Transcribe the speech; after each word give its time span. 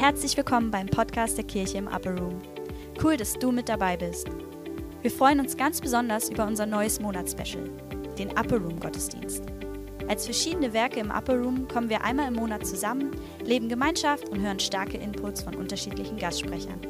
Herzlich 0.00 0.34
willkommen 0.38 0.70
beim 0.70 0.86
Podcast 0.86 1.36
der 1.36 1.44
Kirche 1.44 1.76
im 1.76 1.86
Upper 1.86 2.18
Room. 2.18 2.40
Cool, 3.04 3.18
dass 3.18 3.34
du 3.34 3.52
mit 3.52 3.68
dabei 3.68 3.98
bist. 3.98 4.28
Wir 5.02 5.10
freuen 5.10 5.40
uns 5.40 5.58
ganz 5.58 5.78
besonders 5.78 6.30
über 6.30 6.46
unser 6.46 6.64
neues 6.64 7.00
Monatsspecial, 7.00 7.68
den 8.16 8.30
Upper 8.30 8.56
Room 8.56 8.80
Gottesdienst. 8.80 9.42
Als 10.08 10.24
verschiedene 10.24 10.72
Werke 10.72 11.00
im 11.00 11.10
Upper 11.10 11.34
Room 11.34 11.68
kommen 11.68 11.90
wir 11.90 12.02
einmal 12.02 12.28
im 12.28 12.34
Monat 12.36 12.66
zusammen, 12.66 13.10
leben 13.44 13.68
Gemeinschaft 13.68 14.26
und 14.30 14.40
hören 14.40 14.58
starke 14.58 14.96
Inputs 14.96 15.42
von 15.42 15.54
unterschiedlichen 15.54 16.16
Gastsprechern. 16.16 16.80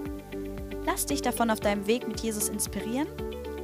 Lass 0.87 1.05
dich 1.05 1.21
davon 1.21 1.51
auf 1.51 1.59
deinem 1.59 1.89
Weg 1.89 2.07
mit 2.07 2.21
Jesus 2.21 2.49
inspirieren 2.49 3.09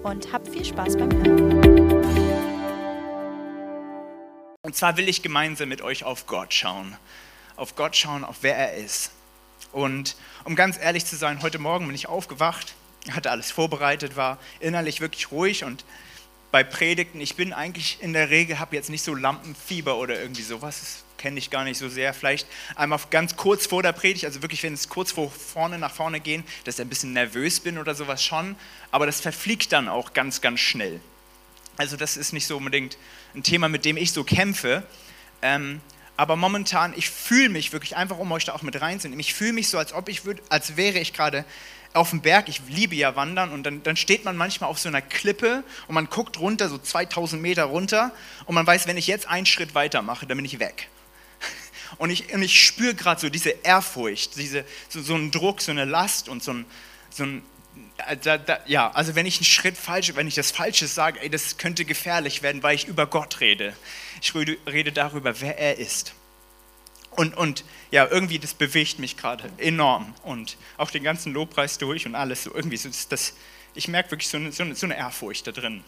und 0.02 0.32
hab 0.32 0.48
viel 0.48 0.64
Spaß 0.64 0.96
beim 0.96 1.12
Hören. 1.12 2.02
Und 4.62 4.74
zwar 4.74 4.96
will 4.96 5.08
ich 5.08 5.22
gemeinsam 5.22 5.68
mit 5.68 5.82
euch 5.82 6.02
auf 6.02 6.26
Gott 6.26 6.52
schauen. 6.52 6.96
Auf 7.54 7.76
Gott 7.76 7.94
schauen, 7.94 8.24
auf 8.24 8.38
wer 8.40 8.56
er 8.56 8.74
ist. 8.74 9.12
Und 9.76 10.16
um 10.44 10.56
ganz 10.56 10.78
ehrlich 10.78 11.04
zu 11.04 11.16
sein, 11.16 11.42
heute 11.42 11.58
Morgen 11.58 11.84
bin 11.84 11.94
ich 11.94 12.08
aufgewacht, 12.08 12.74
hatte 13.10 13.30
alles 13.30 13.50
vorbereitet, 13.50 14.16
war 14.16 14.38
innerlich 14.58 15.02
wirklich 15.02 15.30
ruhig 15.30 15.64
und 15.64 15.84
bei 16.50 16.64
Predigten, 16.64 17.20
ich 17.20 17.36
bin 17.36 17.52
eigentlich 17.52 17.98
in 18.00 18.14
der 18.14 18.30
Regel, 18.30 18.58
habe 18.58 18.74
jetzt 18.74 18.88
nicht 18.88 19.02
so 19.02 19.14
Lampenfieber 19.14 19.98
oder 19.98 20.18
irgendwie 20.18 20.40
sowas, 20.40 20.80
das 20.80 21.04
kenne 21.18 21.38
ich 21.38 21.50
gar 21.50 21.64
nicht 21.64 21.76
so 21.76 21.90
sehr. 21.90 22.14
Vielleicht 22.14 22.48
einmal 22.74 22.98
ganz 23.10 23.36
kurz 23.36 23.66
vor 23.66 23.82
der 23.82 23.92
Predigt, 23.92 24.24
also 24.24 24.40
wirklich, 24.40 24.62
wenn 24.62 24.72
es 24.72 24.88
kurz 24.88 25.12
vor 25.12 25.30
vorne 25.30 25.76
nach 25.76 25.92
vorne 25.92 26.20
gehen, 26.20 26.42
dass 26.64 26.76
ich 26.76 26.80
ein 26.80 26.88
bisschen 26.88 27.12
nervös 27.12 27.60
bin 27.60 27.76
oder 27.76 27.94
sowas 27.94 28.24
schon, 28.24 28.56
aber 28.92 29.04
das 29.04 29.20
verfliegt 29.20 29.72
dann 29.72 29.90
auch 29.90 30.14
ganz, 30.14 30.40
ganz 30.40 30.60
schnell. 30.60 31.00
Also 31.76 31.98
das 31.98 32.16
ist 32.16 32.32
nicht 32.32 32.46
so 32.46 32.56
unbedingt 32.56 32.96
ein 33.34 33.42
Thema, 33.42 33.68
mit 33.68 33.84
dem 33.84 33.98
ich 33.98 34.12
so 34.12 34.24
kämpfe. 34.24 34.84
Ähm, 35.42 35.82
aber 36.16 36.36
momentan, 36.36 36.94
ich 36.96 37.10
fühle 37.10 37.48
mich 37.48 37.72
wirklich 37.72 37.96
einfach, 37.96 38.18
um 38.18 38.30
euch 38.32 38.44
da 38.44 38.54
auch 38.54 38.62
mit 38.62 38.80
reinzunehmen, 38.80 39.20
ich 39.20 39.34
fühle 39.34 39.52
mich 39.52 39.68
so, 39.68 39.78
als 39.78 39.92
ob 39.92 40.08
ich 40.08 40.24
würd, 40.24 40.40
als 40.48 40.76
wäre 40.76 40.98
ich 40.98 41.12
gerade 41.12 41.44
auf 41.96 42.10
dem 42.10 42.20
Berg. 42.20 42.48
Ich 42.48 42.60
liebe 42.68 42.94
ja 42.94 43.16
Wandern 43.16 43.52
und 43.52 43.64
dann, 43.64 43.82
dann 43.82 43.96
steht 43.96 44.24
man 44.24 44.36
manchmal 44.36 44.70
auf 44.70 44.78
so 44.78 44.88
einer 44.88 45.02
Klippe 45.02 45.64
und 45.88 45.94
man 45.94 46.08
guckt 46.08 46.38
runter, 46.38 46.68
so 46.68 46.78
2000 46.78 47.40
Meter 47.40 47.64
runter 47.64 48.12
und 48.44 48.54
man 48.54 48.66
weiß, 48.66 48.86
wenn 48.86 48.96
ich 48.96 49.06
jetzt 49.06 49.26
einen 49.28 49.46
Schritt 49.46 49.74
weiter 49.74 50.02
mache, 50.02 50.26
dann 50.26 50.36
bin 50.36 50.44
ich 50.44 50.58
weg. 50.58 50.88
Und 51.98 52.10
ich, 52.10 52.34
und 52.34 52.42
ich 52.42 52.62
spüre 52.62 52.94
gerade 52.94 53.20
so 53.20 53.28
diese 53.30 53.50
Ehrfurcht, 53.50 54.36
diese, 54.36 54.64
so, 54.88 55.00
so 55.00 55.14
einen 55.14 55.30
Druck, 55.30 55.62
so 55.62 55.70
eine 55.70 55.84
Last 55.84 56.28
und 56.28 56.42
so 56.42 56.52
ein, 56.52 56.66
so 57.10 57.22
ein 57.22 57.42
da, 58.22 58.38
da, 58.38 58.60
ja, 58.66 58.90
also 58.90 59.14
wenn 59.14 59.26
ich 59.26 59.38
einen 59.38 59.44
Schritt 59.44 59.76
falsch, 59.76 60.14
wenn 60.14 60.28
ich 60.28 60.34
das 60.34 60.50
Falsche 60.50 60.86
sage, 60.86 61.20
ey, 61.20 61.30
das 61.30 61.56
könnte 61.58 61.84
gefährlich 61.84 62.42
werden, 62.42 62.62
weil 62.62 62.74
ich 62.74 62.86
über 62.86 63.06
Gott 63.06 63.40
rede. 63.40 63.74
Ich 64.20 64.34
rede, 64.34 64.56
rede 64.66 64.92
darüber, 64.92 65.40
wer 65.40 65.58
er 65.58 65.78
ist. 65.78 66.14
Und, 67.10 67.36
und 67.36 67.64
ja, 67.90 68.06
irgendwie, 68.06 68.38
das 68.38 68.54
bewegt 68.54 68.98
mich 68.98 69.16
gerade 69.16 69.50
enorm. 69.56 70.14
Und 70.22 70.56
auch 70.76 70.90
den 70.90 71.02
ganzen 71.02 71.32
Lobpreis 71.32 71.78
durch 71.78 72.06
und 72.06 72.14
alles, 72.14 72.44
so 72.44 72.54
irgendwie, 72.54 72.76
so 72.76 72.88
das, 72.88 73.08
das 73.08 73.34
ich 73.74 73.88
merke 73.88 74.10
wirklich 74.10 74.28
so 74.28 74.36
eine, 74.36 74.52
so, 74.52 74.62
eine, 74.62 74.74
so 74.74 74.86
eine, 74.86 74.96
Ehrfurcht 74.96 75.46
da 75.46 75.52
drin. 75.52 75.82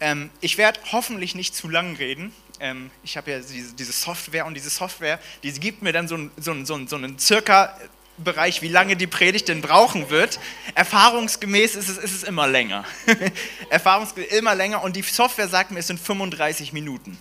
Ähm, 0.00 0.30
ich 0.40 0.58
werde 0.58 0.80
hoffentlich 0.92 1.34
nicht 1.34 1.54
zu 1.54 1.68
lang 1.68 1.96
reden. 1.96 2.32
Ähm, 2.60 2.90
ich 3.02 3.16
habe 3.16 3.30
ja 3.30 3.38
diese, 3.38 3.74
diese, 3.74 3.92
Software 3.92 4.46
und 4.46 4.54
diese 4.54 4.70
Software, 4.70 5.18
die 5.42 5.52
gibt 5.52 5.82
mir 5.82 5.92
dann 5.92 6.08
so, 6.08 6.16
ein, 6.16 6.30
so, 6.36 6.52
ein, 6.52 6.66
so, 6.66 6.74
ein, 6.74 6.88
so 6.88 6.96
einen 6.96 7.18
circa 7.18 7.76
Bereich, 8.24 8.62
wie 8.62 8.68
lange 8.68 8.96
die 8.96 9.06
Predigt 9.06 9.48
denn 9.48 9.62
brauchen 9.62 10.10
wird. 10.10 10.38
Erfahrungsgemäß 10.74 11.74
ist 11.76 11.88
es, 11.88 11.98
ist 11.98 12.14
es 12.14 12.22
immer 12.22 12.46
länger. 12.46 12.84
Erfahrungsgemäß 13.70 14.30
immer 14.32 14.54
länger 14.54 14.82
und 14.82 14.96
die 14.96 15.02
Software 15.02 15.48
sagt 15.48 15.70
mir, 15.70 15.80
es 15.80 15.86
sind 15.86 16.00
35 16.00 16.72
Minuten. 16.72 17.18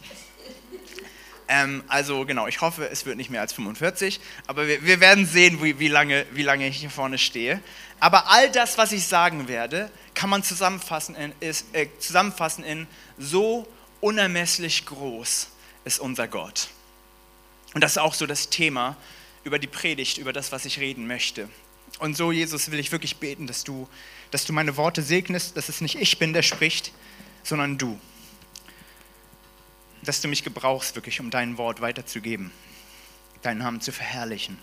Ähm, 1.48 1.84
also 1.88 2.26
genau, 2.26 2.46
ich 2.46 2.62
hoffe, 2.62 2.88
es 2.90 3.08
wird 3.08 3.18
nicht 3.18 3.32
mehr 3.32 3.42
als 3.42 3.54
45, 3.54 4.20
aber 4.46 4.68
wir, 4.68 4.84
wir 4.84 5.00
werden 5.00 5.26
sehen, 5.26 5.64
wie, 5.64 5.80
wie, 5.80 5.88
lange, 5.88 6.28
wie 6.32 6.44
lange 6.44 6.68
ich 6.68 6.78
hier 6.78 6.92
vorne 6.92 7.18
stehe. 7.18 7.60
Aber 8.00 8.30
all 8.30 8.52
das, 8.52 8.78
was 8.78 8.92
ich 8.92 9.08
sagen 9.08 9.48
werde, 9.48 9.90
kann 10.14 10.30
man 10.30 10.44
zusammenfassen 10.44 11.16
in, 11.16 11.34
ist, 11.40 11.66
äh, 11.74 11.88
zusammenfassen 11.98 12.64
in 12.64 12.88
so 13.18 13.68
unermesslich 14.00 14.86
groß 14.86 15.50
ist 15.86 16.00
unser 16.00 16.28
Gott. 16.28 16.68
Und 17.74 17.84
das 17.84 17.94
ist 17.94 17.98
auch 17.98 18.14
so 18.14 18.28
das 18.28 18.50
Thema, 18.50 18.96
über 19.50 19.58
die 19.58 19.66
Predigt, 19.66 20.20
über 20.20 20.32
das, 20.32 20.52
was 20.52 20.66
ich 20.66 20.80
reden 20.80 21.08
möchte. 21.08 21.50
Und 21.98 22.16
so, 22.16 22.32
Jesus, 22.32 22.70
will 22.70 22.78
ich 22.78 22.92
wirklich 22.92 23.18
beten, 23.18 23.48
dass 23.48 23.64
du, 23.64 23.90
dass 24.30 24.46
du 24.46 24.54
meine 24.54 24.78
Worte 24.78 25.02
segnest, 25.02 25.58
dass 25.58 25.70
es 25.70 25.82
nicht 25.82 25.96
ich 25.96 26.20
bin, 26.20 26.34
der 26.34 26.44
spricht, 26.44 26.92
sondern 27.42 27.80
du. 27.80 28.00
Dass 30.04 30.22
du 30.22 30.28
mich 30.28 30.44
gebrauchst, 30.44 30.94
wirklich, 30.94 31.20
um 31.20 31.32
dein 31.32 31.58
Wort 31.58 31.82
weiterzugeben, 31.82 32.52
deinen 33.42 33.58
Namen 33.58 33.82
zu 33.82 33.92
verherrlichen. 33.92 34.60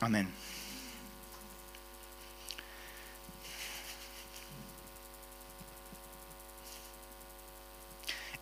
Amen. 0.00 0.26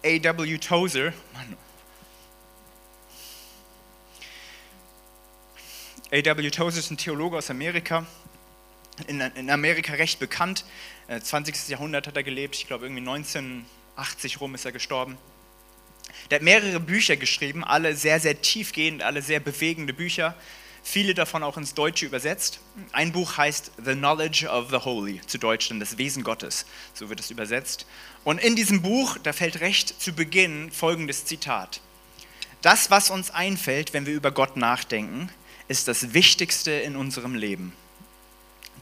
A.W. 0.03 0.56
Tozer, 0.56 1.12
Mann, 1.34 1.59
A.W. 6.12 6.50
Tozer 6.50 6.81
ist 6.81 6.91
ein 6.91 6.97
Theologe 6.97 7.38
aus 7.38 7.50
Amerika, 7.50 8.04
in, 9.06 9.21
in 9.21 9.48
Amerika 9.48 9.93
recht 9.93 10.19
bekannt. 10.19 10.65
20. 11.22 11.54
Äh, 11.54 11.71
Jahrhundert 11.71 12.09
hat 12.09 12.16
er 12.16 12.25
gelebt, 12.25 12.56
ich 12.56 12.66
glaube 12.66 12.87
irgendwie 12.87 13.09
1980 13.09 14.41
rum 14.41 14.56
ist 14.56 14.65
er 14.65 14.72
gestorben. 14.72 15.16
Der 16.28 16.37
hat 16.37 16.43
mehrere 16.43 16.81
Bücher 16.81 17.16
geschrieben, 17.16 17.62
alle 17.62 17.94
sehr, 17.94 18.19
sehr 18.19 18.43
tiefgehend, 18.43 19.04
alle 19.04 19.22
sehr 19.22 19.38
bewegende 19.38 19.93
Bücher, 19.93 20.34
viele 20.82 21.15
davon 21.15 21.44
auch 21.44 21.56
ins 21.56 21.75
Deutsche 21.75 22.06
übersetzt. 22.06 22.59
Ein 22.91 23.12
Buch 23.12 23.37
heißt 23.37 23.70
The 23.76 23.94
Knowledge 23.94 24.49
of 24.49 24.70
the 24.70 24.78
Holy, 24.78 25.20
zu 25.28 25.38
Deutsch 25.38 25.69
dann 25.69 25.78
das 25.78 25.97
Wesen 25.97 26.25
Gottes, 26.25 26.66
so 26.93 27.09
wird 27.09 27.20
es 27.20 27.31
übersetzt. 27.31 27.87
Und 28.25 28.41
in 28.41 28.56
diesem 28.56 28.82
Buch, 28.82 29.16
da 29.22 29.32
fällt 29.32 29.60
recht 29.60 30.03
zu 30.03 30.12
Beginn 30.12 30.72
folgendes 30.72 31.25
Zitat. 31.25 31.81
Das, 32.62 32.91
was 32.91 33.10
uns 33.10 33.31
einfällt, 33.31 33.93
wenn 33.93 34.06
wir 34.06 34.15
über 34.15 34.32
Gott 34.32 34.56
nachdenken, 34.56 35.31
ist 35.70 35.86
das 35.86 36.14
Wichtigste 36.14 36.72
in 36.72 36.97
unserem 36.97 37.36
Leben. 37.36 37.72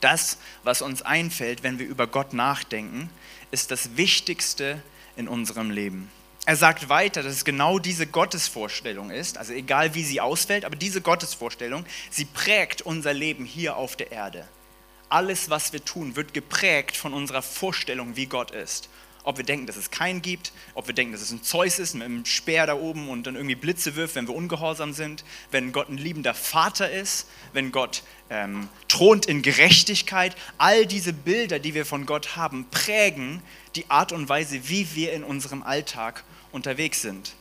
Das, 0.00 0.38
was 0.62 0.80
uns 0.80 1.02
einfällt, 1.02 1.62
wenn 1.62 1.78
wir 1.78 1.86
über 1.86 2.06
Gott 2.06 2.32
nachdenken, 2.32 3.10
ist 3.50 3.70
das 3.70 3.98
Wichtigste 3.98 4.82
in 5.14 5.28
unserem 5.28 5.70
Leben. 5.70 6.10
Er 6.46 6.56
sagt 6.56 6.88
weiter, 6.88 7.22
dass 7.22 7.34
es 7.34 7.44
genau 7.44 7.78
diese 7.78 8.06
Gottesvorstellung 8.06 9.10
ist, 9.10 9.36
also 9.36 9.52
egal 9.52 9.94
wie 9.94 10.02
sie 10.02 10.22
ausfällt, 10.22 10.64
aber 10.64 10.76
diese 10.76 11.02
Gottesvorstellung, 11.02 11.84
sie 12.08 12.24
prägt 12.24 12.80
unser 12.80 13.12
Leben 13.12 13.44
hier 13.44 13.76
auf 13.76 13.94
der 13.94 14.10
Erde. 14.10 14.48
Alles, 15.10 15.50
was 15.50 15.74
wir 15.74 15.84
tun, 15.84 16.16
wird 16.16 16.32
geprägt 16.32 16.96
von 16.96 17.12
unserer 17.12 17.42
Vorstellung, 17.42 18.16
wie 18.16 18.26
Gott 18.26 18.50
ist 18.50 18.88
ob 19.28 19.36
wir 19.36 19.44
denken, 19.44 19.66
dass 19.66 19.76
es 19.76 19.90
keinen 19.90 20.22
gibt, 20.22 20.52
ob 20.72 20.86
wir 20.86 20.94
denken, 20.94 21.12
dass 21.12 21.20
es 21.20 21.30
ein 21.30 21.42
Zeus 21.42 21.78
ist 21.78 21.92
mit 21.92 22.04
einem 22.04 22.24
Speer 22.24 22.66
da 22.66 22.74
oben 22.74 23.10
und 23.10 23.26
dann 23.26 23.34
irgendwie 23.36 23.56
Blitze 23.56 23.94
wirft, 23.94 24.14
wenn 24.14 24.26
wir 24.26 24.34
ungehorsam 24.34 24.94
sind, 24.94 25.22
wenn 25.50 25.70
Gott 25.70 25.90
ein 25.90 25.98
liebender 25.98 26.32
Vater 26.32 26.90
ist, 26.90 27.28
wenn 27.52 27.70
Gott 27.70 28.02
ähm, 28.30 28.70
thront 28.88 29.26
in 29.26 29.42
Gerechtigkeit. 29.42 30.34
All 30.56 30.86
diese 30.86 31.12
Bilder, 31.12 31.58
die 31.58 31.74
wir 31.74 31.84
von 31.84 32.06
Gott 32.06 32.36
haben, 32.36 32.70
prägen 32.70 33.42
die 33.74 33.90
Art 33.90 34.12
und 34.12 34.30
Weise, 34.30 34.70
wie 34.70 34.94
wir 34.94 35.12
in 35.12 35.24
unserem 35.24 35.62
Alltag 35.62 36.24
unterwegs 36.50 37.02
sind. 37.02 37.34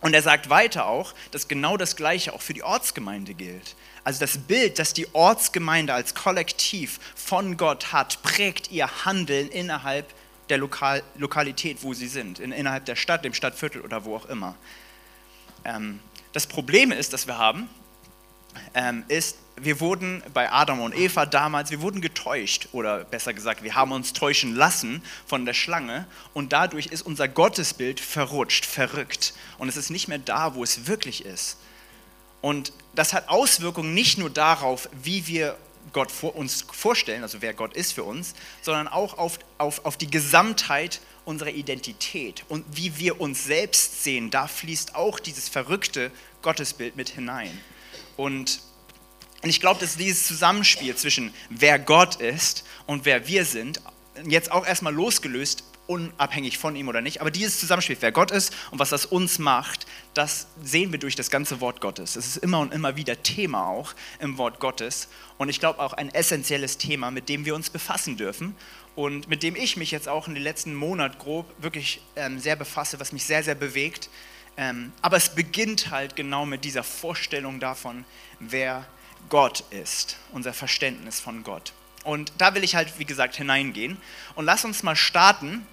Und 0.00 0.14
er 0.14 0.22
sagt 0.22 0.50
weiter 0.50 0.86
auch, 0.86 1.14
dass 1.30 1.46
genau 1.46 1.76
das 1.76 1.94
Gleiche 1.94 2.32
auch 2.32 2.42
für 2.42 2.54
die 2.54 2.64
Ortsgemeinde 2.64 3.34
gilt. 3.34 3.76
Also 4.02 4.18
das 4.18 4.36
Bild, 4.36 4.80
das 4.80 4.94
die 4.94 5.06
Ortsgemeinde 5.14 5.94
als 5.94 6.16
Kollektiv 6.16 6.98
von 7.14 7.56
Gott 7.56 7.92
hat, 7.92 8.20
prägt 8.24 8.72
ihr 8.72 9.04
Handeln 9.04 9.48
innerhalb 9.48 10.12
der 10.48 10.58
Lokal 10.58 11.02
Lokalität, 11.16 11.78
wo 11.82 11.94
sie 11.94 12.08
sind, 12.08 12.38
in, 12.38 12.52
innerhalb 12.52 12.84
der 12.84 12.96
Stadt, 12.96 13.24
dem 13.24 13.34
Stadtviertel 13.34 13.80
oder 13.80 14.04
wo 14.04 14.16
auch 14.16 14.26
immer. 14.26 14.54
Ähm, 15.64 16.00
das 16.32 16.46
Problem 16.46 16.92
ist, 16.92 17.12
das 17.12 17.26
wir 17.26 17.38
haben, 17.38 17.68
ähm, 18.74 19.04
ist, 19.08 19.38
wir 19.56 19.80
wurden 19.80 20.22
bei 20.32 20.50
Adam 20.50 20.80
und 20.80 20.96
Eva 20.96 21.26
damals, 21.26 21.70
wir 21.70 21.80
wurden 21.80 22.00
getäuscht 22.00 22.68
oder 22.72 23.04
besser 23.04 23.32
gesagt, 23.32 23.62
wir 23.62 23.74
haben 23.74 23.92
uns 23.92 24.12
täuschen 24.12 24.54
lassen 24.54 25.02
von 25.26 25.44
der 25.46 25.54
Schlange 25.54 26.06
und 26.32 26.52
dadurch 26.52 26.86
ist 26.86 27.02
unser 27.02 27.28
Gottesbild 27.28 28.00
verrutscht, 28.00 28.66
verrückt 28.66 29.34
und 29.58 29.68
es 29.68 29.76
ist 29.76 29.90
nicht 29.90 30.08
mehr 30.08 30.18
da, 30.18 30.54
wo 30.54 30.64
es 30.64 30.86
wirklich 30.86 31.24
ist. 31.24 31.58
Und 32.40 32.72
das 32.94 33.14
hat 33.14 33.28
Auswirkungen 33.28 33.94
nicht 33.94 34.18
nur 34.18 34.28
darauf, 34.28 34.88
wie 35.02 35.26
wir 35.26 35.56
Gott 35.92 36.10
vor 36.10 36.34
uns 36.36 36.64
vorstellen, 36.72 37.22
also 37.22 37.42
wer 37.42 37.54
Gott 37.54 37.74
ist 37.74 37.92
für 37.92 38.04
uns, 38.04 38.34
sondern 38.62 38.88
auch 38.88 39.18
auf, 39.18 39.38
auf, 39.58 39.84
auf 39.84 39.96
die 39.96 40.10
Gesamtheit 40.10 41.00
unserer 41.24 41.50
Identität 41.50 42.44
und 42.48 42.64
wie 42.72 42.98
wir 42.98 43.20
uns 43.20 43.44
selbst 43.44 44.02
sehen. 44.02 44.30
Da 44.30 44.46
fließt 44.46 44.94
auch 44.94 45.18
dieses 45.18 45.48
verrückte 45.48 46.10
Gottesbild 46.42 46.96
mit 46.96 47.08
hinein. 47.08 47.60
Und, 48.16 48.60
ich 49.42 49.60
glaube, 49.60 49.80
dass 49.80 49.96
dieses 49.98 50.26
Zusammenspiel 50.26 50.96
zwischen 50.96 51.34
wer 51.50 51.78
Gott 51.78 52.16
ist 52.16 52.64
und 52.86 53.04
wer 53.04 53.26
wir 53.28 53.44
sind, 53.44 53.80
jetzt 54.26 54.50
auch 54.50 54.66
erstmal 54.66 54.94
losgelöst, 54.94 55.64
unabhängig 55.86 56.58
von 56.58 56.76
ihm 56.76 56.88
oder 56.88 57.00
nicht, 57.00 57.20
aber 57.20 57.30
dieses 57.30 57.60
Zusammenspiel, 57.60 57.96
wer 58.00 58.12
Gott 58.12 58.30
ist 58.30 58.54
und 58.70 58.78
was 58.78 58.90
das 58.90 59.06
uns 59.06 59.38
macht, 59.38 59.86
das 60.14 60.46
sehen 60.62 60.92
wir 60.92 60.98
durch 60.98 61.16
das 61.16 61.30
ganze 61.30 61.60
Wort 61.60 61.80
Gottes. 61.80 62.16
Es 62.16 62.26
ist 62.26 62.36
immer 62.38 62.60
und 62.60 62.72
immer 62.72 62.96
wieder 62.96 63.22
Thema 63.22 63.66
auch 63.66 63.94
im 64.18 64.38
Wort 64.38 64.60
Gottes 64.60 65.08
und 65.36 65.48
ich 65.48 65.60
glaube 65.60 65.80
auch 65.80 65.92
ein 65.92 66.12
essentielles 66.14 66.78
Thema, 66.78 67.10
mit 67.10 67.28
dem 67.28 67.44
wir 67.44 67.54
uns 67.54 67.70
befassen 67.70 68.16
dürfen 68.16 68.54
und 68.94 69.28
mit 69.28 69.42
dem 69.42 69.56
ich 69.56 69.76
mich 69.76 69.90
jetzt 69.90 70.08
auch 70.08 70.28
in 70.28 70.34
den 70.34 70.42
letzten 70.42 70.74
Monaten 70.74 71.18
grob 71.18 71.52
wirklich 71.58 72.00
ähm, 72.16 72.38
sehr 72.38 72.56
befasse, 72.56 73.00
was 73.00 73.12
mich 73.12 73.24
sehr, 73.24 73.42
sehr 73.42 73.54
bewegt. 73.54 74.08
Ähm, 74.56 74.92
aber 75.02 75.16
es 75.16 75.30
beginnt 75.30 75.90
halt 75.90 76.14
genau 76.16 76.46
mit 76.46 76.64
dieser 76.64 76.84
Vorstellung 76.84 77.58
davon, 77.58 78.04
wer 78.38 78.86
Gott 79.28 79.64
ist, 79.70 80.16
unser 80.32 80.52
Verständnis 80.52 81.18
von 81.18 81.42
Gott. 81.42 81.72
Und 82.04 82.32
da 82.38 82.54
will 82.54 82.62
ich 82.62 82.74
halt, 82.74 82.98
wie 82.98 83.04
gesagt, 83.04 83.36
hineingehen. 83.36 83.96
Und 84.34 84.44
lass 84.44 84.64
uns 84.64 84.82
mal 84.82 84.96
starten 84.96 85.66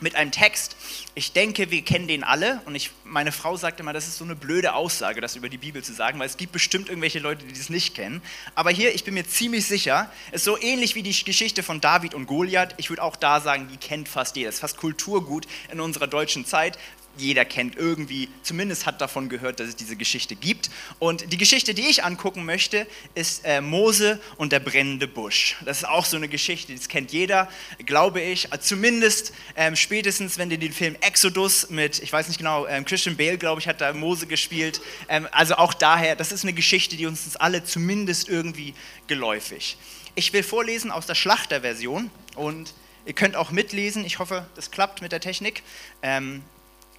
mit 0.00 0.14
einem 0.14 0.30
Text. 0.30 0.76
Ich 1.14 1.32
denke, 1.32 1.70
wir 1.70 1.82
kennen 1.82 2.06
den 2.06 2.24
alle 2.24 2.60
und 2.66 2.74
ich, 2.74 2.90
meine 3.04 3.32
Frau 3.32 3.56
sagt 3.56 3.80
immer, 3.80 3.92
das 3.92 4.06
ist 4.06 4.18
so 4.18 4.24
eine 4.24 4.36
blöde 4.36 4.74
Aussage, 4.74 5.20
das 5.20 5.36
über 5.36 5.48
die 5.48 5.58
Bibel 5.58 5.82
zu 5.82 5.92
sagen, 5.92 6.18
weil 6.18 6.26
es 6.26 6.36
gibt 6.36 6.52
bestimmt 6.52 6.88
irgendwelche 6.88 7.18
Leute, 7.18 7.44
die 7.44 7.52
das 7.52 7.68
nicht 7.68 7.94
kennen. 7.94 8.22
Aber 8.54 8.70
hier, 8.70 8.94
ich 8.94 9.04
bin 9.04 9.14
mir 9.14 9.26
ziemlich 9.26 9.66
sicher, 9.66 10.10
ist 10.32 10.44
so 10.44 10.58
ähnlich 10.60 10.94
wie 10.94 11.02
die 11.02 11.24
Geschichte 11.24 11.62
von 11.62 11.80
David 11.80 12.14
und 12.14 12.26
Goliath. 12.26 12.74
Ich 12.76 12.90
würde 12.90 13.02
auch 13.02 13.16
da 13.16 13.40
sagen, 13.40 13.68
die 13.70 13.76
kennt 13.76 14.08
fast 14.08 14.36
jeder. 14.36 14.48
Das 14.48 14.56
ist 14.56 14.60
fast 14.60 14.76
Kulturgut 14.76 15.46
in 15.72 15.80
unserer 15.80 16.06
deutschen 16.06 16.46
Zeit 16.46 16.78
jeder 17.20 17.44
kennt 17.44 17.76
irgendwie, 17.76 18.28
zumindest 18.42 18.86
hat 18.86 19.00
davon 19.00 19.28
gehört, 19.28 19.60
dass 19.60 19.68
es 19.68 19.76
diese 19.76 19.96
Geschichte 19.96 20.36
gibt. 20.36 20.70
Und 20.98 21.32
die 21.32 21.36
Geschichte, 21.36 21.74
die 21.74 21.86
ich 21.86 22.04
angucken 22.04 22.44
möchte, 22.44 22.86
ist 23.14 23.44
äh, 23.44 23.60
Mose 23.60 24.20
und 24.36 24.52
der 24.52 24.60
brennende 24.60 25.08
Busch. 25.08 25.56
Das 25.64 25.78
ist 25.78 25.84
auch 25.84 26.04
so 26.04 26.16
eine 26.16 26.28
Geschichte, 26.28 26.74
das 26.74 26.88
kennt 26.88 27.12
jeder, 27.12 27.48
glaube 27.86 28.20
ich. 28.20 28.48
Zumindest 28.60 29.32
ähm, 29.56 29.76
spätestens, 29.76 30.38
wenn 30.38 30.50
du 30.50 30.58
den 30.58 30.72
Film 30.72 30.96
Exodus 31.00 31.70
mit, 31.70 32.02
ich 32.02 32.12
weiß 32.12 32.28
nicht 32.28 32.38
genau, 32.38 32.66
ähm, 32.66 32.84
Christian 32.84 33.16
Bale, 33.16 33.38
glaube 33.38 33.60
ich, 33.60 33.68
hat 33.68 33.80
da 33.80 33.92
Mose 33.92 34.26
gespielt. 34.26 34.80
Ähm, 35.08 35.28
also 35.32 35.56
auch 35.56 35.74
daher, 35.74 36.16
das 36.16 36.32
ist 36.32 36.44
eine 36.44 36.52
Geschichte, 36.52 36.96
die 36.96 37.06
uns 37.06 37.36
alle 37.36 37.64
zumindest 37.64 38.28
irgendwie 38.28 38.74
geläufig. 39.06 39.76
Ich 40.14 40.32
will 40.32 40.42
vorlesen 40.42 40.90
aus 40.90 41.06
der 41.06 41.14
Schlachterversion 41.14 42.10
und 42.34 42.72
Ihr 43.08 43.14
könnt 43.14 43.36
auch 43.36 43.50
mitlesen. 43.52 44.04
Ich 44.04 44.18
hoffe, 44.18 44.46
das 44.54 44.70
klappt 44.70 45.00
mit 45.00 45.12
der 45.12 45.20
Technik. 45.20 45.62
Ähm, 46.02 46.42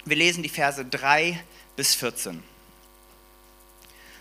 wir 0.04 0.16
lesen 0.16 0.42
die 0.42 0.48
Verse 0.48 0.84
3 0.84 1.42
bis 1.76 1.94
14. 1.94 2.42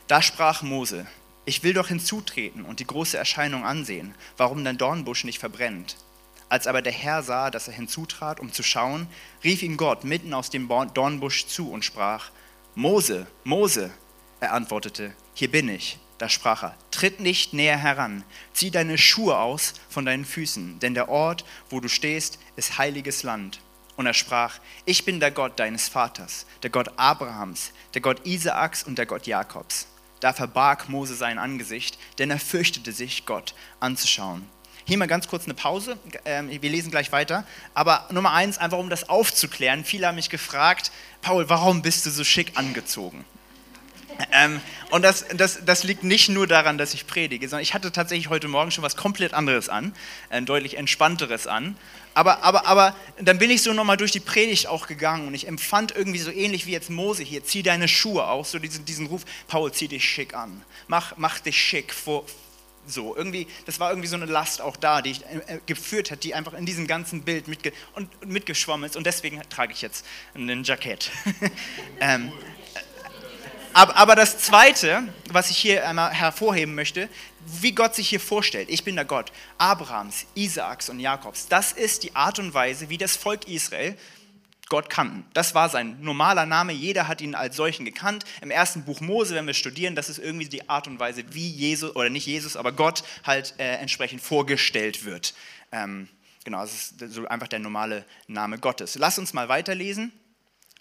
Da 0.08 0.22
sprach 0.22 0.62
Mose, 0.62 1.06
ich 1.46 1.64
will 1.64 1.74
doch 1.74 1.88
hinzutreten 1.88 2.66
und 2.66 2.80
die 2.80 2.88
große 2.88 3.18
Erscheinung 3.18 3.66
ansehen, 3.66 4.14
warum 4.38 4.64
dein 4.64 4.78
Dornbusch 4.78 5.24
nicht 5.24 5.40
verbrennt. 5.40 5.98
Als 6.50 6.66
aber 6.66 6.82
der 6.82 6.94
Herr 6.94 7.22
sah, 7.22 7.52
dass 7.52 7.68
er 7.68 7.74
hinzutrat, 7.74 8.40
um 8.40 8.52
zu 8.52 8.64
schauen, 8.64 9.08
rief 9.44 9.62
ihn 9.62 9.78
Gott 9.78 10.04
mitten 10.04 10.34
aus 10.34 10.50
dem 10.50 10.68
Dornbusch 10.68 11.46
zu 11.46 11.72
und 11.72 11.86
sprach, 11.86 12.32
Mose, 12.76 13.28
Mose. 13.44 13.92
Er 14.40 14.54
antwortete, 14.54 15.14
hier 15.34 15.52
bin 15.52 15.70
ich. 15.70 16.00
Da 16.18 16.28
sprach 16.28 16.64
er, 16.64 16.76
tritt 16.92 17.22
nicht 17.22 17.54
näher 17.54 17.78
heran, 17.78 18.26
zieh 18.52 18.72
deine 18.72 18.98
Schuhe 18.98 19.38
aus 19.38 19.74
von 19.90 20.06
deinen 20.06 20.26
Füßen, 20.26 20.80
denn 20.80 20.94
der 20.94 21.08
Ort, 21.08 21.46
wo 21.70 21.80
du 21.80 21.88
stehst, 21.88 22.40
ist 22.58 22.78
heiliges 22.78 23.24
Land. 23.24 23.62
Und 24.00 24.06
er 24.06 24.14
sprach, 24.14 24.60
ich 24.86 25.04
bin 25.04 25.20
der 25.20 25.30
Gott 25.30 25.60
deines 25.60 25.90
Vaters, 25.90 26.46
der 26.64 26.70
Gott 26.70 26.90
Abrahams, 26.96 27.74
der 27.94 28.00
Gott 28.00 28.26
Isaaks 28.26 28.82
und 28.84 28.98
der 28.98 29.06
Gott 29.06 29.28
Jakobs. 29.28 29.88
Da 30.22 30.32
verbarg 30.32 30.88
Mose 30.88 31.16
sein 31.16 31.38
Angesicht, 31.38 32.00
denn 32.18 32.32
er 32.32 32.40
fürchtete 32.40 32.94
sich, 32.94 33.26
Gott 33.26 33.54
anzuschauen. 33.82 34.48
Hier 34.86 34.98
mal 34.98 35.10
ganz 35.10 35.28
kurz 35.28 35.44
eine 35.44 35.54
Pause, 35.54 35.98
ähm, 36.24 36.50
wir 36.50 36.70
lesen 36.70 36.92
gleich 36.92 37.12
weiter. 37.12 37.46
Aber 37.74 38.08
Nummer 38.10 38.32
eins, 38.32 38.58
einfach 38.58 38.78
um 38.78 38.90
das 38.90 39.10
aufzuklären. 39.10 39.84
Viele 39.84 40.08
haben 40.08 40.16
mich 40.16 40.30
gefragt, 40.30 40.94
Paul, 41.22 41.50
warum 41.50 41.82
bist 41.82 42.06
du 42.06 42.10
so 42.10 42.24
schick 42.24 42.54
angezogen? 42.58 43.26
Ähm, 44.32 44.60
und 44.92 45.04
das, 45.04 45.26
das, 45.36 45.64
das 45.66 45.84
liegt 45.84 46.04
nicht 46.04 46.30
nur 46.30 46.48
daran, 46.48 46.78
dass 46.78 46.94
ich 46.94 47.08
predige, 47.08 47.48
sondern 47.48 47.64
ich 47.64 47.74
hatte 47.74 47.92
tatsächlich 47.92 48.30
heute 48.30 48.48
Morgen 48.48 48.72
schon 48.72 48.84
was 48.84 48.96
komplett 48.96 49.34
anderes 49.34 49.70
an, 49.70 49.94
ein 50.30 50.46
deutlich 50.46 50.78
entspannteres 50.78 51.48
an. 51.48 51.78
Aber, 52.14 52.44
aber, 52.44 52.66
aber 52.66 52.96
dann 53.22 53.38
bin 53.38 53.50
ich 53.50 53.62
so 53.62 53.74
nochmal 53.74 53.98
durch 53.98 54.12
die 54.12 54.20
Predigt 54.20 54.68
auch 54.68 54.88
gegangen 54.88 55.28
und 55.28 55.34
ich 55.34 55.48
empfand 55.48 55.96
irgendwie 55.96 56.20
so 56.20 56.32
ähnlich 56.32 56.66
wie 56.66 56.72
jetzt 56.72 56.90
Mose 56.90 57.24
hier, 57.24 57.44
zieh 57.44 57.64
deine 57.64 57.88
Schuhe 57.88 58.28
aus, 58.28 58.52
so 58.52 58.60
diesen, 58.60 58.86
diesen 58.86 59.08
Ruf, 59.08 59.24
Paul, 59.48 59.72
zieh 59.72 59.88
dich 59.88 60.04
schick 60.04 60.34
an, 60.34 60.64
mach, 60.88 61.14
mach 61.18 61.40
dich 61.40 61.58
schick, 61.58 61.94
vor, 61.94 62.26
so. 62.92 63.16
Irgendwie, 63.16 63.48
das 63.66 63.80
war 63.80 63.92
irgendwie 63.92 64.08
so 64.08 64.16
eine 64.16 64.26
Last 64.26 64.62
auch 64.62 64.76
da, 64.76 65.02
die 65.02 65.12
ich 65.12 65.26
äh, 65.26 65.60
geführt 65.66 66.12
hat, 66.12 66.24
die 66.24 66.34
einfach 66.34 66.54
in 66.54 66.66
diesem 66.66 66.88
ganzen 66.88 67.24
Bild 67.24 67.48
mitge 67.48 67.72
und, 67.94 68.26
mitgeschwommen 68.26 68.90
ist. 68.90 68.96
Und 68.96 69.06
deswegen 69.06 69.42
trage 69.50 69.74
ich 69.74 69.82
jetzt 69.82 70.06
ein 70.36 70.64
Jackett. 70.64 71.12
ähm, 72.00 72.32
aber, 73.74 74.16
das 74.16 74.40
Zweite, 74.40 75.04
was 75.30 75.50
ich 75.50 75.58
hier 75.58 75.88
einmal 75.88 76.12
hervorheben 76.12 76.76
möchte, 76.76 77.10
wie 77.46 77.72
Gott 77.72 77.96
sich 77.96 78.10
hier 78.10 78.20
vorstellt. 78.20 78.70
Ich 78.70 78.84
bin 78.84 78.96
der 78.96 79.06
Gott 79.06 79.32
Abrahams, 79.58 80.26
Isaaks 80.36 80.90
und 80.90 81.00
Jakobs. 81.00 81.48
Das 81.48 81.72
ist 81.72 82.04
die 82.04 82.16
Art 82.16 82.40
und 82.40 82.54
Weise, 82.54 82.90
wie 82.90 82.98
das 82.98 83.16
Volk 83.16 83.48
Israel 83.48 83.96
Gott 84.70 84.90
kannten. 84.90 85.26
Das 85.34 85.56
war 85.56 85.70
sein 85.70 85.98
normaler 86.00 86.46
Name. 86.46 86.74
Jeder 86.74 87.08
hat 87.08 87.22
ihn 87.22 87.34
als 87.34 87.56
solchen 87.56 87.86
gekannt. 87.86 88.24
Im 88.42 88.52
ersten 88.52 88.86
Buch 88.86 89.02
Mose, 89.02 89.34
wenn 89.34 89.48
wir 89.48 89.56
studieren, 89.56 89.96
das 89.96 90.10
ist 90.10 90.20
irgendwie 90.20 90.48
die 90.48 90.70
Art 90.70 90.88
und 90.88 91.00
Weise, 91.00 91.24
wie 91.32 91.50
Jesus, 91.50 91.96
oder 91.96 92.10
nicht 92.10 92.28
Jesus, 92.28 92.56
aber 92.56 92.72
Gott 92.72 93.04
halt 93.24 93.56
äh, 93.58 93.78
entsprechend 93.78 94.22
vorgestellt 94.22 95.06
wird. 95.06 95.34
Ähm, 95.72 96.08
genau, 96.44 96.62
das 96.62 96.74
ist 96.74 97.14
so 97.14 97.28
einfach 97.28 97.48
der 97.48 97.60
normale 97.60 98.06
Name 98.28 98.60
Gottes. 98.60 98.96
Lass 98.96 99.18
uns 99.18 99.34
mal 99.34 99.50
weiterlesen. 99.50 100.12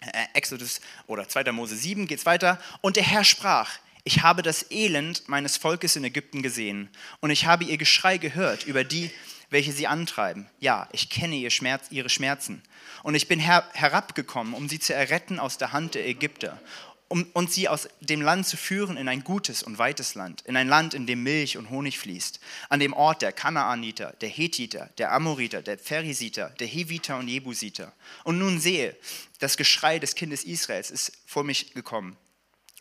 Äh, 0.01 0.25
Exodus 0.33 0.79
oder 1.07 1.27
2. 1.27 1.51
Mose 1.51 1.75
7 1.75 2.07
geht 2.07 2.19
es 2.19 2.25
weiter. 2.25 2.59
Und 2.81 2.95
der 2.95 3.03
Herr 3.03 3.23
sprach, 3.23 3.71
ich 4.03 4.23
habe 4.23 4.41
das 4.41 4.71
Elend 4.71 5.27
meines 5.27 5.57
Volkes 5.57 5.95
in 5.95 6.03
Ägypten 6.03 6.41
gesehen 6.41 6.89
und 7.19 7.31
ich 7.31 7.45
habe 7.45 7.65
ihr 7.65 7.77
Geschrei 7.77 8.17
gehört 8.17 8.65
über 8.65 8.83
die, 8.83 9.11
welche 9.49 9.71
sie 9.71 9.87
antreiben. 9.87 10.47
Ja, 10.59 10.87
ich 10.91 11.09
kenne 11.09 11.35
ihr 11.35 11.49
Schmerz, 11.49 11.87
ihre 11.89 12.09
Schmerzen. 12.09 12.61
Und 13.03 13.15
ich 13.15 13.27
bin 13.27 13.39
her 13.39 13.63
herabgekommen, 13.73 14.53
um 14.53 14.69
sie 14.69 14.79
zu 14.79 14.93
erretten 14.93 15.39
aus 15.39 15.57
der 15.57 15.73
Hand 15.73 15.95
der 15.95 16.07
Ägypter 16.07 16.59
um, 17.09 17.25
und 17.33 17.51
sie 17.51 17.67
aus 17.67 17.89
dem 17.99 18.21
Land 18.21 18.47
zu 18.47 18.55
führen 18.55 18.95
in 18.95 19.07
ein 19.09 19.23
gutes 19.23 19.63
und 19.63 19.77
weites 19.77 20.15
Land, 20.15 20.41
in 20.45 20.55
ein 20.55 20.67
Land, 20.67 20.93
in 20.93 21.07
dem 21.07 21.23
Milch 21.23 21.57
und 21.57 21.69
Honig 21.69 21.97
fließt, 21.99 22.39
an 22.69 22.79
dem 22.79 22.93
Ort 22.93 23.23
der 23.23 23.31
Kanaaniter, 23.31 24.15
der 24.21 24.29
Hethiter, 24.29 24.91
der 24.97 25.11
Amoriter, 25.11 25.61
der 25.61 25.79
Pherisiter, 25.79 26.51
der 26.59 26.67
Heviter 26.67 27.17
und 27.17 27.27
Jebusiter. 27.27 27.93
Und 28.23 28.37
nun 28.37 28.59
sehe, 28.59 28.95
das 29.39 29.57
Geschrei 29.57 29.99
des 29.99 30.15
Kindes 30.15 30.43
Israels 30.43 30.91
ist 30.91 31.11
vor 31.25 31.43
mich 31.43 31.73
gekommen. 31.73 32.15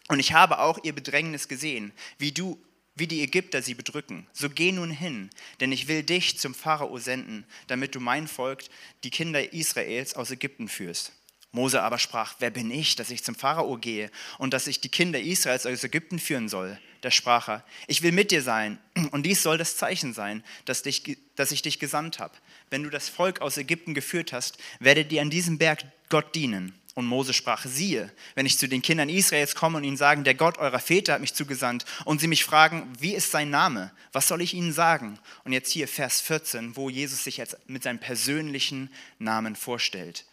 Und 0.09 0.21
ich 0.21 0.33
habe 0.35 0.59
auch 0.59 0.79
ihr 0.85 0.95
Bedrängnis 0.95 1.49
gesehen, 1.49 1.93
wie 2.19 2.33
du, 2.33 2.63
wie 2.97 3.07
die 3.07 3.23
Ägypter 3.23 3.63
sie 3.63 3.75
bedrücken. 3.75 4.27
So 4.33 4.51
geh 4.51 4.73
nun 4.73 4.91
hin, 4.91 5.31
denn 5.61 5.73
ich 5.73 5.89
will 5.89 6.03
dich 6.03 6.39
zum 6.39 6.55
Pharao 6.55 6.99
senden, 6.99 7.47
damit 7.67 7.95
du 7.95 8.01
mein 8.01 8.29
Volk, 8.29 8.65
die 9.05 9.11
Kinder 9.11 9.53
Israels, 9.55 10.15
aus 10.15 10.31
Ägypten 10.31 10.69
führst. 10.69 11.13
Mose 11.53 11.83
aber 11.83 11.99
sprach, 11.99 12.35
wer 12.41 12.51
bin 12.51 12.71
ich, 12.71 12.95
dass 12.97 13.11
ich 13.11 13.25
zum 13.25 13.35
Pharao 13.35 13.79
gehe 13.79 14.11
und 14.37 14.53
dass 14.53 14.67
ich 14.67 14.81
die 14.81 14.91
Kinder 14.91 15.19
Israels 15.19 15.67
aus 15.67 15.83
Ägypten 15.83 16.19
führen 16.19 16.49
soll? 16.49 16.79
Da 17.01 17.11
sprach 17.11 17.49
er, 17.49 17.65
ich 17.87 18.03
will 18.03 18.13
mit 18.13 18.31
dir 18.31 18.43
sein 18.43 18.79
und 19.13 19.25
dies 19.25 19.43
soll 19.43 19.57
das 19.57 19.77
Zeichen 19.77 20.13
sein, 20.13 20.45
dass, 20.65 20.83
dich, 20.83 21.19
dass 21.37 21.53
ich 21.53 21.63
dich 21.63 21.79
gesandt 21.79 22.19
habe. 22.19 22.35
Wenn 22.71 22.83
du 22.83 22.91
das 22.91 23.09
Volk 23.09 23.41
aus 23.41 23.57
Ägypten 23.57 23.95
geführt 23.95 24.33
hast, 24.33 24.59
werdet 24.79 25.11
ihr 25.13 25.23
an 25.23 25.31
diesem 25.31 25.59
Berg 25.59 25.85
Gott 26.09 26.35
dienen. 26.35 26.75
Und 26.95 27.07
Mose 27.07 27.33
sprach, 27.33 27.65
siehe, 27.65 28.13
wenn 28.35 28.45
ich 28.45 28.59
zu 28.59 28.69
den 28.69 28.83
Kindern 28.83 29.09
Israels 29.09 29.55
komme 29.55 29.77
und 29.77 29.85
ihnen 29.85 29.97
sagen, 29.97 30.25
der 30.25 30.35
Gott 30.35 30.59
eurer 30.59 30.81
Väter 30.81 31.13
hat 31.13 31.21
mich 31.21 31.33
zugesandt, 31.33 31.85
und 32.05 32.21
sie 32.21 32.27
mich 32.27 32.45
fragen, 32.45 32.93
wie 32.99 33.15
ist 33.15 33.31
sein 33.31 33.51
Name? 33.51 33.93
Was 34.11 34.27
soll 34.27 34.43
ich 34.43 34.53
ihnen 34.53 34.73
sagen? 34.73 35.17
Und 35.45 35.53
jetzt 35.53 35.71
hier 35.71 35.87
Vers 35.87 36.21
14, 36.21 36.75
wo 36.75 36.91
Jesus 36.91 37.23
sich 37.23 37.37
jetzt 37.37 37.57
mit 37.69 37.85
seinem 37.85 38.01
persönlichen 38.01 38.91
Namen 39.21 39.55
vorstellt. 39.55 40.25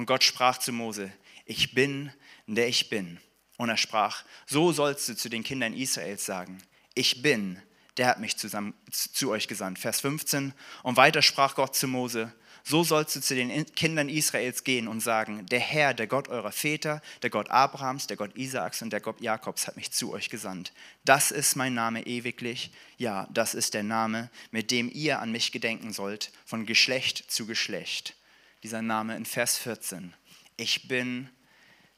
Und 0.00 0.06
Gott 0.06 0.24
sprach 0.24 0.56
zu 0.56 0.72
Mose, 0.72 1.12
ich 1.44 1.74
bin, 1.74 2.10
der 2.46 2.68
ich 2.68 2.88
bin. 2.88 3.20
Und 3.58 3.68
er 3.68 3.76
sprach, 3.76 4.24
so 4.46 4.72
sollst 4.72 5.06
du 5.10 5.14
zu 5.14 5.28
den 5.28 5.44
Kindern 5.44 5.74
Israels 5.74 6.24
sagen, 6.24 6.56
ich 6.94 7.20
bin, 7.20 7.60
der 7.98 8.06
hat 8.06 8.18
mich 8.18 8.38
zusammen, 8.38 8.72
zu 8.90 9.30
euch 9.30 9.46
gesandt. 9.46 9.78
Vers 9.78 10.00
15. 10.00 10.54
Und 10.84 10.96
weiter 10.96 11.20
sprach 11.20 11.54
Gott 11.54 11.76
zu 11.76 11.86
Mose, 11.86 12.32
so 12.64 12.82
sollst 12.82 13.14
du 13.14 13.20
zu 13.20 13.34
den 13.34 13.66
Kindern 13.74 14.08
Israels 14.08 14.64
gehen 14.64 14.88
und 14.88 15.00
sagen, 15.00 15.44
der 15.44 15.60
Herr, 15.60 15.92
der 15.92 16.06
Gott 16.06 16.28
eurer 16.28 16.50
Väter, 16.50 17.02
der 17.22 17.28
Gott 17.28 17.50
Abrahams, 17.50 18.06
der 18.06 18.16
Gott 18.16 18.34
Isaaks 18.38 18.80
und 18.80 18.94
der 18.94 19.00
Gott 19.00 19.20
Jakobs 19.20 19.66
hat 19.66 19.76
mich 19.76 19.92
zu 19.92 20.14
euch 20.14 20.30
gesandt. 20.30 20.72
Das 21.04 21.30
ist 21.30 21.56
mein 21.56 21.74
Name 21.74 22.06
ewiglich. 22.06 22.72
Ja, 22.96 23.28
das 23.30 23.52
ist 23.52 23.74
der 23.74 23.82
Name, 23.82 24.30
mit 24.50 24.70
dem 24.70 24.90
ihr 24.90 25.20
an 25.20 25.30
mich 25.30 25.52
gedenken 25.52 25.92
sollt, 25.92 26.32
von 26.46 26.64
Geschlecht 26.64 27.30
zu 27.30 27.44
Geschlecht. 27.44 28.14
Dieser 28.62 28.82
Name 28.82 29.16
in 29.16 29.24
Vers 29.24 29.58
14. 29.58 30.14
Ich 30.56 30.88
bin, 30.88 31.30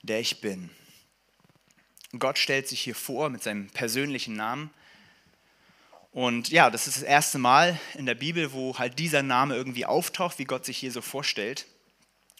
der 0.02 0.20
ich 0.20 0.40
bin. 0.40 0.70
Gott 2.18 2.38
stellt 2.38 2.68
sich 2.68 2.80
hier 2.80 2.94
vor 2.94 3.30
mit 3.30 3.42
seinem 3.42 3.68
persönlichen 3.70 4.34
Namen 4.34 4.70
und 6.12 6.50
ja, 6.50 6.68
das 6.68 6.86
ist 6.86 6.98
das 6.98 7.04
erste 7.04 7.38
Mal 7.38 7.80
in 7.94 8.04
der 8.04 8.14
Bibel, 8.14 8.52
wo 8.52 8.78
halt 8.78 8.98
dieser 8.98 9.22
Name 9.22 9.56
irgendwie 9.56 9.86
auftaucht, 9.86 10.38
wie 10.38 10.44
Gott 10.44 10.66
sich 10.66 10.76
hier 10.76 10.92
so 10.92 11.00
vorstellt. 11.00 11.66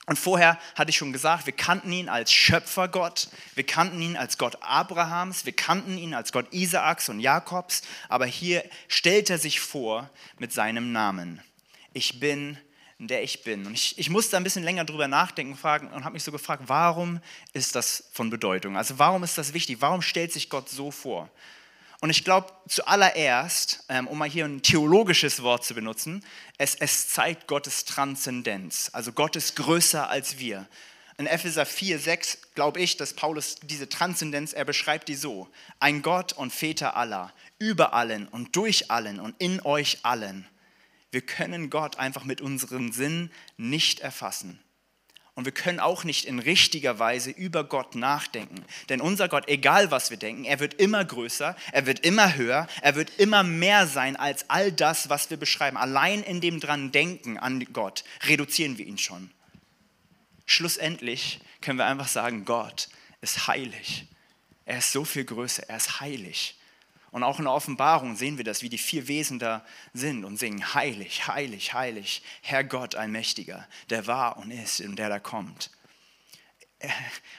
Und 0.07 0.19
vorher 0.19 0.59
hatte 0.75 0.91
ich 0.91 0.97
schon 0.97 1.13
gesagt, 1.13 1.47
wir 1.47 1.55
kannten 1.55 1.91
ihn 1.91 2.09
als 2.09 2.33
Schöpfergott, 2.33 3.29
wir 3.55 3.65
kannten 3.65 4.03
ihn 4.03 4.17
als 4.17 4.37
Gott 4.37 4.59
Abrahams, 4.61 5.47
wir 5.47 5.55
kannten 5.55 5.97
ihn 5.97 6.13
als 6.13 6.33
Gott 6.33 6.53
Isaaks 6.53 7.09
und 7.09 7.21
Jakobs, 7.21 7.83
aber 8.09 8.27
hier 8.27 8.63
stellt 8.89 9.31
er 9.31 9.39
sich 9.39 9.61
vor 9.61 10.11
mit 10.39 10.53
seinem 10.53 10.93
Namen. 10.93 11.41
Ich 11.95 12.21
bin, 12.21 12.59
der 13.09 13.23
ich 13.23 13.43
bin. 13.43 13.67
Und 13.67 13.75
ich, 13.75 13.99
ich 13.99 14.11
musste 14.11 14.37
ein 14.37 14.45
bisschen 14.45 14.63
länger 14.63 14.85
drüber 14.85 15.09
nachdenken 15.09 15.57
fragen, 15.57 15.89
und 15.89 16.05
habe 16.05 16.15
mich 16.15 16.25
so 16.25 16.33
gefragt, 16.33 16.65
warum 16.67 17.21
ist 17.53 17.75
das 17.75 18.05
von 18.13 18.31
Bedeutung? 18.31 18.77
Also 18.77 18.99
warum 18.99 19.23
ist 19.25 19.39
das 19.39 19.53
wichtig? 19.55 19.79
Warum 19.81 20.03
stellt 20.03 20.33
sich 20.33 20.49
Gott 20.49 20.69
so 20.69 20.91
vor? 20.91 21.31
Und 22.01 22.11
ich 22.11 22.25
glaube, 22.25 22.53
zuallererst, 22.67 23.85
ähm, 23.89 24.09
um 24.09 24.19
mal 24.19 24.29
hier 24.29 24.45
ein 24.45 24.61
theologisches 24.61 25.41
Wort 25.43 25.65
zu 25.65 25.73
benutzen, 25.75 26.25
es, 26.59 26.75
es 26.75 27.09
zeigt 27.09 27.47
Gottes 27.47 27.85
Transzendenz. 27.85 28.91
Also 28.93 29.13
Gott 29.13 29.37
ist 29.37 29.55
größer 29.55 30.11
als 30.11 30.39
wir. 30.41 30.67
In 31.17 31.29
Epheser 31.29 31.65
4, 31.65 32.01
6 32.01 32.39
glaube 32.57 32.81
ich, 32.81 32.97
dass 32.97 33.15
Paulus 33.15 33.57
diese 33.63 33.89
Transzendenz, 33.89 34.53
er 34.53 34.65
beschreibt 34.65 35.09
die 35.09 35.15
so. 35.15 35.49
Ein 35.79 36.03
Gott 36.03 36.33
und 36.33 36.53
Väter 36.53 36.97
aller, 36.97 37.33
über 37.61 37.95
allen 37.95 38.27
und 38.27 38.57
durch 38.57 38.91
allen 38.91 39.21
und 39.21 39.37
in 39.39 39.65
euch 39.65 39.99
allen. 40.03 40.49
Wir 41.13 41.21
können 41.21 41.71
Gott 41.71 41.99
einfach 41.99 42.25
mit 42.25 42.41
unserem 42.41 42.91
Sinn 42.91 43.31
nicht 43.57 44.01
erfassen. 44.01 44.59
Und 45.35 45.45
wir 45.47 45.53
können 45.53 45.81
auch 45.81 46.05
nicht 46.05 46.27
in 46.27 46.39
richtiger 46.39 46.99
Weise 46.99 47.31
über 47.31 47.65
Gott 47.65 47.95
nachdenken. 47.95 48.65
Denn 48.89 49.01
unser 49.01 49.29
Gott, 49.29 49.49
egal 49.49 49.91
was 49.91 50.11
wir 50.11 50.19
denken, 50.19 50.45
er 50.45 50.61
wird 50.61 50.75
immer 50.75 51.05
größer, 51.05 51.57
er 51.71 51.87
wird 51.87 52.01
immer 52.01 52.35
höher, 52.35 52.67
er 52.83 52.97
wird 52.97 53.19
immer 53.19 53.43
mehr 53.43 53.87
sein 53.87 54.17
als 54.17 54.51
all 54.51 54.73
das, 54.73 55.09
was 55.09 55.31
wir 55.31 55.39
beschreiben. 55.39 55.79
Allein 55.79 56.23
in 56.23 56.43
dem 56.43 56.61
dran 56.61 56.93
denken 56.93 57.39
an 57.39 57.65
Gott 57.73 58.05
reduzieren 58.25 58.77
wir 58.77 58.87
ihn 58.87 58.99
schon. 58.99 59.31
Schlussendlich 60.45 61.41
können 61.63 61.79
wir 61.79 61.87
einfach 61.87 62.09
sagen, 62.09 62.45
Gott 62.45 62.89
ist 63.23 63.47
heilig. 63.47 64.07
Er 64.67 64.79
ist 64.79 64.93
so 64.93 65.05
viel 65.05 65.25
größer, 65.25 65.69
er 65.69 65.77
ist 65.77 66.01
heilig. 66.01 66.59
Und 67.13 67.23
auch 67.23 67.39
in 67.39 67.45
der 67.45 67.53
Offenbarung 67.53 68.17
sehen 68.17 68.39
wir 68.39 68.45
das, 68.45 68.63
wie 68.63 68.71
die 68.71 68.79
vier 68.79 69.07
Wesen 69.07 69.39
da 69.39 69.65
sind 69.93 70.25
und 70.25 70.39
singen, 70.39 70.75
heilig, 70.75 71.27
heilig, 71.29 71.75
heilig, 71.75 72.23
Herr 72.41 72.65
Gott 72.65 72.95
Allmächtiger, 72.95 73.69
der 73.91 74.07
war 74.07 74.39
und 74.39 74.51
ist 74.51 74.81
und 74.81 74.97
der 74.97 75.11
da 75.11 75.19
kommt. 75.19 75.71
Äh, 76.79 76.89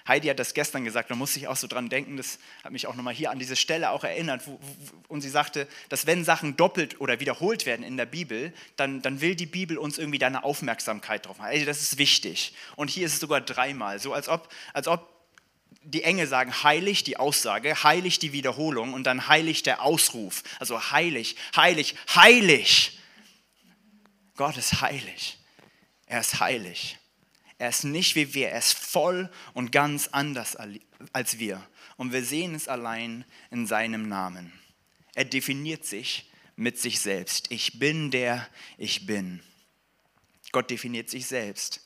Heidi 0.08 0.28
hat 0.28 0.38
das 0.38 0.54
gestern 0.54 0.84
gesagt, 0.84 1.10
da 1.10 1.16
muss 1.16 1.36
ich 1.36 1.48
auch 1.48 1.56
so 1.56 1.66
dran 1.66 1.90
denken, 1.90 2.18
das 2.18 2.38
hat 2.64 2.72
mich 2.72 2.86
auch 2.86 2.94
nochmal 2.96 3.16
hier 3.16 3.32
an 3.32 3.40
diese 3.40 3.56
Stelle 3.56 3.90
auch 3.90 4.04
erinnert, 4.04 4.46
wo, 4.46 4.60
und 5.08 5.22
sie 5.22 5.30
sagte, 5.30 5.68
dass 5.90 6.06
wenn 6.06 6.24
Sachen 6.24 6.56
doppelt 6.56 7.02
oder 7.02 7.20
wiederholt 7.20 7.66
werden 7.66 7.84
in 7.84 7.98
der 7.98 8.06
Bibel, 8.06 8.54
dann, 8.76 9.02
dann 9.02 9.22
will 9.22 9.34
die 9.34 9.48
Bibel 9.48 9.80
uns 9.80 9.98
irgendwie 9.98 10.20
da 10.20 10.28
eine 10.28 10.44
Aufmerksamkeit 10.44 11.26
drauf 11.26 11.40
haben. 11.40 11.48
Also 11.48 11.66
das 11.66 11.82
ist 11.82 11.98
wichtig. 11.98 12.54
Und 12.76 12.92
hier 12.92 13.08
ist 13.08 13.14
es 13.14 13.20
sogar 13.20 13.42
dreimal, 13.42 13.98
so 13.98 14.14
als 14.14 14.30
ob, 14.30 14.50
als 14.74 14.88
ob 14.88 15.13
die 15.82 16.04
Engel 16.04 16.28
sagen 16.28 16.64
heilig 16.64 17.04
die 17.04 17.18
Aussage, 17.18 17.84
heilig 17.84 18.20
die 18.20 18.34
Wiederholung 18.34 18.94
und 18.94 19.06
dann 19.06 19.28
heilig 19.28 19.64
der 19.64 19.82
Ausruf. 19.82 20.44
Also 20.60 20.92
heilig, 20.92 21.36
heilig, 21.56 21.96
heilig. 22.14 23.00
Gott 24.36 24.58
ist 24.58 24.82
heilig. 24.82 25.38
Er 26.06 26.20
ist 26.20 26.40
heilig. 26.40 26.98
Er 27.58 27.70
ist 27.70 27.84
nicht 27.84 28.16
wie 28.16 28.34
wir. 28.34 28.50
Er 28.50 28.60
ist 28.60 28.74
voll 28.74 29.32
und 29.54 29.72
ganz 29.72 30.10
anders 30.10 30.58
als 31.14 31.40
wir. 31.40 31.66
Und 31.98 32.12
wir 32.12 32.24
sehen 32.24 32.56
es 32.56 32.68
allein 32.68 33.26
in 33.52 33.68
seinem 33.68 34.08
Namen. 34.08 34.52
Er 35.16 35.26
definiert 35.26 35.86
sich 35.86 36.30
mit 36.56 36.80
sich 36.80 37.00
selbst. 37.00 37.52
Ich 37.52 37.80
bin 37.80 38.12
der 38.12 38.48
ich 38.78 39.06
bin. 39.06 39.42
Gott 40.52 40.70
definiert 40.70 41.10
sich 41.10 41.26
selbst. 41.26 41.82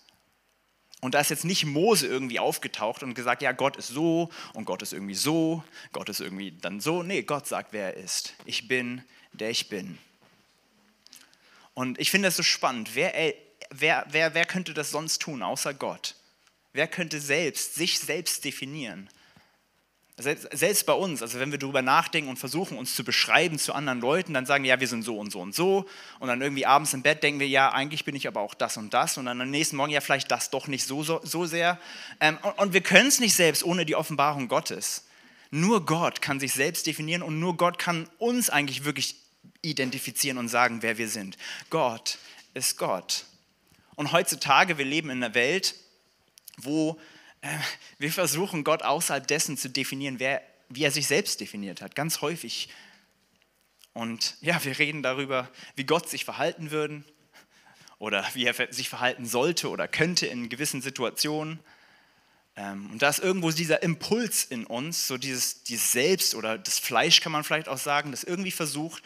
Und 1.01 1.13
da 1.13 1.20
ist 1.20 1.30
jetzt 1.30 1.46
nicht 1.46 1.66
Mose 1.66 2.08
irgendwie 2.08 2.39
aufgetaucht 2.39 3.04
und 3.04 3.13
gesagt, 3.13 3.42
ja, 3.42 3.51
Gott 3.51 3.77
ist 3.77 3.89
so 3.89 4.30
und 4.54 4.66
Gott 4.66 4.82
ist 4.82 4.94
irgendwie 4.94 5.16
so, 5.16 5.63
Gott 5.92 6.10
ist 6.10 6.22
irgendwie 6.22 6.51
dann 6.51 6.80
so. 6.80 7.04
Nee, 7.04 7.22
Gott 7.22 7.48
sagt, 7.48 7.72
wer 7.72 7.96
er 7.96 8.04
ist. 8.04 8.34
Ich 8.46 8.68
bin, 8.68 9.04
der 9.32 9.51
ich 9.51 9.70
bin. 9.70 10.00
Und 11.75 12.00
ich 12.00 12.10
finde 12.10 12.30
das 12.30 12.38
so 12.38 12.44
spannend. 12.44 12.96
Wer, 12.96 13.13
wer, 13.70 14.06
wer, 14.10 14.34
wer 14.34 14.46
könnte 14.46 14.74
das 14.74 14.89
sonst 14.89 15.22
tun, 15.22 15.44
außer 15.44 15.75
Gott? 15.75 16.16
Wer 16.74 16.88
könnte 16.88 17.22
selbst, 17.22 17.75
sich 17.75 18.00
selbst 18.00 18.44
definieren? 18.44 19.10
Selbst 20.20 20.88
bei 20.88 20.94
uns, 20.94 21.22
also 21.22 21.40
wenn 21.40 21.52
wir 21.52 21.60
darüber 21.60 21.84
nachdenken 21.84 22.28
und 22.28 22.38
versuchen, 22.38 22.76
uns 22.76 22.96
zu 22.96 23.04
beschreiben 23.04 23.60
zu 23.60 23.74
anderen 23.74 24.02
Leuten, 24.02 24.34
dann 24.34 24.48
sagen 24.48 24.64
wir, 24.64 24.70
ja, 24.70 24.80
wir 24.80 24.88
sind 24.88 25.04
so 25.04 25.20
und 25.20 25.32
so 25.32 25.40
und 25.40 25.54
so. 25.54 25.86
Und 26.18 26.28
dann 26.28 26.42
irgendwie 26.42 26.66
abends 26.66 26.96
im 26.96 27.04
Bett 27.04 27.22
denken 27.22 27.40
wir, 27.40 27.48
ja, 27.48 27.72
eigentlich 27.72 28.04
bin 28.04 28.16
ich 28.16 28.28
aber 28.28 28.42
auch 28.42 28.56
das 28.56 28.78
und 28.78 28.96
das. 28.96 29.20
Und 29.20 29.26
dann 29.26 29.40
am 29.40 29.52
nächsten 29.52 29.76
Morgen, 29.76 29.92
ja, 29.92 30.02
vielleicht 30.02 30.32
das 30.32 30.50
doch 30.50 30.66
nicht 30.66 30.86
so, 30.86 31.04
so, 31.04 31.22
so 31.24 31.46
sehr. 31.46 31.80
Ähm, 32.20 32.40
und, 32.42 32.58
und 32.58 32.74
wir 32.74 32.82
können 32.82 33.10
es 33.10 33.20
nicht 33.20 33.36
selbst 33.36 33.64
ohne 33.64 33.86
die 33.86 33.96
Offenbarung 33.96 34.48
Gottes. 34.48 35.06
Nur 35.52 35.86
Gott 35.86 36.20
kann 36.20 36.40
sich 36.40 36.52
selbst 36.52 36.88
definieren 36.88 37.22
und 37.22 37.40
nur 37.40 37.56
Gott 37.56 37.78
kann 37.78 38.10
uns 38.18 38.50
eigentlich 38.50 38.86
wirklich 38.86 39.18
identifizieren 39.62 40.40
und 40.40 40.48
sagen, 40.48 40.82
wer 40.82 40.98
wir 40.98 41.10
sind. 41.10 41.38
Gott 41.70 42.18
ist 42.56 42.78
Gott. 42.78 43.26
Und 43.96 44.14
heutzutage, 44.14 44.80
wir 44.80 44.86
leben 44.86 45.12
in 45.12 45.24
einer 45.24 45.36
Welt, 45.36 45.76
wo 46.58 47.00
wir 47.98 48.12
versuchen 48.12 48.63
Gott 48.63 48.84
außerhalb 48.84 49.27
dessen 49.27 49.58
zu 49.58 49.70
definieren, 49.70 50.20
wer, 50.20 50.42
wie 50.70 50.84
er 50.84 50.92
sich 50.92 51.08
selbst 51.08 51.39
definiert 51.39 51.82
hat, 51.82 51.96
ganz 51.96 52.22
häufig. 52.22 52.70
Und 53.94 54.36
ja, 54.42 54.63
wir 54.63 54.77
reden 54.77 55.04
darüber, 55.04 55.50
wie 55.75 55.86
Gott 55.86 56.10
sich 56.10 56.25
verhalten 56.25 56.72
würde 56.72 57.04
oder 58.00 58.25
wie 58.34 58.46
er 58.46 58.54
sich 58.72 58.89
verhalten 58.89 59.25
sollte 59.25 59.70
oder 59.70 59.88
könnte 59.88 60.27
in 60.27 60.50
gewissen 60.50 60.82
Situationen. 60.82 61.60
Ähm, 62.56 62.92
und 62.92 63.01
da 63.01 63.10
ist 63.10 63.20
irgendwo 63.20 63.51
dieser 63.51 63.82
Impuls 63.82 64.44
in 64.44 64.66
uns, 64.66 65.08
so 65.08 65.18
dieses, 65.18 65.63
dieses 65.63 65.92
Selbst 65.92 66.36
oder 66.36 66.58
das 66.58 66.80
Fleisch 66.80 67.22
kann 67.22 67.32
man 67.32 67.44
vielleicht 67.44 67.70
auch 67.70 67.77
sagen, 67.77 68.12
das 68.12 68.24
irgendwie 68.24 68.51
versucht, 68.51 69.01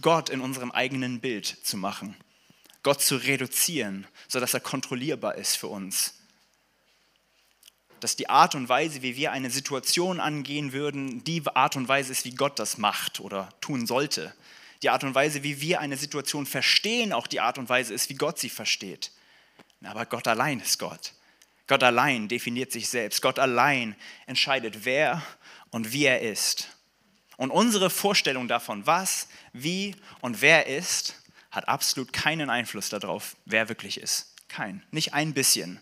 Gott 0.00 0.30
in 0.30 0.40
unserem 0.40 0.72
eigenen 0.72 1.20
Bild 1.20 1.46
zu 1.46 1.76
machen. 1.76 2.16
Gott 2.82 3.00
zu 3.00 3.16
reduzieren, 3.16 4.08
sodass 4.26 4.54
er 4.54 4.60
kontrollierbar 4.60 5.36
ist 5.36 5.56
für 5.56 5.68
uns 5.68 6.14
dass 8.02 8.16
die 8.16 8.28
Art 8.28 8.56
und 8.56 8.68
Weise, 8.68 9.02
wie 9.02 9.16
wir 9.16 9.30
eine 9.30 9.48
Situation 9.48 10.18
angehen 10.18 10.72
würden, 10.72 11.22
die 11.22 11.46
Art 11.46 11.76
und 11.76 11.86
Weise 11.86 12.10
ist, 12.10 12.24
wie 12.24 12.34
Gott 12.34 12.58
das 12.58 12.76
macht 12.76 13.20
oder 13.20 13.48
tun 13.60 13.86
sollte. 13.86 14.34
Die 14.82 14.90
Art 14.90 15.04
und 15.04 15.14
Weise, 15.14 15.44
wie 15.44 15.60
wir 15.60 15.78
eine 15.80 15.96
Situation 15.96 16.44
verstehen, 16.44 17.12
auch 17.12 17.28
die 17.28 17.38
Art 17.38 17.58
und 17.58 17.68
Weise 17.68 17.94
ist, 17.94 18.10
wie 18.10 18.16
Gott 18.16 18.40
sie 18.40 18.48
versteht. 18.48 19.12
Aber 19.84 20.04
Gott 20.04 20.26
allein 20.26 20.58
ist 20.58 20.80
Gott. 20.80 21.12
Gott 21.68 21.84
allein 21.84 22.26
definiert 22.26 22.72
sich 22.72 22.88
selbst. 22.88 23.22
Gott 23.22 23.38
allein 23.38 23.94
entscheidet, 24.26 24.84
wer 24.84 25.22
und 25.70 25.92
wie 25.92 26.06
er 26.06 26.22
ist. 26.22 26.68
Und 27.36 27.52
unsere 27.52 27.88
Vorstellung 27.88 28.48
davon, 28.48 28.84
was, 28.84 29.28
wie 29.52 29.94
und 30.20 30.42
wer 30.42 30.66
ist, 30.66 31.22
hat 31.52 31.68
absolut 31.68 32.12
keinen 32.12 32.50
Einfluss 32.50 32.88
darauf, 32.88 33.36
wer 33.44 33.68
wirklich 33.68 34.00
ist. 34.00 34.34
Kein, 34.48 34.82
nicht 34.90 35.14
ein 35.14 35.34
bisschen. 35.34 35.80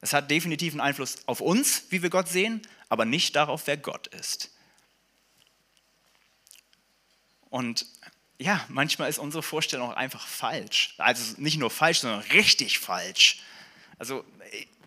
Es 0.00 0.12
hat 0.12 0.30
definitiv 0.30 0.72
einen 0.72 0.80
Einfluss 0.80 1.16
auf 1.26 1.40
uns, 1.40 1.84
wie 1.90 2.02
wir 2.02 2.10
Gott 2.10 2.28
sehen, 2.28 2.62
aber 2.88 3.04
nicht 3.04 3.34
darauf, 3.36 3.66
wer 3.66 3.76
Gott 3.76 4.06
ist. 4.08 4.50
Und 7.48 7.86
ja, 8.38 8.64
manchmal 8.68 9.08
ist 9.08 9.18
unsere 9.18 9.42
Vorstellung 9.42 9.90
auch 9.90 9.96
einfach 9.96 10.26
falsch. 10.26 10.94
Also 10.98 11.40
nicht 11.40 11.58
nur 11.58 11.70
falsch, 11.70 12.00
sondern 12.00 12.20
richtig 12.20 12.78
falsch. 12.78 13.40
Also 13.98 14.24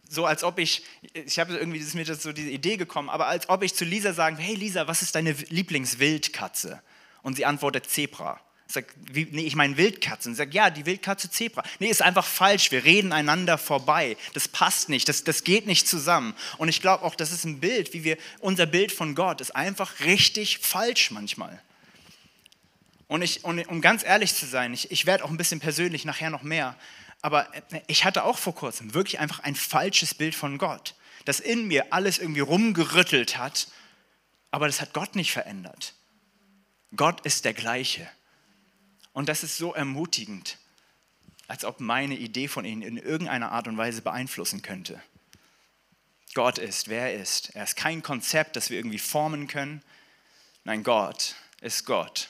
so 0.07 0.25
als 0.25 0.43
ob 0.43 0.59
ich, 0.59 0.83
ich 1.13 1.39
habe 1.39 1.55
irgendwie 1.55 1.79
ist 1.79 1.95
mir 1.95 2.05
das 2.05 2.23
so 2.23 2.31
diese 2.31 2.49
Idee 2.49 2.77
gekommen, 2.77 3.09
aber 3.09 3.27
als 3.27 3.49
ob 3.49 3.63
ich 3.63 3.75
zu 3.75 3.85
Lisa 3.85 4.13
sagen, 4.13 4.37
hey 4.37 4.55
Lisa, 4.55 4.87
was 4.87 5.01
ist 5.01 5.15
deine 5.15 5.31
Lieblingswildkatze? 5.31 6.81
Und 7.21 7.35
sie 7.35 7.45
antwortet 7.45 7.89
Zebra. 7.89 8.39
Sag, 8.71 8.85
wie, 9.11 9.27
nee, 9.31 9.41
ich 9.41 9.55
meine 9.55 9.77
Wildkatzen. 9.77 10.35
Sag, 10.35 10.53
ja, 10.53 10.69
die 10.69 10.85
Wildkatze 10.85 11.31
Zebra. 11.31 11.63
Nee, 11.79 11.89
ist 11.89 12.03
einfach 12.03 12.25
falsch. 12.25 12.69
Wir 12.71 12.83
reden 12.83 13.11
einander 13.11 13.57
vorbei. 13.57 14.15
Das 14.33 14.47
passt 14.47 14.89
nicht. 14.89 15.09
Das, 15.09 15.23
das 15.23 15.43
geht 15.43 15.65
nicht 15.65 15.87
zusammen. 15.87 16.35
Und 16.59 16.69
ich 16.69 16.79
glaube 16.79 17.03
auch, 17.03 17.15
das 17.15 17.31
ist 17.31 17.45
ein 17.45 17.59
Bild, 17.59 17.93
wie 17.93 18.03
wir, 18.03 18.17
unser 18.39 18.67
Bild 18.67 18.91
von 18.91 19.15
Gott 19.15 19.41
ist 19.41 19.55
einfach 19.55 20.01
richtig 20.01 20.59
falsch 20.59 21.09
manchmal. 21.09 21.59
Und, 23.07 23.23
ich, 23.23 23.43
und 23.43 23.67
um 23.67 23.81
ganz 23.81 24.03
ehrlich 24.03 24.35
zu 24.35 24.45
sein, 24.45 24.71
ich, 24.71 24.91
ich 24.91 25.07
werde 25.07 25.25
auch 25.25 25.31
ein 25.31 25.37
bisschen 25.37 25.59
persönlich 25.59 26.05
nachher 26.05 26.29
noch 26.29 26.43
mehr, 26.43 26.75
aber 27.21 27.47
ich 27.87 28.05
hatte 28.05 28.23
auch 28.23 28.37
vor 28.37 28.53
kurzem 28.53 28.93
wirklich 28.93 29.19
einfach 29.19 29.39
ein 29.39 29.55
falsches 29.55 30.13
Bild 30.13 30.35
von 30.35 30.59
Gott, 30.59 30.93
das 31.25 31.39
in 31.39 31.67
mir 31.67 31.91
alles 31.91 32.19
irgendwie 32.19 32.41
rumgerüttelt 32.41 33.35
hat, 33.35 33.67
aber 34.51 34.67
das 34.67 34.79
hat 34.79 34.93
Gott 34.93 35.15
nicht 35.15 35.31
verändert. 35.31 35.95
Gott 36.95 37.21
ist 37.21 37.45
der 37.45 37.55
gleiche. 37.55 38.07
Und 39.19 39.27
das 39.27 39.43
ist 39.43 39.57
so 39.57 39.73
ermutigend, 39.73 40.57
als 41.49 41.65
ob 41.65 41.81
meine 41.81 42.15
Idee 42.15 42.47
von 42.47 42.63
ihnen 42.63 42.81
in 42.81 42.95
irgendeiner 42.95 43.51
Art 43.51 43.67
und 43.67 43.77
Weise 43.77 44.01
beeinflussen 44.01 44.61
könnte. 44.61 45.03
Gott 46.35 46.57
ist, 46.57 46.87
wer 46.87 47.11
er 47.11 47.21
ist. 47.21 47.53
Er 47.53 47.65
ist 47.65 47.75
kein 47.75 48.01
Konzept, 48.01 48.55
das 48.55 48.69
wir 48.69 48.77
irgendwie 48.77 48.97
formen 48.97 49.47
können. 49.47 49.83
Nein, 50.63 50.85
Gott 50.85 51.35
ist 51.59 51.85
Gott. 51.85 52.29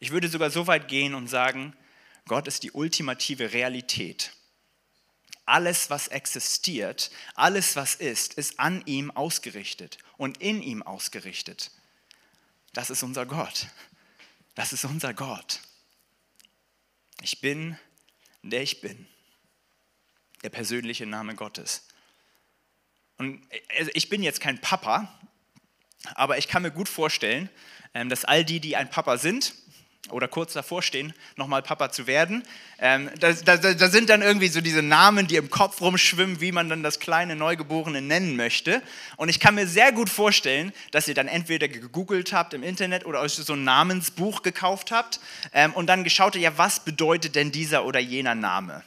Ich 0.00 0.10
würde 0.10 0.26
sogar 0.26 0.50
so 0.50 0.66
weit 0.66 0.88
gehen 0.88 1.14
und 1.14 1.28
sagen, 1.28 1.76
Gott 2.26 2.48
ist 2.48 2.64
die 2.64 2.72
ultimative 2.72 3.52
Realität. 3.52 4.32
Alles, 5.46 5.90
was 5.90 6.08
existiert, 6.08 7.12
alles, 7.36 7.76
was 7.76 7.94
ist, 7.94 8.34
ist 8.34 8.58
an 8.58 8.82
ihm 8.84 9.12
ausgerichtet 9.12 9.98
und 10.16 10.38
in 10.38 10.60
ihm 10.60 10.82
ausgerichtet. 10.82 11.70
Das 12.72 12.90
ist 12.90 13.04
unser 13.04 13.26
Gott. 13.26 13.68
Das 14.56 14.72
ist 14.72 14.84
unser 14.84 15.14
Gott. 15.14 15.60
Ich 17.22 17.40
bin, 17.40 17.78
der 18.42 18.62
ich 18.62 18.80
bin. 18.80 19.06
Der 20.42 20.50
persönliche 20.50 21.06
Name 21.06 21.34
Gottes. 21.34 21.86
Und 23.18 23.46
also 23.78 23.90
ich 23.94 24.08
bin 24.08 24.22
jetzt 24.22 24.40
kein 24.40 24.60
Papa, 24.60 25.20
aber 26.14 26.38
ich 26.38 26.48
kann 26.48 26.62
mir 26.62 26.70
gut 26.70 26.88
vorstellen, 26.88 27.50
ähm, 27.92 28.08
dass 28.08 28.24
all 28.24 28.44
die, 28.44 28.60
die 28.60 28.76
ein 28.76 28.88
Papa 28.88 29.18
sind, 29.18 29.54
oder 30.08 30.28
kurz 30.28 30.54
davor 30.54 30.82
stehen, 30.82 31.12
nochmal 31.36 31.62
Papa 31.62 31.90
zu 31.90 32.06
werden. 32.06 32.42
Ähm, 32.78 33.10
da, 33.20 33.32
da, 33.32 33.56
da, 33.56 33.88
sind 33.88 34.08
dann 34.08 34.22
irgendwie 34.22 34.48
so 34.48 34.60
diese 34.60 34.82
Namen, 34.82 35.26
die 35.26 35.36
im 35.36 35.50
Kopf 35.50 35.80
rumschwimmen, 35.80 36.40
wie 36.40 36.52
man 36.52 36.68
dann 36.68 36.82
das 36.82 37.00
kleine 37.00 37.36
Neugeborene 37.36 38.00
nennen 38.00 38.34
möchte. 38.34 38.82
Und 39.16 39.28
ich 39.28 39.40
kann 39.40 39.54
mir 39.54 39.66
sehr 39.66 39.92
gut 39.92 40.08
vorstellen, 40.08 40.72
dass 40.90 41.06
ihr 41.06 41.14
dann 41.14 41.28
entweder 41.28 41.68
gegoogelt 41.68 42.32
habt 42.32 42.54
im 42.54 42.62
Internet 42.62 43.04
oder 43.04 43.20
euch 43.20 43.34
so 43.34 43.52
ein 43.52 43.64
Namensbuch 43.64 44.42
gekauft 44.42 44.90
habt 44.90 45.20
ähm, 45.52 45.72
und 45.74 45.86
dann 45.86 46.02
geschaut 46.02 46.34
habt, 46.34 46.42
ja, 46.42 46.56
was 46.56 46.80
bedeutet 46.80 47.36
denn 47.36 47.52
dieser 47.52 47.84
oder 47.84 48.00
jener 48.00 48.34
Name? 48.34 48.82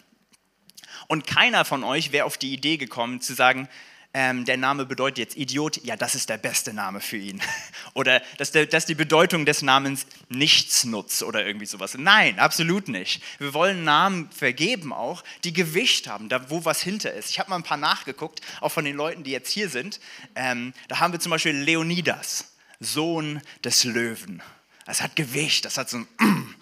Und 1.07 1.27
keiner 1.27 1.63
von 1.63 1.83
euch 1.83 2.11
wäre 2.11 2.25
auf 2.25 2.37
die 2.37 2.53
Idee 2.53 2.77
gekommen 2.77 3.21
zu 3.21 3.33
sagen, 3.33 3.67
ähm, 4.15 4.45
der 4.45 4.57
Name 4.57 4.85
bedeutet 4.85 5.17
jetzt 5.17 5.37
Idiot, 5.37 5.83
ja, 5.83 5.95
das 5.95 6.13
ist 6.13 6.29
der 6.29 6.37
beste 6.37 6.71
Name 6.71 7.01
für 7.01 7.17
ihn. 7.17 7.41
oder 7.95 8.21
dass, 8.37 8.51
der, 8.51 8.67
dass 8.67 8.85
die 8.85 8.93
Bedeutung 8.93 9.45
des 9.45 9.63
Namens 9.63 10.05
Nichtsnutz 10.29 11.23
oder 11.23 11.45
irgendwie 11.45 11.65
sowas. 11.65 11.95
Nein, 11.97 12.37
absolut 12.37 12.89
nicht. 12.89 13.23
Wir 13.39 13.55
wollen 13.55 13.83
Namen 13.83 14.29
vergeben 14.31 14.93
auch, 14.93 15.23
die 15.43 15.53
Gewicht 15.53 16.07
haben, 16.07 16.29
da 16.29 16.51
wo 16.51 16.63
was 16.63 16.81
hinter 16.81 17.11
ist. 17.13 17.31
Ich 17.31 17.39
habe 17.39 17.49
mal 17.49 17.55
ein 17.55 17.63
paar 17.63 17.77
nachgeguckt, 17.77 18.41
auch 18.61 18.71
von 18.71 18.85
den 18.85 18.95
Leuten, 18.95 19.23
die 19.23 19.31
jetzt 19.31 19.49
hier 19.49 19.67
sind. 19.67 19.99
Ähm, 20.35 20.73
da 20.89 20.99
haben 20.99 21.11
wir 21.11 21.19
zum 21.19 21.31
Beispiel 21.31 21.55
Leonidas, 21.55 22.53
Sohn 22.79 23.41
des 23.63 23.83
Löwen. 23.83 24.43
Das 24.85 25.01
hat 25.01 25.15
Gewicht, 25.15 25.65
das 25.65 25.77
hat 25.77 25.89
so 25.89 25.97
ein... 25.97 26.07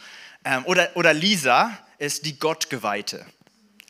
ähm, 0.46 0.66
oder, 0.66 0.96
oder 0.96 1.14
Lisa 1.14 1.78
ist 1.98 2.26
die 2.26 2.40
Gottgeweihte. 2.40 3.26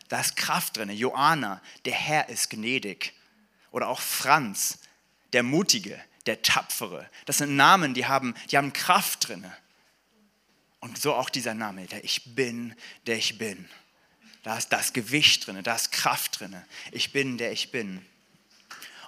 Da 0.09 0.19
ist 0.19 0.35
Kraft 0.35 0.77
drin. 0.77 0.89
Joanna, 0.89 1.61
der 1.85 1.93
Herr 1.93 2.27
ist 2.27 2.49
gnädig. 2.49 3.13
Oder 3.71 3.87
auch 3.87 4.01
Franz, 4.01 4.79
der 5.33 5.43
Mutige, 5.43 5.99
der 6.25 6.41
Tapfere. 6.41 7.09
Das 7.25 7.39
sind 7.39 7.55
Namen, 7.55 7.93
die 7.93 8.05
haben, 8.05 8.35
die 8.51 8.57
haben 8.57 8.73
Kraft 8.73 9.27
drin. 9.27 9.49
Und 10.79 10.99
so 10.99 11.13
auch 11.13 11.29
dieser 11.29 11.53
Name, 11.53 11.85
der 11.85 12.03
Ich 12.03 12.35
bin, 12.35 12.75
der 13.07 13.17
ich 13.17 13.37
bin. 13.37 13.69
Da 14.43 14.57
ist 14.57 14.69
das 14.69 14.93
Gewicht 14.93 15.45
drin, 15.45 15.61
da 15.63 15.75
ist 15.75 15.91
Kraft 15.91 16.39
drin. 16.39 16.55
Ich 16.91 17.11
bin, 17.11 17.37
der 17.37 17.51
ich 17.51 17.71
bin. 17.71 18.03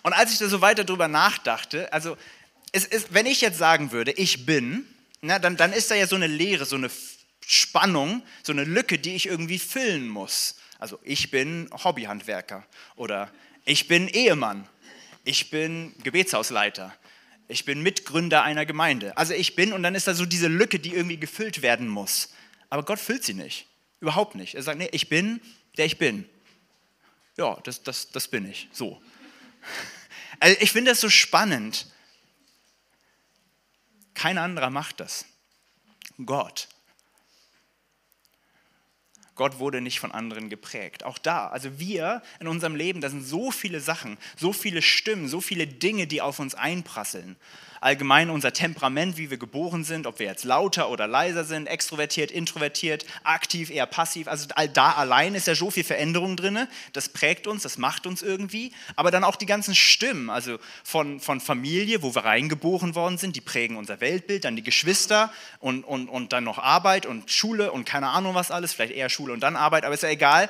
Und 0.03 0.13
als 0.13 0.31
ich 0.31 0.37
da 0.37 0.47
so 0.47 0.61
weiter 0.61 0.83
drüber 0.83 1.07
nachdachte, 1.07 1.91
also 1.91 2.17
ist, 2.71 3.13
wenn 3.13 3.25
ich 3.25 3.41
jetzt 3.41 3.57
sagen 3.57 3.91
würde, 3.91 4.11
ich 4.11 4.45
bin, 4.45 4.87
na, 5.21 5.39
dann, 5.39 5.57
dann 5.57 5.73
ist 5.73 5.89
da 5.89 5.95
ja 5.95 6.07
so 6.07 6.15
eine 6.15 6.27
Leere, 6.27 6.65
so 6.65 6.75
eine 6.75 6.91
Spannung, 7.45 8.23
so 8.43 8.51
eine 8.51 8.63
Lücke, 8.63 8.99
die 8.99 9.15
ich 9.15 9.27
irgendwie 9.27 9.59
füllen 9.59 10.07
muss. 10.07 10.55
Also 10.79 10.99
ich 11.03 11.31
bin 11.31 11.69
Hobbyhandwerker 11.71 12.65
oder 12.95 13.31
ich 13.65 13.87
bin 13.87 14.07
Ehemann. 14.07 14.67
Ich 15.23 15.49
bin 15.49 15.93
Gebetshausleiter. 16.03 16.93
Ich 17.47 17.65
bin 17.65 17.81
Mitgründer 17.81 18.43
einer 18.43 18.65
Gemeinde. 18.65 19.15
Also 19.17 19.33
ich 19.33 19.55
bin, 19.55 19.73
und 19.73 19.83
dann 19.83 19.95
ist 19.95 20.07
da 20.07 20.13
so 20.13 20.25
diese 20.25 20.47
Lücke, 20.47 20.79
die 20.79 20.93
irgendwie 20.93 21.17
gefüllt 21.17 21.61
werden 21.61 21.87
muss. 21.87 22.33
Aber 22.69 22.83
Gott 22.83 22.99
füllt 22.99 23.23
sie 23.23 23.33
nicht. 23.33 23.67
Überhaupt 23.99 24.35
nicht. 24.35 24.55
Er 24.55 24.63
sagt, 24.63 24.79
nee, 24.79 24.89
ich 24.91 25.07
bin, 25.07 25.39
der 25.77 25.85
ich 25.85 25.97
bin. 25.97 26.27
Ja, 27.37 27.59
das, 27.63 27.83
das, 27.83 28.11
das 28.11 28.27
bin 28.27 28.49
ich. 28.49 28.67
So. 28.71 29.01
Also 30.39 30.57
ich 30.59 30.71
finde 30.73 30.91
das 30.91 30.99
so 30.99 31.09
spannend. 31.09 31.85
Kein 34.13 34.37
anderer 34.37 34.71
macht 34.71 34.99
das. 34.99 35.25
Gott. 36.25 36.67
Gott 39.35 39.59
wurde 39.59 39.81
nicht 39.81 39.99
von 39.99 40.11
anderen 40.11 40.49
geprägt. 40.49 41.03
Auch 41.03 41.17
da, 41.17 41.47
also 41.47 41.79
wir 41.79 42.21
in 42.39 42.47
unserem 42.47 42.75
Leben, 42.75 43.01
da 43.01 43.09
sind 43.09 43.23
so 43.23 43.51
viele 43.51 43.79
Sachen, 43.79 44.17
so 44.35 44.53
viele 44.53 44.81
Stimmen, 44.81 45.27
so 45.27 45.41
viele 45.41 45.65
Dinge, 45.65 46.05
die 46.07 46.21
auf 46.21 46.39
uns 46.39 46.53
einprasseln 46.55 47.35
allgemein 47.83 48.29
unser 48.29 48.53
Temperament, 48.53 49.17
wie 49.17 49.29
wir 49.29 49.37
geboren 49.37 49.83
sind, 49.83 50.07
ob 50.07 50.19
wir 50.19 50.25
jetzt 50.25 50.43
lauter 50.43 50.89
oder 50.89 51.07
leiser 51.07 51.43
sind, 51.43 51.67
extrovertiert, 51.67 52.31
introvertiert, 52.31 53.05
aktiv, 53.23 53.69
eher 53.69 53.85
passiv. 53.85 54.27
Also 54.27 54.47
da 54.73 54.91
allein 54.91 55.35
ist 55.35 55.47
ja 55.47 55.55
so 55.55 55.69
viel 55.69 55.83
Veränderung 55.83 56.35
drin. 56.35 56.67
Das 56.93 57.09
prägt 57.09 57.47
uns, 57.47 57.63
das 57.63 57.77
macht 57.77 58.07
uns 58.07 58.21
irgendwie. 58.21 58.71
Aber 58.95 59.11
dann 59.11 59.23
auch 59.23 59.35
die 59.35 59.45
ganzen 59.45 59.75
Stimmen, 59.75 60.29
also 60.29 60.57
von, 60.83 61.19
von 61.19 61.41
Familie, 61.41 62.01
wo 62.01 62.15
wir 62.15 62.23
reingeboren 62.25 62.95
worden 62.95 63.17
sind, 63.17 63.35
die 63.35 63.41
prägen 63.41 63.77
unser 63.77 64.01
Weltbild, 64.01 64.45
dann 64.45 64.55
die 64.55 64.63
Geschwister 64.63 65.31
und, 65.59 65.83
und, 65.83 66.09
und 66.09 66.33
dann 66.33 66.43
noch 66.43 66.59
Arbeit 66.59 67.05
und 67.05 67.31
Schule 67.31 67.71
und 67.71 67.85
keine 67.85 68.09
Ahnung 68.09 68.35
was 68.35 68.51
alles, 68.51 68.73
vielleicht 68.73 68.93
eher 68.93 69.09
Schule 69.09 69.33
und 69.33 69.41
dann 69.41 69.55
Arbeit, 69.55 69.85
aber 69.85 69.93
ist 69.93 70.03
ja 70.03 70.09
egal. 70.09 70.49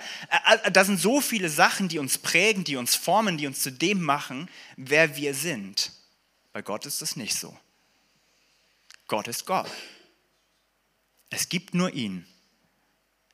Da 0.71 0.83
sind 0.85 0.99
so 0.99 1.21
viele 1.21 1.49
Sachen, 1.49 1.87
die 1.87 1.99
uns 1.99 2.17
prägen, 2.17 2.63
die 2.63 2.75
uns 2.75 2.95
formen, 2.95 3.37
die 3.37 3.47
uns 3.47 3.61
zu 3.61 3.71
dem 3.71 4.01
machen, 4.01 4.49
wer 4.77 5.15
wir 5.15 5.33
sind. 5.33 5.91
Bei 6.53 6.61
Gott 6.61 6.85
ist 6.85 7.01
es 7.01 7.15
nicht 7.15 7.35
so. 7.35 7.57
Gott 9.07 9.27
ist 9.27 9.45
Gott. 9.45 9.69
Es 11.29 11.49
gibt 11.49 11.73
nur 11.73 11.91
ihn. 11.91 12.27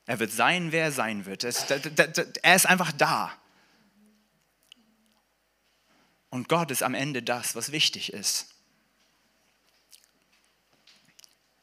Er 0.06 0.18
wird 0.18 0.32
sein, 0.32 0.72
wer 0.72 0.84
er 0.84 0.92
sein 0.92 1.26
wird. 1.26 1.44
Er 1.44 2.56
ist 2.56 2.66
einfach 2.66 2.92
da. 2.92 3.38
Und 6.30 6.48
Gott 6.48 6.70
ist 6.70 6.82
am 6.82 6.94
Ende 6.94 7.22
das, 7.22 7.54
was 7.54 7.72
wichtig 7.72 8.12
ist. 8.12 8.54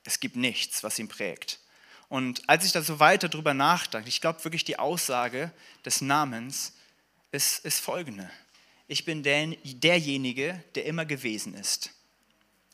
Es 0.03 0.19
gibt 0.19 0.35
nichts, 0.35 0.83
was 0.83 0.99
ihn 0.99 1.07
prägt. 1.07 1.59
Und 2.07 2.47
als 2.47 2.63
ich 2.65 2.71
da 2.71 2.81
so 2.81 2.99
weiter 2.99 3.27
drüber 3.27 3.53
nachdachte, 3.53 4.07
ich 4.07 4.21
glaube 4.21 4.43
wirklich, 4.43 4.63
die 4.63 4.79
Aussage 4.79 5.51
des 5.83 6.01
Namens 6.01 6.73
ist, 7.31 7.65
ist 7.65 7.79
folgende 7.79 8.31
ich 8.87 9.03
bin 9.03 9.21
der, 9.23 9.47
derjenige, 9.63 10.63
der 10.75 10.85
immer 10.85 11.05
gewesen 11.05 11.53
ist. 11.53 11.91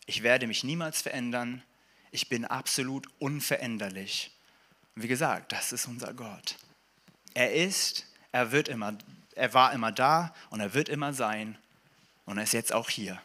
Ich 0.06 0.21
werde 0.21 0.47
mich 0.47 0.63
niemals 0.63 1.02
verändern. 1.02 1.63
Ich 2.12 2.30
bin 2.30 2.45
absolut 2.45 3.08
unveränderlich. 3.19 4.32
Und 4.95 5.04
wie 5.04 5.08
gesagt, 5.08 5.52
das 5.52 5.71
ist 5.71 5.88
unser 5.88 6.13
Gott. 6.13 6.58
Er 7.34 7.54
ist, 7.54 8.06
er 8.32 8.52
wird 8.52 8.67
immer, 8.67 8.95
er 9.34 9.54
war 9.56 9.73
immer 9.73 9.91
da 9.91 10.36
und 10.52 10.60
er 10.60 10.76
wird 10.76 10.88
immer 10.88 11.13
sein 11.13 11.58
und 12.26 12.38
er 12.38 12.43
ist 12.43 12.54
jetzt 12.54 12.73
auch 12.73 12.89
hier. 12.89 13.19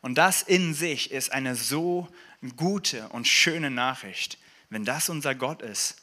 Und 0.00 0.16
das 0.16 0.42
in 0.42 0.74
sich 0.74 1.10
ist 1.10 1.32
eine 1.32 1.56
so 1.56 2.08
gute 2.56 3.08
und 3.08 3.26
schöne 3.26 3.70
Nachricht. 3.70 4.38
Wenn 4.70 4.84
das 4.84 5.08
unser 5.08 5.34
Gott 5.34 5.62
ist, 5.62 5.96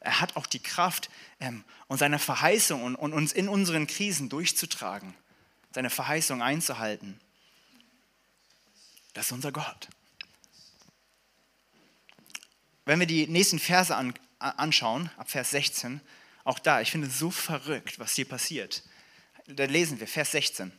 er 0.00 0.20
hat 0.20 0.36
auch 0.36 0.46
die 0.46 0.62
Kraft, 0.62 1.10
ähm, 1.40 1.64
und 1.88 1.98
seine 1.98 2.18
Verheißung 2.18 2.82
und, 2.82 2.96
und 2.96 3.12
uns 3.12 3.32
in 3.32 3.48
unseren 3.48 3.86
Krisen 3.86 4.28
durchzutragen 4.28 5.14
seine 5.76 5.90
Verheißung 5.90 6.40
einzuhalten. 6.40 7.20
Das 9.12 9.26
ist 9.26 9.32
unser 9.32 9.52
Gott. 9.52 9.88
Wenn 12.86 12.98
wir 12.98 13.06
die 13.06 13.26
nächsten 13.26 13.58
Verse 13.58 13.94
an, 13.94 14.14
anschauen, 14.38 15.10
ab 15.18 15.28
Vers 15.28 15.50
16, 15.50 16.00
auch 16.44 16.58
da, 16.58 16.80
ich 16.80 16.90
finde 16.90 17.08
es 17.08 17.18
so 17.18 17.30
verrückt, 17.30 17.98
was 17.98 18.14
hier 18.14 18.24
passiert. 18.24 18.84
Da 19.48 19.66
lesen 19.66 20.00
wir 20.00 20.08
Vers 20.08 20.32
16. 20.32 20.72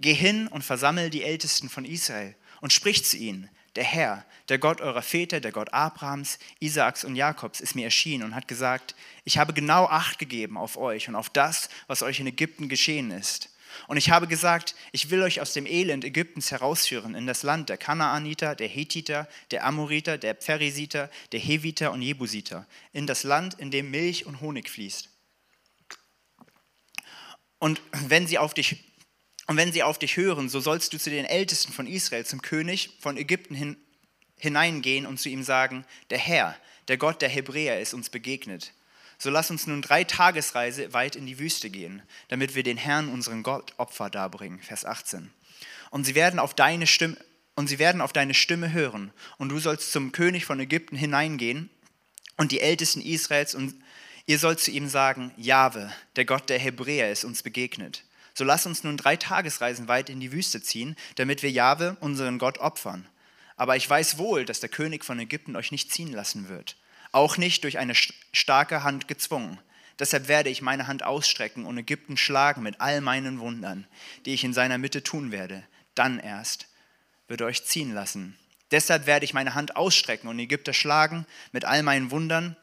Geh 0.00 0.14
hin 0.14 0.48
und 0.48 0.64
versammel 0.64 1.10
die 1.10 1.22
Ältesten 1.22 1.68
von 1.68 1.84
Israel 1.84 2.34
und 2.60 2.72
sprich 2.72 3.04
zu 3.04 3.18
ihnen. 3.18 3.48
Der 3.76 3.84
Herr, 3.84 4.26
der 4.48 4.58
Gott 4.58 4.80
eurer 4.80 5.02
Väter, 5.02 5.38
der 5.38 5.52
Gott 5.52 5.72
Abrahams, 5.72 6.40
Isaaks 6.58 7.04
und 7.04 7.14
Jakobs, 7.14 7.60
ist 7.60 7.76
mir 7.76 7.84
erschienen 7.84 8.24
und 8.24 8.34
hat 8.34 8.48
gesagt, 8.48 8.96
ich 9.22 9.38
habe 9.38 9.52
genau 9.52 9.86
Acht 9.86 10.18
gegeben 10.18 10.58
auf 10.58 10.76
euch 10.76 11.08
und 11.08 11.14
auf 11.14 11.30
das, 11.30 11.68
was 11.86 12.02
euch 12.02 12.18
in 12.18 12.26
Ägypten 12.26 12.68
geschehen 12.68 13.12
ist. 13.12 13.49
Und 13.88 13.96
ich 13.96 14.10
habe 14.10 14.26
gesagt, 14.26 14.74
ich 14.92 15.10
will 15.10 15.22
euch 15.22 15.40
aus 15.40 15.52
dem 15.52 15.66
Elend 15.66 16.04
Ägyptens 16.04 16.50
herausführen 16.50 17.14
in 17.14 17.26
das 17.26 17.42
Land 17.42 17.68
der 17.68 17.76
Kanaaniter, 17.76 18.54
der 18.54 18.68
Hethiter, 18.68 19.28
der 19.50 19.64
Amoriter, 19.64 20.18
der 20.18 20.34
Pheresiter, 20.34 21.10
der 21.32 21.40
Heviter 21.40 21.92
und 21.92 22.02
Jebusiter, 22.02 22.66
in 22.92 23.06
das 23.06 23.24
Land, 23.24 23.54
in 23.58 23.70
dem 23.70 23.90
Milch 23.90 24.26
und 24.26 24.40
Honig 24.40 24.70
fließt. 24.70 25.08
Und 27.58 27.80
wenn 27.92 28.26
sie 28.26 28.38
auf 28.38 28.54
dich 28.54 28.84
und 29.46 29.56
wenn 29.56 29.72
sie 29.72 29.82
auf 29.82 29.98
dich 29.98 30.16
hören, 30.16 30.48
so 30.48 30.60
sollst 30.60 30.92
du 30.92 30.98
zu 30.98 31.10
den 31.10 31.24
Ältesten 31.24 31.72
von 31.72 31.88
Israel, 31.88 32.24
zum 32.24 32.40
König 32.40 32.90
von 33.00 33.16
Ägypten 33.16 33.56
hin, 33.56 33.76
hineingehen 34.36 35.06
und 35.06 35.18
zu 35.18 35.28
ihm 35.28 35.42
sagen, 35.42 35.84
der 36.10 36.18
Herr, 36.18 36.56
der 36.86 36.98
Gott 36.98 37.20
der 37.20 37.28
Hebräer 37.28 37.80
ist 37.80 37.92
uns 37.92 38.10
begegnet. 38.10 38.72
So 39.20 39.30
lass 39.30 39.52
uns 39.52 39.68
nun 39.68 39.82
drei 39.82 40.02
Tagesreise 40.02 40.92
weit 40.92 41.14
in 41.14 41.26
die 41.26 41.38
Wüste 41.38 41.70
gehen, 41.70 42.02
damit 42.28 42.56
wir 42.56 42.64
den 42.64 42.78
Herrn, 42.78 43.08
unseren 43.08 43.44
Gott, 43.44 43.74
Opfer 43.76 44.10
darbringen. 44.10 44.60
Vers 44.60 44.84
18. 44.84 45.30
Und 45.90 46.04
sie 46.04 46.16
werden 46.16 46.40
auf 46.40 46.54
deine 46.54 46.88
Stimme, 46.88 47.16
und 47.54 47.68
sie 47.68 47.78
werden 47.78 48.00
auf 48.00 48.12
deine 48.12 48.34
Stimme 48.34 48.72
hören, 48.72 49.12
und 49.36 49.50
du 49.50 49.60
sollst 49.60 49.92
zum 49.92 50.10
König 50.10 50.44
von 50.44 50.58
Ägypten 50.58 50.96
hineingehen 50.96 51.70
und 52.38 52.50
die 52.50 52.60
Ältesten 52.60 53.02
Israels 53.02 53.54
und 53.54 53.74
Ihr 54.30 54.38
sollt 54.38 54.60
zu 54.60 54.70
ihm 54.70 54.88
sagen, 54.88 55.32
Jahwe, 55.36 55.92
der 56.14 56.24
Gott 56.24 56.48
der 56.50 56.58
Hebräer, 56.60 57.10
ist 57.10 57.24
uns 57.24 57.42
begegnet. 57.42 58.04
So 58.32 58.44
lasst 58.44 58.64
uns 58.64 58.84
nun 58.84 58.96
drei 58.96 59.16
Tagesreisen 59.16 59.88
weit 59.88 60.08
in 60.08 60.20
die 60.20 60.30
Wüste 60.30 60.62
ziehen, 60.62 60.94
damit 61.16 61.42
wir 61.42 61.50
Jahwe, 61.50 61.96
unseren 61.98 62.38
Gott, 62.38 62.58
opfern. 62.58 63.08
Aber 63.56 63.74
ich 63.74 63.90
weiß 63.90 64.18
wohl, 64.18 64.44
dass 64.44 64.60
der 64.60 64.68
König 64.68 65.04
von 65.04 65.18
Ägypten 65.18 65.56
euch 65.56 65.72
nicht 65.72 65.92
ziehen 65.92 66.12
lassen 66.12 66.48
wird, 66.48 66.76
auch 67.12 67.36
nicht 67.36 67.64
durch 67.64 67.78
eine 67.78 67.94
starke 67.94 68.82
Hand 68.82 69.08
gezwungen. 69.08 69.58
Deshalb 69.98 70.28
werde 70.28 70.48
ich 70.48 70.62
meine 70.62 70.86
Hand 70.86 71.02
ausstrecken 71.02 71.66
und 71.66 71.76
Ägypten 71.76 72.16
schlagen 72.16 72.62
mit 72.62 72.80
all 72.80 73.00
meinen 73.00 73.38
Wundern, 73.38 73.86
die 74.24 74.32
ich 74.32 74.44
in 74.44 74.54
seiner 74.54 74.78
Mitte 74.78 75.02
tun 75.02 75.30
werde. 75.30 75.62
Dann 75.94 76.18
erst 76.18 76.68
wird 77.28 77.42
er 77.42 77.46
euch 77.46 77.64
ziehen 77.64 77.92
lassen. 77.92 78.38
Deshalb 78.70 79.06
werde 79.06 79.24
ich 79.24 79.34
meine 79.34 79.54
Hand 79.54 79.76
ausstrecken 79.76 80.28
und 80.28 80.38
Ägypter 80.38 80.72
schlagen 80.72 81.26
mit 81.52 81.64
all 81.64 81.82
meinen 81.82 82.10
Wundern, 82.10 82.56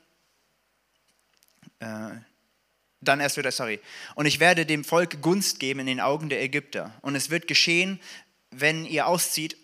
äh, 1.79 2.09
dann 3.01 3.19
erst 3.19 3.37
wird 3.37 3.45
er, 3.45 3.51
sorry. 3.51 3.79
Und 4.15 4.25
ich 4.25 4.39
werde 4.39 4.65
dem 4.65 4.83
Volk 4.83 5.21
Gunst 5.21 5.59
geben 5.59 5.81
in 5.81 5.85
den 5.85 5.99
Augen 5.99 6.29
der 6.29 6.41
Ägypter. 6.41 6.93
Und 7.01 7.15
es 7.15 7.29
wird 7.29 7.47
geschehen, 7.47 7.99
wenn 8.49 8.85
ihr 8.85 9.07
auszieht, 9.07 9.55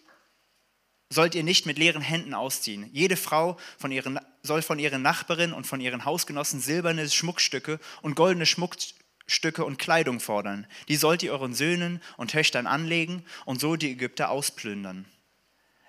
sollt 1.14 1.36
ihr 1.36 1.44
nicht 1.44 1.66
mit 1.66 1.78
leeren 1.78 2.02
Händen 2.02 2.34
ausziehen. 2.34 2.90
Jede 2.92 3.16
Frau 3.16 3.58
von 3.78 3.92
ihren, 3.92 4.20
soll 4.42 4.62
von 4.62 4.80
ihren 4.80 5.02
Nachbarinnen 5.02 5.56
und 5.56 5.66
von 5.66 5.80
ihren 5.80 6.06
Hausgenossen 6.06 6.60
silberne 6.60 7.10
Schmuckstücke 7.10 7.80
und 8.02 8.16
goldene 8.16 8.46
Schmuckstücke 8.46 9.64
und 9.64 9.80
Kleidung 9.80 10.20
fordern. 10.20 10.68
Die 10.88 10.96
sollt 10.96 11.24
ihr 11.24 11.32
euren 11.32 11.54
Söhnen 11.54 12.02
und 12.18 12.32
Töchtern 12.32 12.68
anlegen 12.68 13.24
und 13.46 13.62
so 13.62 13.76
die 13.76 13.92
Ägypter 13.92 14.30
ausplündern. 14.30 15.06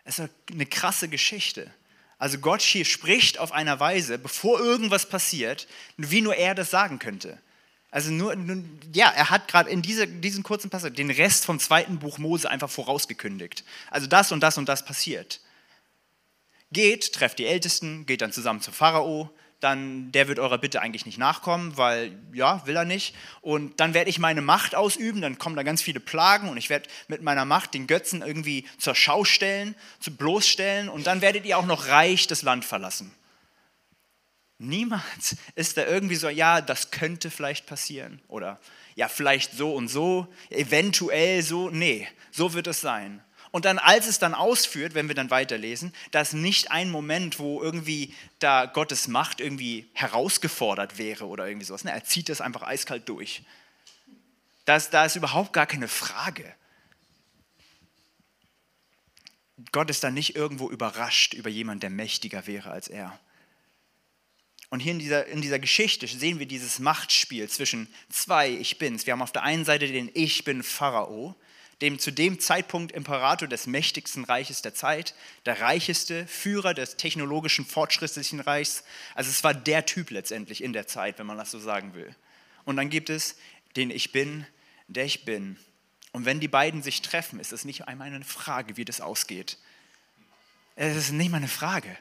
Es 0.05 0.19
ist 0.19 0.31
eine 0.53 0.67
krasse 0.67 1.09
Geschichte. 1.09 1.73
Also 2.19 2.39
Gott 2.39 2.63
hier 2.63 2.85
spricht 2.85 3.39
auf 3.39 3.53
einer 3.53 3.81
Weise, 3.81 4.19
bevor 4.19 4.61
irgendwas 4.61 5.09
passiert, 5.09 5.67
wie 5.97 6.21
nur 6.21 6.37
er 6.37 6.55
das 6.55 6.71
sagen 6.71 6.99
könnte. 6.99 7.39
Also 7.95 8.11
nur, 8.11 8.37
ja, 8.93 9.09
er 9.15 9.31
hat 9.31 9.47
gerade 9.47 9.71
in 9.71 9.81
diese, 9.81 10.09
diesem 10.09 10.43
kurzen 10.43 10.69
Passage 10.69 10.97
den 10.97 11.13
Rest 11.13 11.45
vom 11.45 11.61
zweiten 11.61 12.01
Buch 12.01 12.19
Mose 12.19 12.51
einfach 12.51 12.69
vorausgekündigt. 12.69 13.63
Also 13.89 14.09
das 14.09 14.33
und 14.33 14.41
das 14.41 14.59
und 14.59 14.69
das 14.69 14.85
passiert. 14.85 15.41
Geht, 16.73 17.13
trefft 17.13 17.39
die 17.39 17.47
Ältesten, 17.47 18.05
geht 18.05 18.21
dann 18.21 18.33
zusammen 18.33 18.61
zu 18.61 18.73
Pharao, 18.73 19.31
dann 19.61 20.11
der 20.11 20.27
wird 20.27 20.41
eurer 20.41 20.59
Bitte 20.59 20.83
eigentlich 20.83 21.07
nicht 21.07 21.19
nachkommen, 21.19 21.77
weil 21.77 22.19
ja, 22.33 22.67
will 22.67 22.75
er 22.75 22.85
nicht. 22.85 23.15
Und 23.43 23.79
dann 23.79 23.95
werde 23.95 24.11
ich 24.11 24.19
meine 24.19 24.43
Macht 24.43 24.75
ausüben, 24.75 25.21
dann 25.23 25.39
kommen 25.39 25.55
da 25.55 25.63
ganz 25.63 25.81
viele 25.81 26.01
Plagen 26.01 26.49
und 26.49 26.57
ich 26.57 26.71
werde 26.71 26.89
mit 27.07 27.23
meiner 27.23 27.45
Macht 27.45 27.75
den 27.75 27.87
Götzen 27.87 28.23
irgendwie 28.23 28.67
zur 28.77 28.97
Schau 28.97 29.23
stellen, 29.23 29.77
zu 30.01 30.11
bloßstellen 30.11 30.89
und 30.89 31.07
dann 31.07 31.21
werdet 31.21 31.47
ihr 31.47 31.59
auch 31.59 31.67
noch 31.67 31.87
reich 31.87 32.27
das 32.27 32.43
Land 32.43 32.65
verlassen. 32.65 33.15
Niemals 34.59 35.37
ist 35.55 35.77
da 35.77 35.85
irgendwie 35.85 36.15
so, 36.15 36.29
ja, 36.29 36.61
das 36.61 36.91
könnte 36.91 37.31
vielleicht 37.31 37.67
passieren 37.67 38.23
oder 38.29 38.61
ja, 38.95 39.09
vielleicht 39.09 39.53
so 39.53 39.75
und 39.75 39.89
so, 39.89 40.29
eventuell 40.51 41.43
so. 41.43 41.71
Nee, 41.71 42.07
so 42.31 42.55
wird 42.55 42.69
es 42.69 42.81
sein. 42.81 43.23
Und 43.51 43.67
dann, 43.67 43.79
als 43.79 44.09
es 44.09 44.19
dann 44.19 44.35
ausführt, 44.35 44.95
wenn 44.95 45.07
wir 45.07 45.15
dann 45.15 45.31
weiterlesen, 45.31 45.95
da 46.11 46.21
ist 46.21 46.33
nicht 46.33 46.73
ein 46.73 46.91
Moment, 46.91 47.39
wo 47.39 47.63
irgendwie 47.63 48.13
da 48.41 48.67
Gottes 48.67 49.07
Macht 49.07 49.41
irgendwie 49.41 49.89
herausgefordert 49.93 50.99
wäre 50.99 51.27
oder 51.27 51.47
irgendwie 51.47 51.67
sowas. 51.67 51.85
Ne? 51.85 51.93
Er 51.93 52.03
zieht 52.03 52.29
das 52.29 52.41
einfach 52.41 52.63
eiskalt 52.63 53.09
durch. 53.09 53.45
Das, 54.65 54.91
da 54.91 55.05
ist 55.05 55.15
überhaupt 55.15 55.53
gar 55.53 55.67
keine 55.67 55.87
Frage. 55.87 56.53
Gott 59.71 59.89
ist 59.89 60.03
dann 60.03 60.15
nicht 60.15 60.35
irgendwo 60.35 60.69
überrascht 60.69 61.35
über 61.35 61.51
jemanden, 61.51 61.81
der 61.81 61.91
mächtiger 61.91 62.49
wäre 62.49 62.73
als 62.73 62.89
er. 62.89 63.19
Und 64.71 64.81
hier 64.81 64.93
in 64.93 64.99
dieser, 64.99 65.27
in 65.27 65.41
dieser 65.41 65.59
Geschichte 65.59 66.07
sehen 66.07 66.39
wir 66.39 66.47
dieses 66.47 66.79
Machtspiel 66.79 67.49
zwischen 67.49 67.89
zwei 68.09 68.51
Ich 68.51 68.79
Bins. 68.79 69.07
Wir 69.07 69.13
haben 69.13 69.23
auf 69.23 69.33
der 69.33 69.43
einen 69.43 69.65
Seite 69.65 69.87
den 69.87 70.11
Ich 70.15 70.45
Bin 70.45 70.63
Pharao, 70.63 71.35
dem 71.81 71.99
zu 71.99 72.11
dem 72.11 72.41
Zeitpunkt 72.41 72.93
Imperator 72.93 73.49
des 73.49 73.67
mächtigsten 73.67 74.25
Reiches 74.25 74.63
der 74.63 74.75
Zeit, 74.75 75.15
der 75.45 75.61
reicheste 75.61 76.27
Führer 76.27 76.73
des 76.75 76.97
technologischen 76.97 77.67
fortschrittlichen 77.67 78.41
Reichs. 78.41 78.85
Also 79.15 79.31
es 79.31 79.45
war 79.45 79.55
der 79.55 79.85
Typ 79.87 80.11
letztendlich 80.11 80.63
in 80.63 80.73
der 80.73 80.87
Zeit, 80.87 81.19
wenn 81.19 81.27
man 81.27 81.39
das 81.39 81.51
so 81.51 81.59
sagen 81.59 81.95
will. 81.95 82.15
Und 82.65 82.77
dann 82.77 82.91
gibt 82.91 83.11
es 83.11 83.37
den 83.77 83.91
Ich 83.91 84.13
bin, 84.13 84.47
der 84.89 85.05
ich 85.05 85.25
bin. 85.25 85.59
Und 86.13 86.25
wenn 86.25 86.41
die 86.41 86.49
beiden 86.49 86.83
sich 86.83 87.03
treffen, 87.03 87.41
ist 87.41 87.53
es 87.53 87.65
nicht 87.65 87.89
einmal 87.89 88.07
eine 88.07 88.25
Frage, 88.25 88.77
wie 88.77 88.85
das 88.85 89.01
ausgeht. 89.01 89.59
Es 90.77 90.97
ist 90.97 91.13
nicht 91.13 91.31
mal 91.31 91.39
eine 91.39 91.49
Frage. 91.49 91.97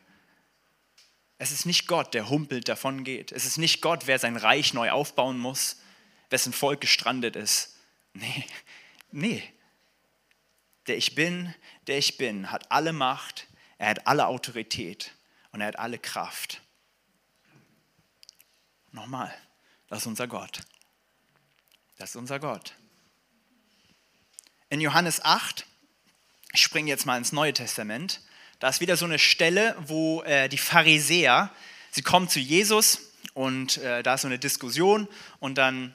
Es 1.38 1.52
ist 1.52 1.66
nicht 1.66 1.88
Gott, 1.88 2.14
der 2.14 2.30
humpelt 2.30 2.70
davon 2.70 3.04
geht. 3.04 3.32
Es 3.32 3.46
ist 3.46 3.58
nicht 3.58 3.82
Gott, 3.82 4.08
wer 4.08 4.20
sein 4.20 4.38
Reich 4.38 4.74
neu 4.74 4.92
aufbauen 4.92 5.38
muss, 5.40 5.82
wessen 6.30 6.54
Volk 6.54 6.82
gestrandet 6.82 7.36
ist. 7.36 7.78
Nee, 8.14 8.46
nee, 9.12 9.44
der 10.88 10.98
ich 10.98 11.16
bin, 11.16 11.54
der 11.88 11.98
ich 11.98 12.18
bin, 12.18 12.52
hat 12.52 12.72
alle 12.72 12.94
Macht, 12.94 13.48
er 13.78 13.90
hat 13.90 14.08
alle 14.08 14.28
Autorität 14.28 15.14
und 15.52 15.62
er 15.62 15.68
hat 15.68 15.80
alle 15.80 16.00
Kraft. 16.00 16.62
Nochmal, 18.92 19.34
das 19.88 20.00
ist 20.00 20.08
unser 20.08 20.28
Gott. 20.28 20.62
Das 21.98 22.12
ist 22.12 22.16
unser 22.16 22.40
Gott. 22.40 22.76
In 24.70 24.82
Johannes 24.82 25.24
8, 25.24 25.66
ich 26.54 26.62
springe 26.62 26.90
jetzt 26.90 27.06
mal 27.06 27.18
ins 27.18 27.32
Neue 27.32 27.54
Testament, 27.54 28.22
da 28.64 28.70
ist 28.70 28.80
wieder 28.80 28.96
so 28.96 29.04
eine 29.04 29.20
Stelle, 29.20 29.76
wo 29.88 30.24
äh, 30.24 30.48
die 30.48 30.58
Pharisäer, 30.58 31.52
sie 31.92 32.02
kommen 32.02 32.30
zu 32.30 32.40
Jesus 32.40 33.12
und 33.34 33.76
äh, 33.80 34.02
da 34.04 34.14
ist 34.14 34.22
so 34.22 34.30
eine 34.30 34.40
Diskussion 34.40 35.10
und 35.42 35.58
dann 35.58 35.94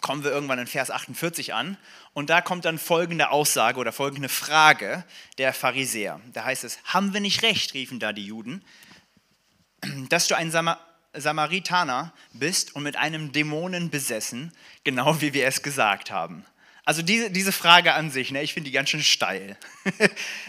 kommen 0.00 0.24
wir 0.24 0.32
irgendwann 0.32 0.58
in 0.58 0.66
Vers 0.66 0.90
48 0.90 1.54
an 1.54 1.76
und 2.12 2.30
da 2.30 2.40
kommt 2.40 2.64
dann 2.64 2.80
folgende 2.80 3.30
Aussage 3.30 3.78
oder 3.78 3.92
folgende 3.92 4.28
Frage 4.28 5.04
der 5.38 5.54
Pharisäer. 5.54 6.20
Da 6.32 6.42
heißt 6.42 6.64
es, 6.64 6.80
haben 6.82 7.14
wir 7.14 7.20
nicht 7.20 7.44
recht, 7.44 7.74
riefen 7.74 8.00
da 8.00 8.12
die 8.12 8.26
Juden, 8.26 8.64
dass 10.08 10.26
du 10.26 10.36
ein 10.36 10.50
Samar 10.50 10.80
Samaritaner 11.16 12.12
bist 12.32 12.74
und 12.74 12.82
mit 12.82 12.96
einem 12.96 13.30
Dämonen 13.30 13.88
besessen, 13.88 14.52
genau 14.82 15.20
wie 15.20 15.32
wir 15.32 15.46
es 15.46 15.62
gesagt 15.62 16.10
haben. 16.10 16.44
Also 16.86 17.00
diese, 17.00 17.30
diese 17.30 17.50
Frage 17.50 17.94
an 17.94 18.10
sich, 18.10 18.30
ne, 18.30 18.42
ich 18.42 18.52
finde 18.52 18.68
die 18.68 18.74
ganz 18.74 18.90
schön 18.90 19.02
steil. 19.02 19.56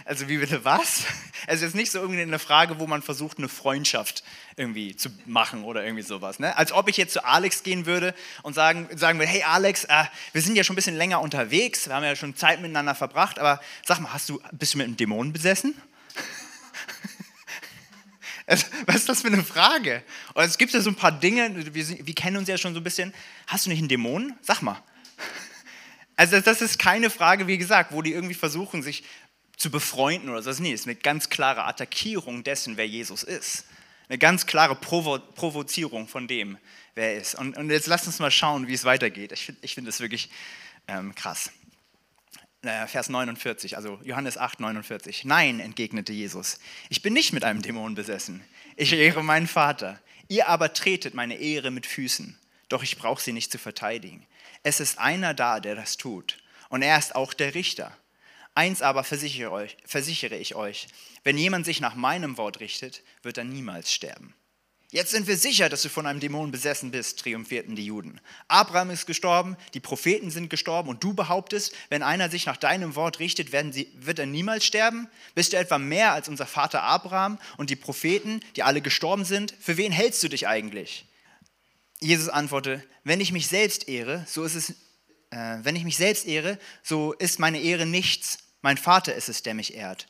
also 0.06 0.28
wie 0.28 0.38
bitte 0.38 0.66
was? 0.66 1.04
Es 1.48 1.62
ist 1.62 1.76
nicht 1.76 1.92
so 1.92 2.00
irgendwie 2.00 2.22
eine 2.22 2.40
Frage, 2.40 2.78
wo 2.78 2.88
man 2.88 3.02
versucht, 3.02 3.38
eine 3.38 3.48
Freundschaft 3.48 4.22
irgendwie 4.58 4.98
zu 4.98 5.10
machen 5.26 5.64
oder 5.64 5.86
irgendwie 5.86 6.04
sowas. 6.04 6.40
Ne? 6.40 6.58
Als 6.58 6.74
ob 6.74 6.90
ich 6.90 6.98
jetzt 6.98 7.14
zu 7.14 7.24
Alex 7.24 7.64
gehen 7.64 7.86
würde 7.86 8.14
und 8.44 8.54
sagen, 8.54 8.90
sagen 8.98 9.18
würde, 9.18 9.32
hey 9.32 9.44
Alex, 9.44 9.86
äh, 9.86 10.04
wir 10.34 10.42
sind 10.42 10.58
ja 10.58 10.66
schon 10.66 10.74
ein 10.74 10.76
bisschen 10.76 10.98
länger 10.98 11.22
unterwegs, 11.22 11.88
wir 11.88 11.96
haben 11.96 12.04
ja 12.04 12.18
schon 12.18 12.36
Zeit 12.36 12.60
miteinander 12.62 12.96
verbracht, 12.96 13.40
aber 13.40 13.62
sag 13.86 14.02
mal, 14.02 14.12
hast 14.12 14.28
du, 14.28 14.42
bist 14.52 14.74
du 14.74 14.80
mit 14.80 14.88
einem 14.88 14.98
Dämon 14.98 15.32
besessen? 15.32 15.74
Was 18.46 18.96
ist 18.98 19.08
das 19.08 19.22
für 19.22 19.28
eine 19.28 19.42
Frage? 19.42 20.04
Und 20.34 20.44
es 20.44 20.58
gibt 20.58 20.74
ja 20.74 20.82
so 20.82 20.90
ein 20.90 20.96
paar 20.96 21.14
Dinge, 21.14 21.74
wir, 21.74 22.06
wir 22.06 22.14
kennen 22.14 22.36
uns 22.36 22.50
ja 22.50 22.58
schon 22.58 22.74
so 22.74 22.82
ein 22.82 22.84
bisschen. 22.84 23.14
Hast 23.48 23.66
du 23.66 23.70
nicht 23.70 23.80
einen 23.80 23.88
Dämon? 23.88 24.34
Sag 24.42 24.62
mal. 24.62 24.84
Also 26.16 26.40
das 26.40 26.62
ist 26.62 26.80
keine 26.80 27.10
Frage, 27.10 27.48
wie 27.48 27.58
gesagt, 27.58 27.92
wo 27.92 28.02
die 28.02 28.14
irgendwie 28.14 28.36
versuchen, 28.36 28.82
sich 28.82 29.04
zu 29.58 29.70
befreunden 29.70 30.30
oder 30.30 30.42
so. 30.42 30.52
Nee, 30.62 30.74
es 30.74 30.82
ist 30.82 30.88
eine 30.88 30.96
ganz 30.96 31.30
klare 31.30 31.64
Attackierung 31.66 32.44
dessen, 32.44 32.78
wer 32.78 32.88
Jesus 32.88 33.24
ist. 33.24 33.66
Eine 34.08 34.18
ganz 34.18 34.46
klare 34.46 34.76
Provo 34.76 35.20
Provozierung 35.20 36.08
von 36.08 36.28
dem, 36.28 36.58
wer 36.94 37.14
er 37.14 37.18
ist. 37.22 37.36
Und, 37.36 37.58
und, 37.58 37.70
jetzt 37.70 37.88
lasst 37.88 38.06
uns 38.06 38.20
mal 38.20 38.32
schauen, 38.32 38.68
wie 38.68 38.74
es 38.74 38.86
weitergeht. 38.86 39.32
Ich 39.32 39.46
finde 39.46 39.62
ich 39.64 39.74
find 39.76 39.88
das 39.88 40.00
wirklich 40.00 40.30
ähm, 40.88 41.16
krass. 41.16 41.52
Vers 42.88 43.10
49, 43.10 43.78
also 43.78 44.00
Johannes 44.04 44.40
8, 44.40 44.60
49. 44.60 45.24
Nein, 45.26 45.60
entgegnete 45.60 46.14
Jesus, 46.14 46.60
ich 46.90 47.04
bin 47.04 47.14
nicht 47.14 47.32
mit 47.32 47.44
einem 47.44 47.62
Dämon 47.62 47.94
besessen. 47.94 48.44
Ich 48.76 48.92
ehre 48.92 49.24
meinen 49.24 49.46
Vater. 49.46 50.02
Ihr 50.30 50.48
aber 50.48 50.74
tretet 50.74 51.14
meine 51.14 51.36
Ehre 51.36 51.70
mit 51.70 51.86
Füßen. 51.86 52.36
Doch 52.70 52.84
ich 52.84 52.98
brauche 52.98 53.22
sie 53.22 53.34
nicht 53.34 53.52
zu 53.52 53.58
verteidigen. 53.58 54.26
Es 54.64 54.80
ist 54.80 54.98
einer 54.98 55.34
da, 55.34 55.60
der 55.60 55.76
das 55.76 55.98
tut. 55.98 56.38
Und 56.70 56.82
er 56.82 56.98
ist 56.98 57.16
auch 57.16 57.34
der 57.34 57.54
Richter. 57.54 57.96
Eins 58.56 58.82
aber 58.82 59.04
versichere, 59.04 59.52
euch, 59.52 59.78
versichere 59.86 60.38
ich 60.38 60.56
euch, 60.56 60.88
wenn 61.24 61.38
jemand 61.38 61.66
sich 61.66 61.82
nach 61.82 61.96
meinem 61.96 62.38
Wort 62.38 62.62
richtet, 62.62 63.04
wird 63.22 63.38
er 63.38 63.44
niemals 63.44 63.92
sterben. 63.92 64.34
Jetzt 64.92 65.12
sind 65.12 65.28
wir 65.28 65.36
sicher, 65.36 65.68
dass 65.68 65.82
du 65.82 65.90
von 65.90 66.06
einem 66.06 66.22
Dämon 66.22 66.52
besessen 66.52 66.92
bist, 66.92 67.20
triumphierten 67.20 67.76
die 67.76 67.86
Juden. 67.86 68.22
Abraham 68.48 68.92
ist 68.92 69.06
gestorben, 69.06 69.58
die 69.74 69.82
Propheten 69.82 70.32
sind 70.32 70.50
gestorben 70.50 70.88
und 70.88 71.04
du 71.04 71.14
behauptest, 71.14 71.76
wenn 71.90 72.02
einer 72.02 72.30
sich 72.30 72.46
nach 72.46 72.56
deinem 72.56 72.96
Wort 72.96 73.20
richtet, 73.20 73.50
sie, 73.74 73.92
wird 73.96 74.20
er 74.20 74.26
niemals 74.26 74.64
sterben? 74.64 75.10
Bist 75.34 75.52
du 75.52 75.58
etwa 75.58 75.80
mehr 75.80 76.14
als 76.14 76.30
unser 76.30 76.46
Vater 76.46 76.84
Abraham 76.84 77.40
und 77.58 77.72
die 77.72 77.76
Propheten, 77.76 78.40
die 78.56 78.64
alle 78.64 78.80
gestorben 78.80 79.26
sind? 79.26 79.54
Für 79.60 79.76
wen 79.76 79.92
hältst 79.92 80.24
du 80.24 80.30
dich 80.30 80.48
eigentlich? 80.48 81.06
Jesus 82.00 82.30
antwortete, 82.30 82.84
wenn 83.04 83.22
ich 83.22 83.32
mich 83.32 83.48
selbst 83.48 83.88
ehre, 83.88 84.26
so 84.28 84.44
ist 84.44 84.56
es, 84.56 84.70
äh, 85.32 85.58
wenn 85.62 85.76
ich 85.76 85.84
mich 85.84 85.98
selbst 85.98 86.26
ehre, 86.26 86.60
so 86.84 87.14
ist 87.14 87.40
meine 87.40 87.60
Ehre 87.60 87.86
nichts. 87.86 88.40
Mein 88.62 88.78
Vater 88.78 89.14
ist 89.14 89.30
es, 89.30 89.44
der 89.44 89.54
mich 89.54 89.76
ehrt, 89.76 90.08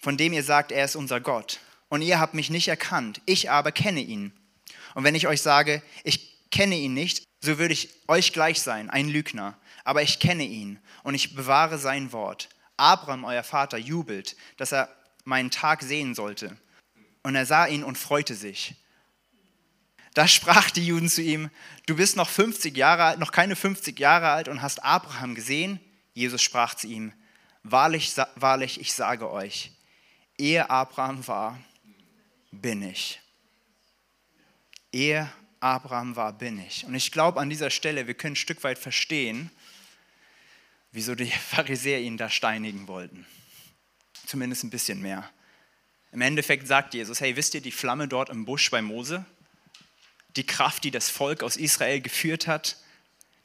von 0.00 0.16
dem 0.16 0.32
ihr 0.32 0.44
sagt, 0.44 0.72
er 0.72 0.84
ist 0.84 0.96
unser 0.96 1.20
Gott. 1.20 1.60
Und 1.88 2.02
ihr 2.02 2.20
habt 2.20 2.34
mich 2.34 2.48
nicht 2.48 2.68
erkannt, 2.68 3.20
ich 3.26 3.50
aber 3.50 3.72
kenne 3.72 4.00
ihn. 4.00 4.32
Und 4.94 5.04
wenn 5.04 5.14
ich 5.14 5.26
euch 5.26 5.42
sage, 5.42 5.82
ich 6.04 6.50
kenne 6.50 6.76
ihn 6.76 6.94
nicht, 6.94 7.24
so 7.42 7.58
würde 7.58 7.74
ich 7.74 7.90
euch 8.08 8.32
gleich 8.32 8.62
sein, 8.62 8.88
ein 8.88 9.08
Lügner. 9.08 9.58
Aber 9.84 10.02
ich 10.02 10.20
kenne 10.20 10.44
ihn 10.44 10.78
und 11.02 11.14
ich 11.14 11.34
bewahre 11.34 11.78
sein 11.78 12.12
Wort. 12.12 12.48
Abraham, 12.76 13.24
euer 13.24 13.42
Vater, 13.42 13.78
jubelt, 13.78 14.36
dass 14.56 14.72
er 14.72 14.88
meinen 15.24 15.50
Tag 15.50 15.82
sehen 15.82 16.14
sollte. 16.14 16.56
Und 17.22 17.34
er 17.34 17.46
sah 17.46 17.66
ihn 17.66 17.84
und 17.84 17.98
freute 17.98 18.34
sich. 18.34 18.76
Da 20.14 20.28
sprach 20.28 20.70
die 20.70 20.86
Juden 20.86 21.08
zu 21.08 21.22
ihm, 21.22 21.50
du 21.86 21.96
bist 21.96 22.16
noch 22.16 22.28
50 22.28 22.76
Jahre 22.76 23.04
alt, 23.04 23.18
noch 23.18 23.32
keine 23.32 23.56
50 23.56 23.98
Jahre 23.98 24.28
alt 24.28 24.48
und 24.48 24.60
hast 24.60 24.84
Abraham 24.84 25.34
gesehen? 25.34 25.80
Jesus 26.12 26.42
sprach 26.42 26.74
zu 26.74 26.86
ihm, 26.86 27.12
wahrlich, 27.62 28.14
wahrlich, 28.34 28.80
ich 28.80 28.92
sage 28.92 29.30
euch, 29.30 29.72
ehe 30.36 30.68
Abraham 30.68 31.26
war, 31.26 31.58
bin 32.50 32.82
ich. 32.82 33.20
Ehe 34.92 35.32
Abraham 35.60 36.16
war, 36.16 36.32
bin 36.34 36.58
ich. 36.58 36.84
Und 36.84 36.94
ich 36.94 37.10
glaube 37.10 37.40
an 37.40 37.48
dieser 37.48 37.70
Stelle, 37.70 38.06
wir 38.06 38.14
können 38.14 38.32
ein 38.32 38.36
Stück 38.36 38.62
weit 38.64 38.78
verstehen, 38.78 39.50
wieso 40.90 41.14
die 41.14 41.26
Pharisäer 41.30 42.00
ihn 42.00 42.18
da 42.18 42.28
steinigen 42.28 42.86
wollten. 42.88 43.26
Zumindest 44.26 44.64
ein 44.64 44.70
bisschen 44.70 45.00
mehr. 45.00 45.28
Im 46.10 46.20
Endeffekt 46.20 46.68
sagt 46.68 46.92
Jesus, 46.92 47.22
hey, 47.22 47.36
wisst 47.36 47.54
ihr 47.54 47.62
die 47.62 47.72
Flamme 47.72 48.06
dort 48.06 48.28
im 48.28 48.44
Busch 48.44 48.70
bei 48.70 48.82
Mose? 48.82 49.24
Die 50.36 50.46
Kraft, 50.46 50.84
die 50.84 50.90
das 50.90 51.08
Volk 51.08 51.42
aus 51.42 51.56
Israel 51.56 52.00
geführt 52.00 52.46
hat, 52.46 52.76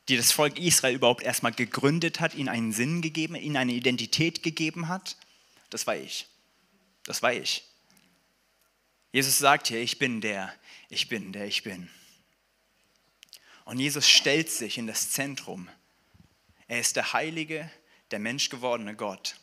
die 0.10 0.18
das 0.18 0.32
Volk 0.32 0.58
Israel 0.58 0.96
überhaupt 0.96 1.24
erstmal 1.24 1.52
gegründet 1.52 2.20
hat, 2.20 2.34
ihnen 2.36 2.50
einen 2.50 2.72
Sinn 2.72 3.02
gegeben, 3.02 3.36
ihnen 3.36 3.58
eine 3.58 3.74
Identität 3.74 4.42
gegeben 4.42 4.88
hat, 4.88 5.18
das 5.70 5.86
war 5.86 5.96
ich. 5.98 6.28
Das 7.04 7.22
war 7.22 7.34
ich. 7.34 7.64
Jesus 9.12 9.38
sagt 9.38 9.68
hier, 9.68 9.82
ich 9.82 10.00
bin 10.00 10.22
der, 10.22 10.54
ich 10.90 11.10
bin 11.10 11.34
der, 11.34 11.46
ich 11.46 11.64
bin. 11.64 11.90
Und 13.66 13.80
Jesus 13.80 14.08
stellt 14.08 14.50
sich 14.50 14.78
in 14.78 14.88
das 14.88 15.12
Zentrum. 15.12 15.68
Er 16.68 16.80
ist 16.80 16.96
der 16.96 17.14
heilige, 17.14 17.70
der 18.12 18.20
menschgewordene 18.20 18.96
Gott. 18.96 19.36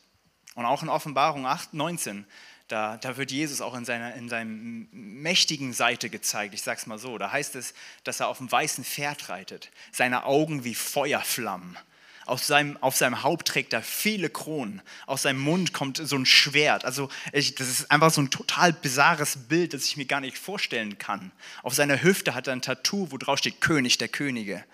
Und 0.55 0.65
auch 0.65 0.83
in 0.83 0.89
Offenbarung 0.89 1.47
8, 1.47 1.75
19 1.75 2.27
da, 2.75 2.97
da 2.97 3.17
wird 3.17 3.31
Jesus 3.31 3.61
auch 3.61 3.75
in 3.75 3.85
seiner 3.85 4.15
in 4.15 4.29
seinem 4.29 4.89
mächtigen 4.91 5.73
Seite 5.73 6.11
gezeigt, 6.11 6.55
ich 6.55 6.63
sage 6.63 6.81
es 6.81 6.89
mal 6.89 6.99
so. 6.99 7.19
Da 7.19 7.31
heißt 7.31 7.55
es, 7.55 7.73
dass 8.03 8.19
er 8.19 8.27
auf 8.27 8.39
dem 8.39 8.51
weißen 8.51 8.83
Pferd 8.83 9.29
reitet, 9.29 9.71
seine 9.93 10.25
Augen 10.25 10.65
wie 10.65 10.75
Feuerflammen. 10.75 11.79
Aus 12.27 12.49
seinem, 12.49 12.77
auf 12.79 12.97
seinem 12.97 13.23
Haupt 13.23 13.47
trägt 13.47 13.75
er 13.75 13.83
viele 13.83 14.29
Kronen. 14.29 14.83
Aus 15.07 15.23
seinem 15.23 15.39
Mund 15.39 15.73
kommt 15.73 15.99
so 15.99 16.17
ein 16.17 16.27
Schwert. 16.27 16.85
Also 16.85 17.11
ich, 17.33 17.55
das 17.55 17.69
ist 17.69 17.91
einfach 17.93 18.11
so 18.11 18.23
ein 18.23 18.31
total 18.31 18.73
bizarres 18.73 19.37
Bild, 19.47 19.73
das 19.73 19.85
ich 19.85 19.97
mir 19.97 20.07
gar 20.07 20.21
nicht 20.21 20.37
vorstellen 20.37 20.99
kann. 20.99 21.31
Auf 21.63 21.75
seiner 21.75 22.03
Hüfte 22.03 22.35
hat 22.35 22.49
er 22.49 22.55
ein 22.55 22.63
Tattoo, 22.63 23.13
wo 23.13 23.19
drauf 23.19 23.39
steht 23.39 23.61
König 23.61 23.99
der 23.99 24.09
Könige. 24.09 24.65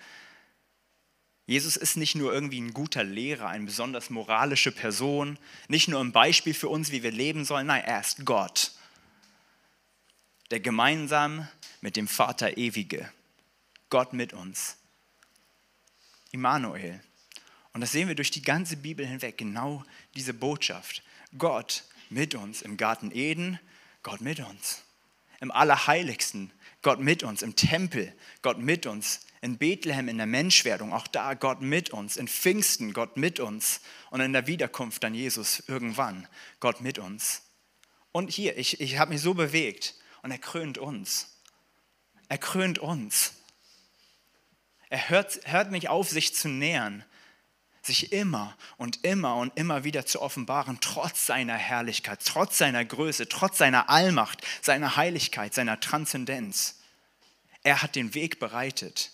Jesus 1.47 1.75
ist 1.75 1.97
nicht 1.97 2.15
nur 2.15 2.31
irgendwie 2.33 2.61
ein 2.61 2.73
guter 2.73 3.03
Lehrer, 3.03 3.47
eine 3.47 3.65
besonders 3.65 4.09
moralische 4.09 4.71
Person, 4.71 5.37
nicht 5.67 5.87
nur 5.87 5.99
ein 5.99 6.11
Beispiel 6.11 6.53
für 6.53 6.69
uns, 6.69 6.91
wie 6.91 7.03
wir 7.03 7.11
leben 7.11 7.45
sollen, 7.45 7.67
nein, 7.67 7.83
er 7.83 7.99
ist 7.99 8.25
Gott, 8.25 8.71
der 10.51 10.59
gemeinsam 10.59 11.47
mit 11.81 11.95
dem 11.95 12.07
Vater 12.07 12.57
ewige, 12.57 13.11
Gott 13.89 14.13
mit 14.13 14.33
uns, 14.33 14.77
Immanuel. 16.31 17.01
Und 17.73 17.81
das 17.81 17.91
sehen 17.91 18.07
wir 18.07 18.15
durch 18.15 18.31
die 18.31 18.41
ganze 18.41 18.77
Bibel 18.77 19.05
hinweg, 19.05 19.37
genau 19.37 19.83
diese 20.15 20.33
Botschaft. 20.33 21.03
Gott 21.37 21.83
mit 22.09 22.35
uns 22.35 22.61
im 22.61 22.77
Garten 22.77 23.11
Eden, 23.11 23.59
Gott 24.03 24.21
mit 24.21 24.39
uns. 24.39 24.83
Im 25.39 25.51
Allerheiligsten, 25.51 26.51
Gott 26.81 26.99
mit 26.99 27.23
uns. 27.23 27.41
Im 27.41 27.55
Tempel, 27.55 28.13
Gott 28.41 28.59
mit 28.59 28.85
uns 28.85 29.21
in 29.41 29.57
Bethlehem 29.57 30.07
in 30.07 30.17
der 30.17 30.27
Menschwerdung, 30.27 30.93
auch 30.93 31.07
da 31.07 31.33
Gott 31.33 31.61
mit 31.61 31.89
uns, 31.89 32.15
in 32.15 32.27
Pfingsten 32.27 32.93
Gott 32.93 33.17
mit 33.17 33.39
uns 33.39 33.81
und 34.11 34.21
in 34.21 34.33
der 34.33 34.45
Wiederkunft 34.45 35.03
dann 35.03 35.15
Jesus 35.15 35.63
irgendwann 35.67 36.27
Gott 36.59 36.81
mit 36.81 36.99
uns. 36.99 37.41
Und 38.11 38.29
hier, 38.29 38.57
ich, 38.57 38.79
ich 38.79 38.99
habe 38.99 39.13
mich 39.13 39.21
so 39.21 39.33
bewegt 39.33 39.95
und 40.21 40.31
er 40.31 40.37
krönt 40.37 40.77
uns. 40.77 41.37
Er 42.29 42.37
krönt 42.37 42.77
uns. 42.77 43.33
Er 44.89 45.09
hört, 45.09 45.39
hört 45.45 45.71
nicht 45.71 45.89
auf, 45.89 46.09
sich 46.09 46.35
zu 46.35 46.47
nähern, 46.47 47.03
sich 47.81 48.11
immer 48.11 48.55
und 48.77 49.03
immer 49.03 49.37
und 49.37 49.57
immer 49.57 49.83
wieder 49.83 50.05
zu 50.05 50.21
offenbaren, 50.21 50.79
trotz 50.81 51.25
seiner 51.25 51.55
Herrlichkeit, 51.55 52.19
trotz 52.23 52.59
seiner 52.59 52.85
Größe, 52.85 53.27
trotz 53.27 53.57
seiner 53.57 53.89
Allmacht, 53.89 54.45
seiner 54.61 54.97
Heiligkeit, 54.97 55.53
seiner 55.53 55.79
Transzendenz. 55.79 56.79
Er 57.63 57.81
hat 57.81 57.95
den 57.95 58.13
Weg 58.13 58.39
bereitet. 58.39 59.11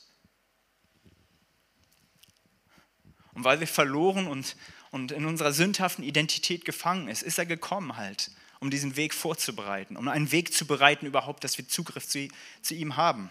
Und 3.37 3.43
weil 3.43 3.59
wir 3.59 3.67
verloren 3.67 4.25
und, 4.25 4.55
und 4.89 5.11
in 5.11 5.23
unserer 5.23 5.53
sündhaften 5.53 6.03
Identität 6.03 6.65
gefangen 6.65 7.07
ist, 7.07 7.21
ist 7.21 7.37
er 7.37 7.45
gekommen 7.45 7.95
halt, 7.95 8.31
um 8.59 8.71
diesen 8.71 8.95
Weg 8.95 9.13
vorzubereiten, 9.13 9.95
um 9.95 10.07
einen 10.07 10.31
Weg 10.31 10.55
zu 10.55 10.65
bereiten 10.65 11.05
überhaupt, 11.05 11.43
dass 11.43 11.55
wir 11.59 11.67
Zugriff 11.67 12.07
zu, 12.07 12.29
zu 12.63 12.73
ihm 12.73 12.97
haben, 12.97 13.29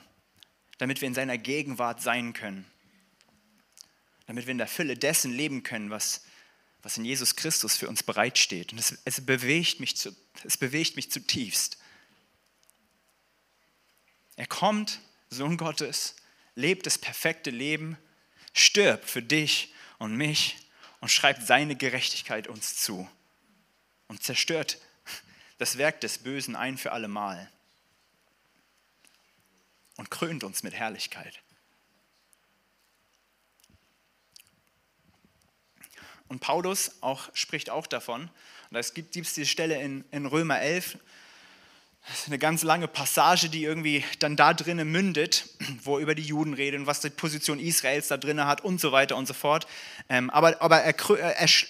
damit 0.79 1.01
wir 1.01 1.09
in 1.09 1.15
seiner 1.15 1.39
Gegenwart 1.39 2.01
sein 2.01 2.35
können, 2.35 2.65
damit 4.27 4.47
wir 4.47 4.53
in 4.53 4.59
der 4.59 4.69
Fülle 4.69 4.97
dessen 4.97 5.33
leben 5.33 5.65
können, 5.65 5.91
was, 5.91 6.23
was 6.83 6.97
in 6.99 7.05
Jesus 7.05 7.35
Christus 7.35 7.77
für 7.77 7.89
uns 7.89 8.05
bereitsteht. 8.05 8.71
Und 8.71 8.79
es, 8.79 8.99
es, 9.05 9.27
bewegt 9.27 9.81
mich 9.81 9.97
zu, 9.97 10.15
es 10.45 10.57
bewegt 10.57 10.95
mich 10.95 11.11
zutiefst. 11.11 11.79
Er 14.37 14.47
kommt, 14.47 15.01
Sohn 15.31 15.57
Gottes, 15.57 16.15
lebt 16.55 16.87
das 16.87 16.97
perfekte 16.97 17.51
Leben, 17.51 17.99
stirbt 18.53 19.11
für 19.11 19.21
dich 19.21 19.73
und 19.99 20.17
mich 20.17 20.57
und 21.01 21.11
schreibt 21.11 21.47
seine 21.47 21.77
Gerechtigkeit 21.77 22.49
uns 22.49 22.77
zu 22.77 23.09
und 24.09 24.23
zerstört 24.23 24.79
das 25.59 25.79
Werk 25.79 26.01
des 26.01 26.19
Bösen 26.19 26.57
ein 26.57 26.79
für 26.79 26.93
allemal 26.93 27.51
und 29.97 30.11
krönt 30.11 30.45
uns 30.45 30.63
mit 30.63 30.75
Herrlichkeit. 30.75 31.41
Und 36.29 36.41
Paulus 36.41 36.91
auch, 37.03 37.35
spricht 37.35 37.71
auch 37.71 37.87
davon, 37.87 38.31
und 38.71 38.77
es 38.77 38.95
gibt, 38.95 39.13
gibt 39.13 39.29
diese 39.29 39.47
Stelle 39.47 39.81
in, 39.81 40.05
in 40.11 40.27
Römer 40.27 40.61
11, 40.61 40.99
das 42.09 42.21
ist 42.21 42.27
eine 42.29 42.39
ganz 42.39 42.63
lange 42.63 42.87
Passage, 42.87 43.49
die 43.49 43.65
irgendwie 43.65 44.05
dann 44.21 44.37
da 44.37 44.55
drinnen 44.55 44.91
mündet, 44.91 45.49
wo 45.83 45.97
er 45.97 46.03
über 46.03 46.15
die 46.15 46.23
Juden 46.23 46.55
redet 46.55 46.81
und 46.81 46.87
was 46.87 47.01
die 47.01 47.11
Position 47.11 47.59
Israels 47.59 48.09
da 48.09 48.17
drinnen 48.17 48.47
hat 48.47 48.63
und 48.63 48.81
so 48.81 48.93
weiter 48.93 49.17
und 49.17 49.27
so 49.27 49.35
fort. 49.35 49.67
Ähm, 50.09 50.31
aber 50.31 50.61
aber 50.63 50.83
er, 50.83 50.95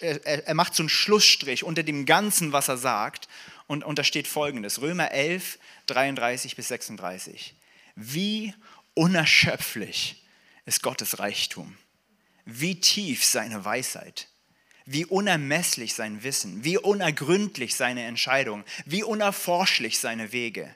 er, 0.01 0.47
er 0.47 0.55
macht 0.55 0.75
so 0.75 0.83
einen 0.83 0.91
Schlussstrich 0.91 1.65
unter 1.65 1.83
dem 1.83 2.05
Ganzen, 2.05 2.53
was 2.53 2.69
er 2.69 2.77
sagt. 2.77 3.29
Und, 3.67 3.83
und 3.83 3.99
da 3.99 4.05
steht 4.05 4.29
folgendes: 4.29 4.81
Römer 4.81 5.11
11, 5.11 5.59
33 5.87 6.55
bis 6.55 6.69
36. 6.69 7.55
Wie 7.95 8.55
unerschöpflich 8.95 10.23
ist 10.67 10.83
Gottes 10.83 11.19
Reichtum, 11.19 11.77
wie 12.45 12.79
tief 12.79 13.25
seine 13.25 13.65
Weisheit 13.65 14.29
wie 14.87 15.05
unermesslich 15.05 15.95
sein 15.95 16.23
Wissen, 16.23 16.65
wie 16.65 16.79
unergründlich 16.79 17.75
seine 17.75 18.05
Entscheidung, 18.05 18.65
wie 18.85 19.03
unerforschlich 19.03 19.99
seine 19.99 20.33
Wege. 20.33 20.75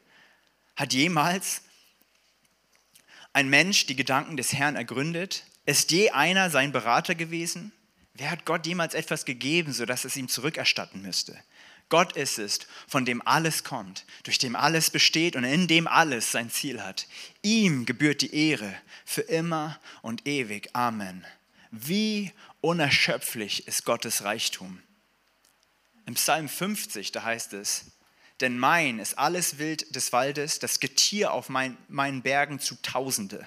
Hat 0.77 0.93
jemals 0.93 1.63
ein 3.33 3.49
Mensch 3.49 3.87
die 3.87 3.97
Gedanken 3.97 4.37
des 4.37 4.53
Herrn 4.53 4.77
ergründet? 4.77 5.45
Ist 5.65 5.93
je 5.93 6.11
einer 6.11 6.51
sein 6.51 6.73
Berater 6.73 7.15
gewesen? 7.15 7.73
Wer 8.15 8.33
hat 8.33 8.45
Gott 8.45 8.67
jemals 8.67 8.95
etwas 8.95 9.25
gegeben, 9.25 9.73
sodass 9.73 10.05
es 10.05 10.17
ihm 10.17 10.29
zurückerstatten 10.29 11.03
müsste? 11.03 11.39
Gott 11.89 12.17
ist 12.17 12.39
es, 12.39 12.61
von 12.87 13.05
dem 13.05 13.25
alles 13.27 13.65
kommt, 13.65 14.05
durch 14.23 14.39
dem 14.39 14.57
alles 14.57 14.91
besteht 14.91 15.37
und 15.37 15.45
in 15.45 15.69
dem 15.69 15.87
alles 15.87 16.33
sein 16.33 16.51
Ziel 16.51 16.83
hat. 16.83 17.07
Ihm 17.43 17.85
gebührt 17.85 18.23
die 18.23 18.35
Ehre 18.35 18.73
für 19.05 19.23
immer 19.23 19.79
und 20.03 20.27
ewig. 20.27 20.71
Amen. 20.73 21.25
Wie 21.73 22.33
unerschöpflich 22.61 23.67
ist 23.67 23.85
Gottes 23.85 24.25
Reichtum. 24.25 24.81
Im 26.07 26.15
Psalm 26.15 26.49
50, 26.49 27.13
da 27.13 27.23
heißt 27.23 27.53
es, 27.53 27.87
denn 28.41 28.59
mein 28.59 28.99
ist 28.99 29.19
alles 29.19 29.59
Wild 29.59 29.95
des 29.95 30.13
Waldes, 30.13 30.59
das 30.59 30.81
Getier 30.81 31.33
auf 31.33 31.49
mein, 31.49 31.77
meinen 31.89 32.23
Bergen 32.23 32.59
zu 32.59 32.75
Tausende. 32.83 33.47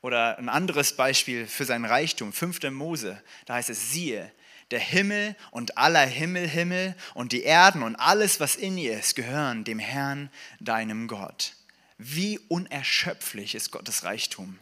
Oder 0.00 0.38
ein 0.38 0.48
anderes 0.48 0.96
Beispiel 0.96 1.46
für 1.46 1.64
sein 1.64 1.84
Reichtum, 1.84 2.32
5. 2.32 2.70
Mose, 2.70 3.22
da 3.46 3.54
heißt 3.54 3.70
es, 3.70 3.90
siehe, 3.90 4.32
der 4.70 4.80
Himmel 4.80 5.34
und 5.50 5.78
aller 5.78 6.04
Himmelhimmel 6.04 6.94
und 7.14 7.32
die 7.32 7.42
Erden 7.42 7.82
und 7.82 7.96
alles, 7.96 8.38
was 8.38 8.56
in 8.56 8.76
ihr 8.76 8.98
ist, 8.98 9.16
gehören 9.16 9.64
dem 9.64 9.78
Herrn, 9.78 10.30
deinem 10.60 11.08
Gott. 11.08 11.54
Wie 11.96 12.38
unerschöpflich 12.48 13.54
ist 13.54 13.70
Gottes 13.70 14.04
Reichtum. 14.04 14.58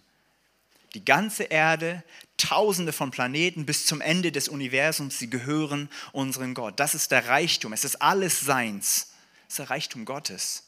Die 0.96 1.04
ganze 1.04 1.42
Erde, 1.42 2.02
tausende 2.38 2.90
von 2.90 3.10
Planeten 3.10 3.66
bis 3.66 3.84
zum 3.84 4.00
Ende 4.00 4.32
des 4.32 4.48
Universums, 4.48 5.18
sie 5.18 5.28
gehören 5.28 5.90
unserem 6.12 6.54
Gott. 6.54 6.80
Das 6.80 6.94
ist 6.94 7.10
der 7.10 7.28
Reichtum. 7.28 7.74
Es 7.74 7.84
ist 7.84 8.00
alles 8.00 8.40
Seins. 8.40 9.12
Es 9.46 9.52
ist 9.52 9.58
der 9.58 9.68
Reichtum 9.68 10.06
Gottes. 10.06 10.62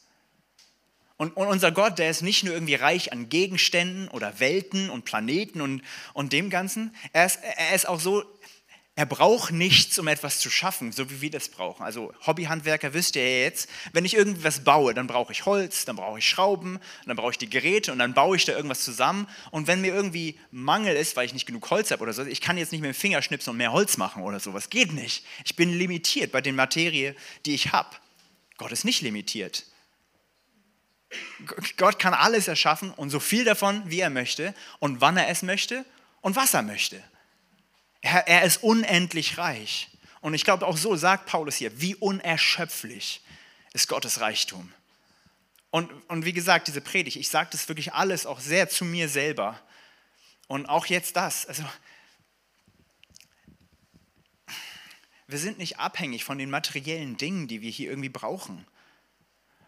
Und, 1.17 1.35
und, 1.35 1.47
unser 1.47 1.71
Gott, 1.71 1.97
der 1.97 2.11
ist 2.11 2.21
nicht 2.21 2.43
nur 2.43 2.53
irgendwie 2.53 2.75
reich 2.75 3.11
an 3.11 3.27
Gegenständen 3.29 4.07
oder 4.07 4.39
Welten 4.39 4.91
und 4.91 5.03
Planeten 5.03 5.61
und, 5.61 5.81
und 6.13 6.31
dem 6.31 6.51
Ganzen, 6.51 6.95
er 7.11 7.25
ist, 7.25 7.39
er 7.41 7.73
ist 7.73 7.87
auch 7.87 7.99
so, 7.99 8.23
er 8.99 9.05
braucht 9.05 9.53
nichts, 9.53 9.97
um 9.97 10.09
etwas 10.09 10.39
zu 10.39 10.49
schaffen, 10.49 10.91
so 10.91 11.09
wie 11.09 11.21
wir 11.21 11.31
das 11.31 11.47
brauchen. 11.47 11.83
Also 11.83 12.11
Hobbyhandwerker 12.27 12.93
wisst 12.93 13.15
ihr 13.15 13.21
ja 13.21 13.43
jetzt, 13.45 13.69
wenn 13.93 14.03
ich 14.03 14.13
irgendwas 14.13 14.65
baue, 14.65 14.93
dann 14.93 15.07
brauche 15.07 15.31
ich 15.31 15.45
Holz, 15.45 15.85
dann 15.85 15.95
brauche 15.95 16.19
ich 16.19 16.27
Schrauben, 16.27 16.81
dann 17.05 17.15
brauche 17.15 17.31
ich 17.31 17.37
die 17.37 17.49
Geräte 17.49 17.93
und 17.93 17.99
dann 17.99 18.13
baue 18.13 18.35
ich 18.35 18.43
da 18.43 18.51
irgendwas 18.51 18.83
zusammen. 18.83 19.25
Und 19.51 19.67
wenn 19.67 19.79
mir 19.79 19.93
irgendwie 19.93 20.37
Mangel 20.51 20.97
ist, 20.97 21.15
weil 21.15 21.25
ich 21.25 21.33
nicht 21.33 21.45
genug 21.45 21.69
Holz 21.69 21.91
habe 21.91 22.03
oder 22.03 22.11
so, 22.11 22.25
ich 22.25 22.41
kann 22.41 22.57
jetzt 22.57 22.73
nicht 22.73 22.81
mit 22.81 22.89
dem 22.89 22.93
Finger 22.93 23.21
schnipsen 23.21 23.51
und 23.51 23.57
mehr 23.57 23.71
Holz 23.71 23.95
machen 23.95 24.21
oder 24.21 24.41
sowas, 24.41 24.69
geht 24.69 24.91
nicht. 24.91 25.25
Ich 25.45 25.55
bin 25.55 25.71
limitiert 25.71 26.33
bei 26.33 26.41
den 26.41 26.57
Materien, 26.57 27.15
die 27.45 27.55
ich 27.55 27.71
habe. 27.71 27.95
Gott 28.57 28.73
ist 28.73 28.83
nicht 28.83 29.01
limitiert. 29.01 29.63
Gott 31.77 31.99
kann 31.99 32.13
alles 32.13 32.49
erschaffen 32.49 32.91
und 32.91 33.11
so 33.11 33.21
viel 33.21 33.45
davon, 33.45 33.81
wie 33.85 34.01
er 34.01 34.09
möchte 34.09 34.53
und 34.79 34.99
wann 34.99 35.15
er 35.15 35.29
es 35.29 35.41
möchte 35.41 35.85
und 36.19 36.35
was 36.35 36.53
er 36.53 36.63
möchte. 36.63 37.01
Er, 38.01 38.27
er 38.27 38.43
ist 38.43 38.63
unendlich 38.63 39.37
reich. 39.37 39.89
Und 40.21 40.33
ich 40.33 40.43
glaube, 40.43 40.65
auch 40.67 40.77
so 40.77 40.95
sagt 40.95 41.25
Paulus 41.25 41.55
hier, 41.55 41.81
wie 41.81 41.95
unerschöpflich 41.95 43.21
ist 43.73 43.87
Gottes 43.87 44.19
Reichtum. 44.19 44.71
Und, 45.71 45.91
und 46.09 46.25
wie 46.25 46.33
gesagt, 46.33 46.67
diese 46.67 46.81
Predigt, 46.81 47.17
ich 47.17 47.29
sage 47.29 47.49
das 47.51 47.67
wirklich 47.67 47.93
alles 47.93 48.25
auch 48.25 48.39
sehr 48.39 48.69
zu 48.69 48.85
mir 48.85 49.07
selber. 49.07 49.59
Und 50.47 50.65
auch 50.65 50.87
jetzt 50.87 51.15
das. 51.15 51.45
Also, 51.45 51.63
wir 55.27 55.37
sind 55.37 55.59
nicht 55.59 55.77
abhängig 55.77 56.23
von 56.23 56.39
den 56.39 56.49
materiellen 56.49 57.17
Dingen, 57.17 57.47
die 57.47 57.61
wir 57.61 57.69
hier 57.69 57.89
irgendwie 57.89 58.09
brauchen. 58.09 58.65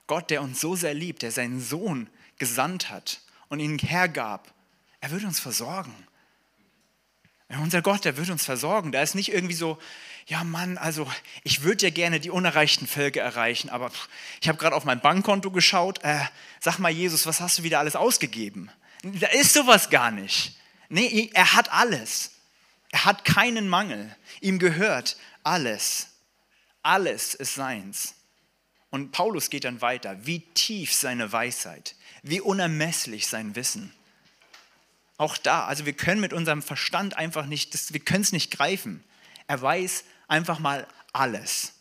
Gott, 0.08 0.32
der 0.32 0.42
uns 0.42 0.60
so 0.60 0.76
sehr 0.76 0.96
liebt, 0.96 1.22
der 1.22 1.32
seinen 1.32 1.62
Sohn 1.62 2.10
gesandt 2.40 2.90
hat 2.90 3.22
und 3.48 3.60
ihn 3.60 3.78
hergab, 3.78 4.52
er 5.02 5.12
wird 5.12 5.24
uns 5.24 5.40
versorgen. 5.40 5.96
Unser 7.60 7.82
Gott, 7.82 8.06
der 8.06 8.18
wird 8.18 8.30
uns 8.30 8.46
versorgen. 8.46 8.92
Da 8.92 9.02
ist 9.02 9.16
nicht 9.16 9.34
irgendwie 9.34 9.54
so, 9.54 9.78
ja 10.28 10.44
Mann, 10.44 10.78
also 10.78 11.12
ich 11.44 11.64
würde 11.64 11.88
ja 11.88 11.90
gerne 11.90 12.20
die 12.20 12.30
unerreichten 12.30 12.88
Völker 12.88 13.22
erreichen, 13.22 13.70
aber 13.70 13.92
ich 14.42 14.48
habe 14.48 14.58
gerade 14.58 14.76
auf 14.76 14.86
mein 14.86 15.02
Bankkonto 15.02 15.52
geschaut. 15.52 16.04
Äh, 16.04 16.20
sag 16.60 16.80
mal, 16.80 16.90
Jesus, 16.90 17.26
was 17.26 17.42
hast 17.42 17.60
du 17.60 17.64
wieder 17.64 17.80
alles 17.80 17.96
ausgegeben? 17.96 18.72
Da 19.04 19.28
ist 19.28 19.54
sowas 19.54 19.90
gar 19.90 20.12
nicht. 20.12 20.56
Nee, 20.90 21.30
er 21.34 21.54
hat 21.54 21.72
alles. 21.72 22.32
Er 22.92 23.06
hat 23.06 23.26
keinen 23.26 23.68
Mangel. 23.68 24.16
Ihm 24.42 24.60
gehört 24.60 25.18
alles. 25.44 26.10
Alles 26.84 27.34
ist 27.34 27.56
seins. 27.56 28.16
Und 28.90 29.12
Paulus 29.12 29.50
geht 29.50 29.64
dann 29.64 29.82
weiter. 29.82 30.18
Wie 30.26 30.42
tief 30.54 30.94
seine 30.94 31.32
Weisheit, 31.32 31.96
wie 32.24 32.42
unermesslich 32.42 33.28
sein 33.28 33.56
Wissen. 33.56 33.94
Auch 35.22 35.38
da, 35.38 35.66
also 35.66 35.86
wir 35.86 35.94
können 35.94 36.20
mit 36.20 36.34
unserem 36.34 36.64
Verstand 36.64 37.16
einfach 37.16 37.46
nicht, 37.46 37.76
das, 37.76 37.94
wir 37.94 38.00
können 38.00 38.24
es 38.24 38.32
nicht 38.32 38.50
greifen. 38.50 39.04
Er 39.46 39.62
weiß 39.62 40.04
einfach 40.28 40.58
mal 40.58 40.88
alles. 41.14 41.74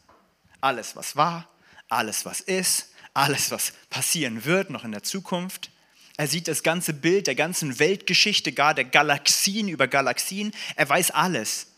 Alles, 0.61 0.95
was 0.95 1.17
war, 1.17 1.49
alles, 1.89 2.27
was 2.27 2.43
ist, 2.43 2.91
alles, 3.15 3.51
was 3.51 3.73
passieren 3.89 4.45
wird, 4.45 4.69
noch 4.69 4.85
in 4.85 4.93
der 4.93 5.05
Zukunft. 5.05 5.71
Er 6.19 6.27
sieht 6.27 6.49
das 6.49 6.63
ganze 6.63 6.93
Bild 6.93 7.29
der 7.29 7.35
ganzen 7.35 7.79
Weltgeschichte, 7.79 8.53
gar 8.53 8.75
der 8.75 8.85
Galaxien 8.85 9.69
über 9.69 9.89
Galaxien. 9.89 10.53
Er 10.77 10.87
weiß 10.91 11.11
alles. 11.13 11.69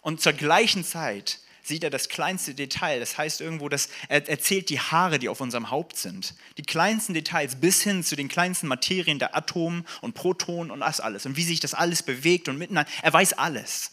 Und 0.00 0.20
zur 0.20 0.32
gleichen 0.32 0.84
Zeit 0.84 1.40
sieht 1.62 1.84
er 1.84 1.90
das 1.90 2.08
kleinste 2.08 2.54
Detail. 2.54 3.00
Das 3.00 3.16
heißt 3.16 3.40
irgendwo, 3.40 3.68
dass 3.68 3.88
er 4.08 4.28
erzählt 4.28 4.68
die 4.68 4.80
Haare, 4.80 5.18
die 5.18 5.28
auf 5.28 5.40
unserem 5.40 5.70
Haupt 5.70 5.96
sind. 5.96 6.34
Die 6.56 6.62
kleinsten 6.62 7.14
Details 7.14 7.60
bis 7.60 7.82
hin 7.82 8.02
zu 8.02 8.16
den 8.16 8.28
kleinsten 8.28 8.66
Materien 8.66 9.18
der 9.18 9.36
Atomen 9.36 9.86
und 10.00 10.14
Protonen 10.14 10.70
und 10.70 10.80
das 10.80 11.00
alles. 11.00 11.26
Und 11.26 11.36
wie 11.36 11.44
sich 11.44 11.60
das 11.60 11.74
alles 11.74 12.02
bewegt 12.02 12.48
und 12.48 12.58
miteinander. 12.58 12.90
Er 13.02 13.12
weiß 13.12 13.34
alles. 13.34 13.92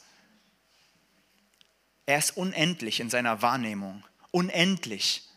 Er 2.05 2.17
ist 2.17 2.37
unendlich 2.37 2.99
in 2.99 3.09
seiner 3.09 3.41
Wahrnehmung. 3.41 4.03
Unendlich. 4.31 5.27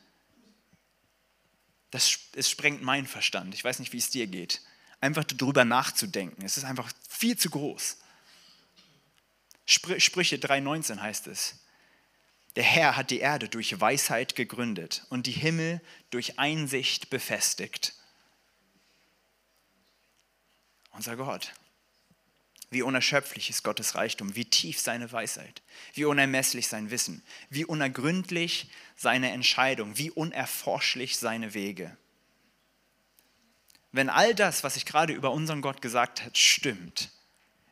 Das, 1.91 2.19
das 2.33 2.49
sprengt 2.49 2.83
meinen 2.83 3.07
Verstand. 3.07 3.55
Ich 3.55 3.63
weiß 3.63 3.79
nicht, 3.79 3.93
wie 3.93 3.99
es 3.99 4.09
dir 4.09 4.27
geht. 4.27 4.63
Einfach 5.01 5.25
darüber 5.25 5.65
nachzudenken. 5.65 6.43
Es 6.45 6.57
ist 6.57 6.65
einfach 6.65 6.91
viel 7.09 7.37
zu 7.37 7.51
groß. 7.51 7.99
Sprüche 9.67 10.37
3,19 10.37 11.01
heißt 11.01 11.27
es. 11.27 11.62
Der 12.57 12.65
Herr 12.65 12.97
hat 12.97 13.11
die 13.11 13.21
Erde 13.21 13.49
durch 13.49 13.81
Weisheit 13.81 14.37
gegründet 14.37 15.05
und 15.09 15.27
die 15.27 15.33
Himmel 15.33 15.81
durch 16.11 16.39
Einsicht 16.39 17.09
befestigt. 17.09 17.95
Unser 20.91 21.17
Gott. 21.17 21.55
Wie 22.69 22.83
unerschöpflich 22.83 23.51
ist 23.51 23.65
Gottes 23.65 23.95
Reichtum, 23.95 24.35
wie 24.35 24.47
tief 24.47 24.81
seine 24.81 25.13
Weisheit, 25.13 25.63
wie 25.93 26.07
unermesslich 26.07 26.69
sein 26.69 26.91
Wissen, 26.91 27.23
wie 27.51 27.67
unergründlich 27.67 28.71
seine 28.97 29.31
Entscheidung, 29.31 29.99
wie 29.99 30.11
unerforschlich 30.11 31.19
seine 31.19 31.53
Wege. 31.53 31.97
Wenn 33.93 34.09
all 34.09 34.35
das, 34.35 34.65
was 34.65 34.77
ich 34.77 34.87
gerade 34.87 35.13
über 35.13 35.33
unseren 35.33 35.61
Gott 35.61 35.83
gesagt 35.83 36.23
habe, 36.23 36.35
stimmt, 36.35 37.11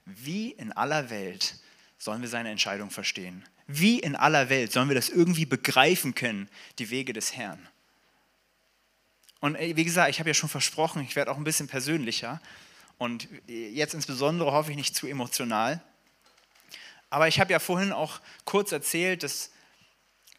wie 0.05 0.51
in 0.51 0.71
aller 0.73 1.09
Welt 1.09 1.59
sollen 1.97 2.21
wir 2.21 2.29
seine 2.29 2.51
Entscheidung 2.51 2.91
verstehen? 2.91 3.43
Wie 3.73 4.01
in 4.01 4.17
aller 4.17 4.49
Welt 4.49 4.73
sollen 4.73 4.89
wir 4.89 4.97
das 4.97 5.09
irgendwie 5.09 5.47
begreifen 5.47 6.15
können, 6.15 6.49
die 6.79 6.91
Wege 6.91 7.13
des 7.13 7.37
Herrn? 7.37 7.69
Und 9.39 9.59
wie 9.59 9.85
gesagt, 9.85 10.11
ich 10.11 10.19
habe 10.19 10.29
ja 10.29 10.35
schon 10.35 10.49
versprochen, 10.49 11.03
ich 11.03 11.15
werde 11.15 11.31
auch 11.31 11.37
ein 11.37 11.45
bisschen 11.45 11.69
persönlicher 11.69 12.41
und 12.99 13.29
jetzt 13.47 13.95
insbesondere 13.95 14.51
hoffe 14.53 14.73
ich 14.73 14.77
nicht 14.77 14.97
zu 14.97 15.07
emotional. 15.07 15.81
Aber 17.11 17.29
ich 17.29 17.39
habe 17.39 17.53
ja 17.53 17.61
vorhin 17.61 17.93
auch 17.93 18.21
kurz 18.45 18.73
erzählt, 18.73 19.23
dass 19.23 19.51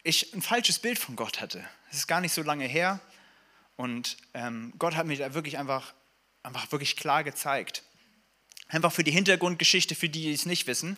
ich 0.03 0.33
ein 0.33 0.41
falsches 0.41 0.79
Bild 0.79 0.99
von 0.99 1.15
Gott 1.15 1.39
hatte. 1.39 1.63
Es 1.89 1.97
ist 1.97 2.07
gar 2.07 2.21
nicht 2.21 2.33
so 2.33 2.43
lange 2.43 2.65
her 2.65 2.99
und 3.77 4.17
ähm, 4.33 4.73
Gott 4.77 4.95
hat 4.95 5.07
mir 5.07 5.17
da 5.17 5.33
wirklich 5.33 5.57
einfach, 5.57 5.93
einfach 6.43 6.69
wirklich 6.71 6.97
klar 6.97 7.23
gezeigt. 7.23 7.83
Einfach 8.67 8.91
für 8.91 9.03
die 9.05 9.11
Hintergrundgeschichte, 9.11 9.95
für 9.95 10.09
die, 10.09 10.23
die 10.23 10.33
es 10.33 10.45
nicht 10.45 10.67
wissen. 10.67 10.97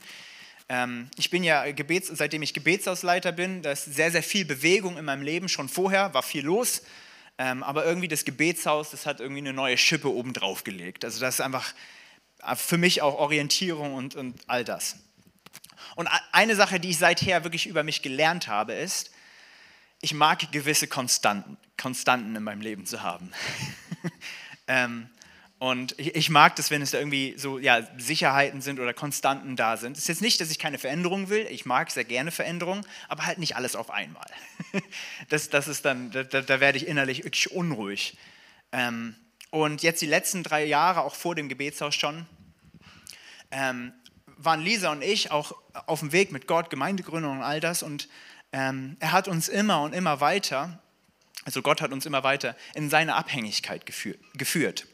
Ähm, 0.69 1.09
ich 1.17 1.29
bin 1.29 1.43
ja 1.43 1.71
Gebets, 1.71 2.09
seitdem 2.13 2.41
ich 2.41 2.53
Gebetshausleiter 2.53 3.31
bin, 3.31 3.61
da 3.61 3.71
ist 3.71 3.85
sehr, 3.85 4.11
sehr 4.11 4.23
viel 4.23 4.45
Bewegung 4.45 4.97
in 4.97 5.05
meinem 5.05 5.21
Leben. 5.21 5.49
Schon 5.49 5.69
vorher 5.69 6.13
war 6.13 6.23
viel 6.23 6.45
los. 6.45 6.83
Ähm, 7.37 7.63
aber 7.63 7.85
irgendwie 7.85 8.07
das 8.07 8.25
Gebetshaus, 8.25 8.91
das 8.91 9.05
hat 9.05 9.19
irgendwie 9.19 9.41
eine 9.41 9.53
neue 9.53 9.77
Schippe 9.77 10.11
oben 10.11 10.33
drauf 10.33 10.63
gelegt. 10.63 11.03
Also 11.03 11.19
das 11.19 11.35
ist 11.35 11.41
einfach 11.41 11.73
äh, 12.43 12.55
für 12.55 12.77
mich 12.77 13.01
auch 13.01 13.15
Orientierung 13.15 13.95
und, 13.95 14.15
und 14.15 14.39
all 14.47 14.63
das. 14.63 14.97
Und 15.95 16.09
eine 16.31 16.55
Sache, 16.55 16.79
die 16.79 16.91
ich 16.91 16.97
seither 16.97 17.43
wirklich 17.43 17.67
über 17.67 17.83
mich 17.83 18.01
gelernt 18.01 18.47
habe, 18.47 18.73
ist, 18.73 19.11
ich 20.01 20.13
mag 20.13 20.51
gewisse 20.51 20.87
Konstanten, 20.87 21.57
Konstanten 21.77 22.35
in 22.35 22.43
meinem 22.43 22.61
Leben 22.61 22.85
zu 22.85 23.01
haben. 23.03 23.31
ähm, 24.67 25.09
und 25.63 25.97
ich 25.97 26.29
mag 26.29 26.57
das, 26.57 26.71
wenn 26.71 26.81
es 26.81 26.91
da 26.91 26.97
irgendwie 26.97 27.35
so 27.37 27.57
ja, 27.57 27.87
Sicherheiten 27.97 28.59
sind 28.59 28.81
oder 28.81 28.93
Konstanten 28.93 29.55
da 29.55 29.77
sind. 29.77 29.93
Es 29.93 30.03
ist 30.03 30.07
jetzt 30.09 30.21
nicht, 30.21 30.41
dass 30.41 30.51
ich 30.51 30.59
keine 30.59 30.77
Veränderung 30.77 31.29
will. 31.29 31.47
Ich 31.49 31.65
mag 31.65 31.89
sehr 31.89 32.03
gerne 32.03 32.31
Veränderungen, 32.31 32.85
aber 33.07 33.25
halt 33.25 33.37
nicht 33.37 33.55
alles 33.55 33.77
auf 33.77 33.89
einmal. 33.89 34.27
Das, 35.29 35.49
das 35.49 35.69
ist 35.69 35.85
dann, 35.85 36.11
da, 36.11 36.23
da 36.23 36.59
werde 36.59 36.77
ich 36.77 36.85
innerlich 36.85 37.23
wirklich 37.23 37.49
unruhig. 37.51 38.17
Ähm, 38.73 39.15
und 39.51 39.83
jetzt 39.83 40.01
die 40.01 40.05
letzten 40.05 40.43
drei 40.43 40.65
Jahre, 40.65 40.99
auch 40.99 41.15
vor 41.15 41.33
dem 41.33 41.47
Gebetshaus 41.47 41.95
schon, 41.95 42.25
ähm, 43.51 43.93
waren 44.35 44.59
Lisa 44.59 44.91
und 44.91 45.01
ich 45.01 45.31
auch 45.31 45.55
auf 45.85 46.01
dem 46.01 46.11
Weg 46.11 46.33
mit 46.33 46.45
Gott, 46.45 46.71
Gemeindegründung 46.71 47.37
und 47.37 47.41
all 47.41 47.61
das. 47.61 47.83
Und 47.83 48.09
ähm, 48.51 48.97
er 48.99 49.13
hat 49.13 49.29
uns 49.29 49.47
immer 49.47 49.83
und 49.83 49.95
immer 49.95 50.19
weiter, 50.19 50.83
also 51.45 51.61
Gott 51.61 51.79
hat 51.79 51.93
uns 51.93 52.05
immer 52.05 52.25
weiter 52.25 52.57
in 52.75 52.89
seine 52.89 53.15
Abhängigkeit 53.15 53.85
geführt. 53.85 54.87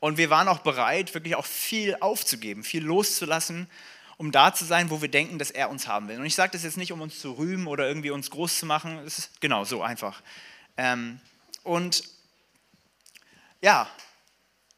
Und 0.00 0.16
wir 0.16 0.30
waren 0.30 0.48
auch 0.48 0.60
bereit, 0.60 1.14
wirklich 1.14 1.34
auch 1.34 1.46
viel 1.46 1.96
aufzugeben, 2.00 2.62
viel 2.62 2.84
loszulassen, 2.84 3.68
um 4.16 4.32
da 4.32 4.52
zu 4.54 4.64
sein, 4.64 4.90
wo 4.90 5.00
wir 5.02 5.08
denken, 5.08 5.38
dass 5.38 5.50
er 5.50 5.70
uns 5.70 5.86
haben 5.86 6.08
will. 6.08 6.18
Und 6.18 6.26
ich 6.26 6.34
sage 6.34 6.52
das 6.52 6.64
jetzt 6.64 6.76
nicht, 6.76 6.92
um 6.92 7.00
uns 7.00 7.20
zu 7.20 7.32
rühmen 7.32 7.66
oder 7.66 7.86
irgendwie 7.86 8.10
uns 8.10 8.30
groß 8.30 8.58
zu 8.58 8.66
machen. 8.66 8.98
Es 8.98 9.18
ist 9.18 9.40
genau 9.40 9.64
so 9.64 9.82
einfach. 9.82 10.22
Ähm, 10.76 11.20
und 11.62 12.02
ja, 13.60 13.88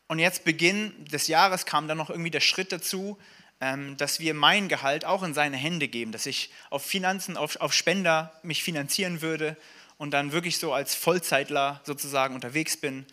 und 0.09 0.18
jetzt 0.18 0.45
Beginn 0.45 1.05
des 1.05 1.27
Jahres 1.27 1.66
kam 1.66 1.87
dann 1.87 1.99
noch 1.99 2.11
irgendwie 2.11 2.31
der 2.31 2.41
Schritt 2.41 2.73
dazu, 2.73 3.18
ähm, 3.61 3.97
dass 3.99 4.21
wir 4.21 4.33
mein 4.35 4.68
Gehalt 4.68 5.05
auch 5.05 5.23
in 5.23 5.35
seine 5.35 5.57
Hände 5.57 5.89
geben, 5.89 6.12
dass 6.12 6.27
ich 6.27 6.51
auf 6.71 6.85
Finanzen, 6.85 7.37
auf, 7.37 7.57
auf 7.57 7.75
Spender 7.75 8.33
mich 8.43 8.62
finanzieren 8.62 9.21
würde 9.21 9.57
und 9.99 10.12
dann 10.12 10.33
wirklich 10.33 10.59
so 10.59 10.73
als 10.73 10.95
Vollzeitler 10.95 11.81
sozusagen 11.85 12.35
unterwegs 12.35 12.79
bin 12.79 13.07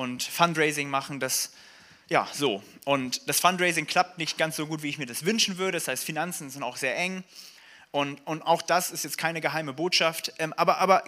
und 0.00 0.22
Fundraising 0.22 0.88
machen, 0.88 1.20
das 1.20 1.50
ja 2.08 2.26
so. 2.32 2.62
Und 2.86 3.28
das 3.28 3.38
Fundraising 3.38 3.86
klappt 3.86 4.16
nicht 4.16 4.38
ganz 4.38 4.56
so 4.56 4.66
gut, 4.66 4.82
wie 4.82 4.88
ich 4.88 4.96
mir 4.96 5.04
das 5.04 5.26
wünschen 5.26 5.58
würde. 5.58 5.76
Das 5.76 5.88
heißt, 5.88 6.04
Finanzen 6.04 6.48
sind 6.48 6.62
auch 6.62 6.78
sehr 6.78 6.96
eng. 6.96 7.22
Und, 7.92 8.24
und 8.24 8.42
auch 8.42 8.62
das 8.62 8.92
ist 8.92 9.02
jetzt 9.02 9.18
keine 9.18 9.40
geheime 9.40 9.72
Botschaft, 9.72 10.32
ähm, 10.38 10.52
aber, 10.52 10.78
aber 10.78 11.02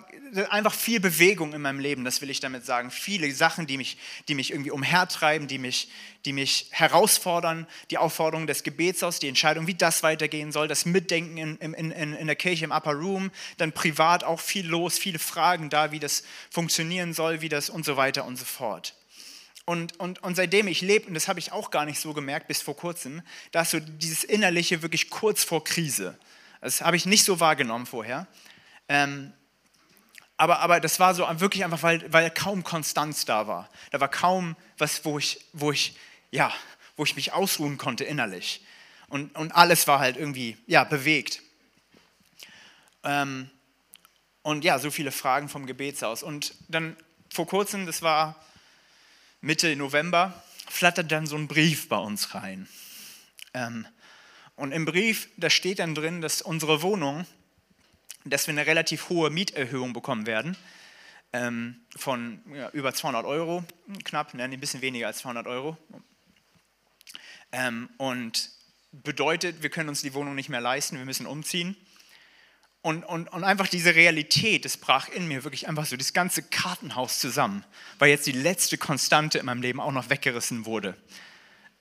einfach 0.50 0.74
viel 0.74 0.98
Bewegung 0.98 1.52
in 1.52 1.62
meinem 1.62 1.78
Leben, 1.78 2.04
das 2.04 2.20
will 2.20 2.30
ich 2.30 2.40
damit 2.40 2.66
sagen. 2.66 2.90
Viele 2.90 3.32
Sachen, 3.32 3.68
die 3.68 3.76
mich, 3.76 3.98
die 4.26 4.34
mich 4.34 4.50
irgendwie 4.50 4.72
umhertreiben, 4.72 5.46
die 5.46 5.58
mich, 5.58 5.90
die 6.24 6.32
mich 6.32 6.66
herausfordern, 6.70 7.68
die 7.92 7.98
Aufforderung 7.98 8.48
des 8.48 8.64
Gebets 8.64 9.04
aus, 9.04 9.20
die 9.20 9.28
Entscheidung, 9.28 9.68
wie 9.68 9.74
das 9.74 10.02
weitergehen 10.02 10.50
soll, 10.50 10.66
das 10.66 10.84
Mitdenken 10.84 11.36
in, 11.36 11.56
in, 11.58 11.92
in, 11.92 12.14
in 12.14 12.26
der 12.26 12.34
Kirche 12.34 12.64
im 12.64 12.72
Upper 12.72 12.94
Room, 12.94 13.30
dann 13.58 13.70
privat 13.70 14.24
auch 14.24 14.40
viel 14.40 14.66
los, 14.66 14.98
viele 14.98 15.20
Fragen 15.20 15.70
da, 15.70 15.92
wie 15.92 16.00
das 16.00 16.24
funktionieren 16.50 17.14
soll, 17.14 17.42
wie 17.42 17.48
das 17.48 17.70
und 17.70 17.84
so 17.84 17.96
weiter 17.96 18.24
und 18.24 18.36
so 18.36 18.44
fort. 18.44 18.96
Und, 19.66 20.00
und, 20.00 20.20
und 20.24 20.34
seitdem 20.34 20.66
ich 20.66 20.80
lebe, 20.80 21.06
und 21.06 21.14
das 21.14 21.28
habe 21.28 21.38
ich 21.38 21.52
auch 21.52 21.70
gar 21.70 21.84
nicht 21.84 22.00
so 22.00 22.12
gemerkt 22.12 22.48
bis 22.48 22.60
vor 22.60 22.76
kurzem, 22.76 23.22
da 23.52 23.62
ist 23.62 23.70
so 23.70 23.78
dieses 23.78 24.24
Innerliche 24.24 24.82
wirklich 24.82 25.10
kurz 25.10 25.44
vor 25.44 25.62
Krise. 25.62 26.18
Das 26.62 26.80
habe 26.80 26.96
ich 26.96 27.06
nicht 27.06 27.24
so 27.24 27.40
wahrgenommen 27.40 27.86
vorher. 27.86 28.28
Ähm, 28.88 29.32
aber, 30.36 30.60
aber 30.60 30.80
das 30.80 31.00
war 31.00 31.14
so 31.14 31.26
wirklich 31.40 31.64
einfach, 31.64 31.82
weil, 31.82 32.10
weil 32.12 32.30
kaum 32.30 32.62
Konstanz 32.62 33.24
da 33.24 33.46
war. 33.48 33.68
Da 33.90 34.00
war 34.00 34.08
kaum 34.08 34.56
was, 34.78 35.04
wo 35.04 35.18
ich, 35.18 35.44
wo 35.52 35.72
ich, 35.72 35.96
ja, 36.30 36.52
wo 36.96 37.04
ich 37.04 37.16
mich 37.16 37.32
ausruhen 37.32 37.78
konnte 37.78 38.04
innerlich. 38.04 38.64
Und, 39.08 39.36
und 39.36 39.52
alles 39.52 39.88
war 39.88 39.98
halt 39.98 40.16
irgendwie 40.16 40.56
ja, 40.66 40.84
bewegt. 40.84 41.42
Ähm, 43.02 43.50
und 44.42 44.64
ja, 44.64 44.78
so 44.78 44.92
viele 44.92 45.10
Fragen 45.10 45.48
vom 45.48 45.66
Gebetshaus. 45.66 46.22
Und 46.22 46.54
dann 46.68 46.96
vor 47.28 47.46
kurzem, 47.46 47.86
das 47.86 48.02
war 48.02 48.36
Mitte 49.40 49.74
November, 49.74 50.42
flattert 50.68 51.10
dann 51.10 51.26
so 51.26 51.36
ein 51.36 51.48
Brief 51.48 51.88
bei 51.88 51.98
uns 51.98 52.34
rein. 52.36 52.68
Ähm, 53.52 53.86
und 54.56 54.72
im 54.72 54.84
Brief, 54.84 55.28
da 55.36 55.50
steht 55.50 55.78
dann 55.78 55.94
drin, 55.94 56.20
dass 56.20 56.42
unsere 56.42 56.82
Wohnung, 56.82 57.26
dass 58.24 58.46
wir 58.46 58.52
eine 58.52 58.66
relativ 58.66 59.08
hohe 59.08 59.30
Mieterhöhung 59.30 59.92
bekommen 59.92 60.26
werden 60.26 60.56
ähm, 61.32 61.76
von 61.96 62.40
ja, 62.54 62.70
über 62.70 62.92
200 62.94 63.24
Euro, 63.24 63.64
knapp, 64.04 64.34
ne, 64.34 64.44
ein 64.44 64.60
bisschen 64.60 64.82
weniger 64.82 65.06
als 65.06 65.18
200 65.18 65.46
Euro. 65.46 65.76
Ähm, 67.52 67.88
und 67.96 68.50
bedeutet, 68.92 69.62
wir 69.62 69.70
können 69.70 69.88
uns 69.88 70.02
die 70.02 70.14
Wohnung 70.14 70.34
nicht 70.34 70.48
mehr 70.48 70.60
leisten, 70.60 70.98
wir 70.98 71.04
müssen 71.04 71.26
umziehen. 71.26 71.76
Und, 72.82 73.04
und, 73.04 73.28
und 73.28 73.44
einfach 73.44 73.68
diese 73.68 73.94
Realität, 73.94 74.64
das 74.64 74.76
brach 74.76 75.08
in 75.08 75.28
mir 75.28 75.44
wirklich 75.44 75.68
einfach 75.68 75.86
so 75.86 75.96
das 75.96 76.12
ganze 76.12 76.42
Kartenhaus 76.42 77.20
zusammen, 77.20 77.64
weil 77.98 78.10
jetzt 78.10 78.26
die 78.26 78.32
letzte 78.32 78.76
Konstante 78.76 79.38
in 79.38 79.46
meinem 79.46 79.62
Leben 79.62 79.80
auch 79.80 79.92
noch 79.92 80.10
weggerissen 80.10 80.66
wurde. 80.66 80.96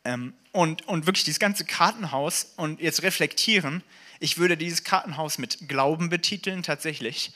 Ähm, 0.04 0.34
und, 0.52 0.88
und 0.88 1.06
wirklich 1.06 1.24
dieses 1.24 1.40
ganze 1.40 1.66
Kartenhaus 1.66 2.54
und 2.58 2.82
jetzt 2.82 3.04
reflektieren, 3.04 3.84
ich 4.20 4.38
würde 4.38 4.58
dieses 4.58 4.84
Kartenhaus 4.84 5.38
mit 5.38 5.68
Glauben 5.68 6.10
betiteln, 6.10 6.64
tatsächlich. 6.64 7.34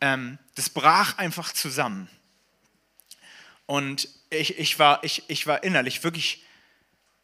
Ähm, 0.00 0.38
das 0.54 0.70
brach 0.70 1.18
einfach 1.18 1.52
zusammen. 1.52 2.08
Und 3.66 4.08
ich, 4.30 4.58
ich, 4.58 4.78
war, 4.78 5.04
ich, 5.04 5.24
ich 5.28 5.46
war 5.46 5.62
innerlich 5.62 6.04
wirklich, 6.04 6.44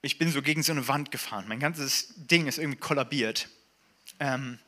ich 0.03 0.19
bin 0.19 0.31
so 0.31 0.43
gegen 0.43 0.63
so 0.63 0.73
eine 0.73 0.89
Wand 0.89 1.11
gefahren. 1.11 1.47
Mein 1.49 1.61
ganzes 1.61 2.15
Ding 2.17 2.47
ist 2.47 2.59
irgendwie 2.59 2.79
kollabiert. 2.79 3.49
Ähm, 4.21 4.59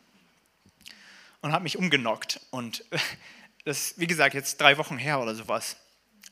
und 1.42 1.52
habe 1.52 1.62
mich 1.62 1.78
umgenockt. 1.78 2.40
Und 2.50 2.84
das, 3.64 3.94
wie 3.98 4.06
gesagt, 4.06 4.34
jetzt 4.34 4.60
drei 4.60 4.78
Wochen 4.78 4.98
her 4.98 5.20
oder 5.20 5.34
sowas. 5.34 5.76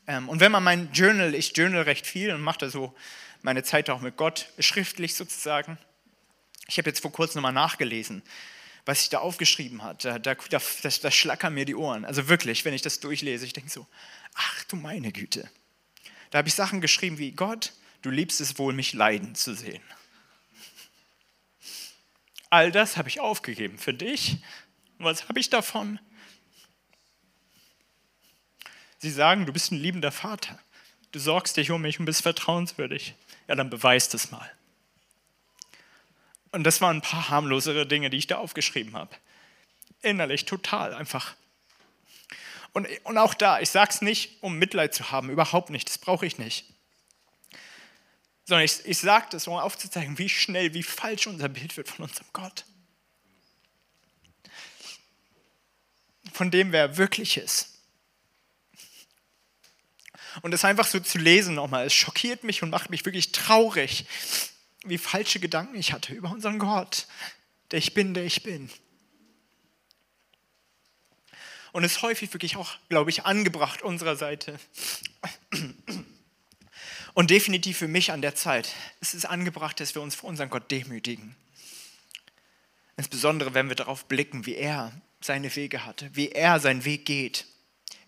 Ähm, 0.07 0.29
und 0.29 0.39
wenn 0.39 0.51
man 0.51 0.63
mein 0.63 0.91
Journal, 0.91 1.35
ich 1.35 1.55
journal 1.55 1.83
recht 1.83 2.07
viel 2.07 2.33
und 2.33 2.41
mache 2.41 2.59
da 2.59 2.69
so 2.69 2.95
meine 3.41 3.63
Zeit 3.63 3.89
auch 3.89 4.01
mit 4.01 4.17
Gott, 4.17 4.49
schriftlich 4.59 5.15
sozusagen. 5.15 5.77
Ich 6.67 6.77
habe 6.77 6.89
jetzt 6.89 7.01
vor 7.01 7.11
kurzem 7.11 7.41
nochmal 7.41 7.53
nachgelesen, 7.53 8.21
was 8.85 9.01
ich 9.01 9.09
da 9.09 9.19
aufgeschrieben 9.19 9.83
hat. 9.83 10.05
Da, 10.05 10.19
da, 10.19 10.35
da, 10.35 10.59
da 10.81 11.11
schlackern 11.11 11.53
mir 11.53 11.65
die 11.65 11.75
Ohren. 11.75 12.05
Also 12.05 12.27
wirklich, 12.27 12.65
wenn 12.65 12.73
ich 12.73 12.81
das 12.81 12.99
durchlese, 12.99 13.45
ich 13.45 13.53
denke 13.53 13.69
so, 13.69 13.87
ach 14.35 14.63
du 14.65 14.75
meine 14.75 15.11
Güte. 15.11 15.49
Da 16.31 16.39
habe 16.39 16.47
ich 16.47 16.53
Sachen 16.53 16.81
geschrieben 16.81 17.17
wie, 17.17 17.31
Gott, 17.31 17.73
du 18.01 18.09
liebst 18.09 18.41
es 18.41 18.59
wohl, 18.59 18.73
mich 18.73 18.93
leiden 18.93 19.35
zu 19.35 19.55
sehen. 19.55 19.81
All 22.49 22.71
das 22.71 22.97
habe 22.97 23.09
ich 23.09 23.19
aufgegeben 23.19 23.77
für 23.77 23.93
dich. 23.93 24.37
Was 24.97 25.29
habe 25.29 25.39
ich 25.39 25.49
davon? 25.49 25.99
Sie 28.97 29.11
sagen, 29.11 29.45
du 29.45 29.53
bist 29.53 29.71
ein 29.71 29.77
liebender 29.77 30.11
Vater. 30.11 30.59
Du 31.11 31.19
sorgst 31.19 31.57
dich 31.57 31.71
um 31.71 31.81
mich 31.81 31.99
und 31.99 32.05
bist 32.05 32.21
vertrauenswürdig 32.21 33.15
ja, 33.49 33.55
dann 33.55 33.71
beweist 33.71 34.13
es 34.13 34.29
mal. 34.29 34.49
Und 36.51 36.63
das 36.63 36.81
waren 36.81 36.97
ein 36.97 37.01
paar 37.01 37.29
harmlosere 37.29 37.87
Dinge, 37.87 38.11
die 38.11 38.17
ich 38.17 38.27
da 38.27 38.37
aufgeschrieben 38.37 38.95
habe. 38.95 39.09
Innerlich 40.03 40.45
total 40.45 40.93
einfach. 40.93 41.35
Und, 42.73 42.87
und 43.05 43.17
auch 43.17 43.33
da, 43.33 43.59
ich 43.59 43.71
sage 43.71 43.89
es 43.91 44.01
nicht, 44.03 44.41
um 44.43 44.59
Mitleid 44.59 44.93
zu 44.93 45.09
haben, 45.09 45.31
überhaupt 45.31 45.71
nicht, 45.71 45.89
das 45.89 45.97
brauche 45.97 46.27
ich 46.27 46.37
nicht. 46.37 46.71
Sondern 48.45 48.65
ich, 48.65 48.85
ich 48.85 48.99
sage 48.99 49.25
das, 49.31 49.47
um 49.47 49.55
aufzuzeigen, 49.55 50.19
wie 50.19 50.29
schnell, 50.29 50.75
wie 50.75 50.83
falsch 50.83 51.25
unser 51.25 51.49
Bild 51.49 51.75
wird 51.75 51.89
von 51.89 52.05
unserem 52.05 52.27
Gott. 52.33 52.65
Von 56.31 56.51
dem, 56.51 56.71
wer 56.71 56.81
er 56.81 56.97
wirklich 56.97 57.37
ist. 57.37 57.78
Und 60.41 60.51
das 60.51 60.65
einfach 60.65 60.87
so 60.87 60.99
zu 60.99 61.17
lesen 61.17 61.55
nochmal, 61.55 61.85
es 61.85 61.93
schockiert 61.93 62.43
mich 62.43 62.63
und 62.63 62.69
macht 62.69 62.89
mich 62.89 63.05
wirklich 63.05 63.31
traurig, 63.31 64.05
wie 64.85 64.97
falsche 64.97 65.39
Gedanken 65.39 65.75
ich 65.75 65.93
hatte 65.93 66.13
über 66.13 66.31
unseren 66.31 66.59
Gott, 66.59 67.07
der 67.71 67.79
ich 67.79 67.93
bin, 67.93 68.13
der 68.13 68.25
ich 68.25 68.43
bin. 68.43 68.69
Und 71.71 71.83
es 71.83 71.93
ist 71.93 72.01
häufig 72.01 72.33
wirklich 72.33 72.55
auch, 72.55 72.71
glaube 72.89 73.09
ich, 73.09 73.25
angebracht 73.25 73.81
unserer 73.81 74.15
Seite. 74.15 74.59
Und 77.13 77.29
definitiv 77.29 77.77
für 77.77 77.87
mich 77.87 78.11
an 78.11 78.21
der 78.21 78.35
Zeit. 78.35 78.73
Es 79.01 79.13
ist 79.13 79.25
angebracht, 79.25 79.79
dass 79.79 79.93
wir 79.93 80.01
uns 80.01 80.15
vor 80.15 80.29
unseren 80.29 80.49
Gott 80.49 80.71
demütigen. 80.71 81.35
Insbesondere, 82.97 83.53
wenn 83.53 83.69
wir 83.69 83.75
darauf 83.75 84.05
blicken, 84.05 84.45
wie 84.45 84.55
er 84.55 84.91
seine 85.21 85.55
Wege 85.55 85.85
hatte, 85.85 86.09
wie 86.13 86.31
er 86.31 86.59
seinen 86.59 86.85
Weg 86.85 87.05
geht, 87.05 87.45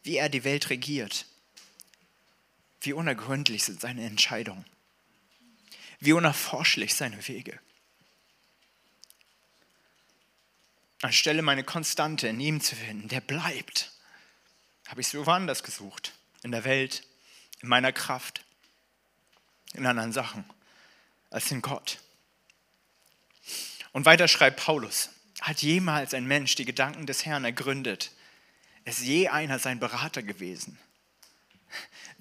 wie 0.04 0.18
er 0.18 0.30
die 0.30 0.44
Welt 0.44 0.70
regiert. 0.70 1.26
Wie 2.82 2.94
unergründlich 2.94 3.64
sind 3.64 3.80
seine 3.80 4.06
Entscheidungen. 4.06 4.66
Wie 6.00 6.14
unerforschlich 6.14 6.96
seine 6.96 7.28
Wege. 7.28 7.60
Anstelle 11.02 11.42
meine 11.42 11.64
Konstante 11.64 12.28
in 12.28 12.40
ihm 12.40 12.62
zu 12.62 12.76
finden, 12.76 13.08
der 13.08 13.22
bleibt, 13.22 13.92
habe 14.88 15.02
ich 15.02 15.08
so 15.08 15.26
woanders 15.26 15.64
gesucht. 15.64 16.14
In 16.44 16.52
der 16.52 16.64
Welt, 16.64 17.04
in 17.62 17.70
meiner 17.70 17.92
Kraft, 17.92 18.44
in 19.74 19.86
anderen 19.86 20.12
Sachen, 20.12 20.44
als 21.30 21.52
in 21.52 21.62
Gott. 21.62 22.00
Und 23.94 24.06
weiter 24.06 24.28
schreibt 24.28 24.60
Paulus, 24.60 25.10
hat 25.42 25.62
jemals 25.62 26.14
ein 26.14 26.26
Mensch 26.26 26.56
die 26.56 26.66
Gedanken 26.66 27.06
des 27.06 27.26
Herrn 27.26 27.46
ergründet? 27.46 28.12
Ist 28.86 29.02
je 29.02 29.28
einer 29.28 29.60
sein 29.60 29.80
Berater 29.80 30.24
gewesen? 30.24 30.78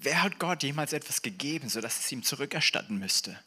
Wer 0.03 0.23
hat 0.23 0.39
Gott 0.39 0.63
jemals 0.63 0.93
etwas 0.93 1.21
gegeben, 1.21 1.69
sodass 1.69 1.99
es 1.99 2.11
ihm 2.11 2.23
zurückerstatten 2.23 2.97
müsste? 2.97 3.39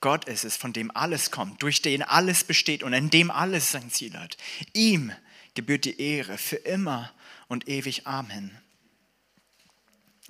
Gott 0.00 0.24
ist 0.24 0.44
es, 0.44 0.56
von 0.56 0.72
dem 0.72 0.94
alles 0.96 1.30
kommt, 1.30 1.62
durch 1.62 1.80
den 1.80 2.02
alles 2.02 2.42
besteht 2.42 2.82
und 2.82 2.92
in 2.92 3.10
dem 3.10 3.30
alles 3.30 3.70
sein 3.70 3.90
Ziel 3.90 4.14
hat. 4.18 4.36
Ihm 4.72 5.12
gebührt 5.54 5.84
die 5.84 6.00
Ehre 6.00 6.38
für 6.38 6.56
immer 6.56 7.12
und 7.46 7.68
ewig. 7.68 8.06
Amen. 8.06 8.58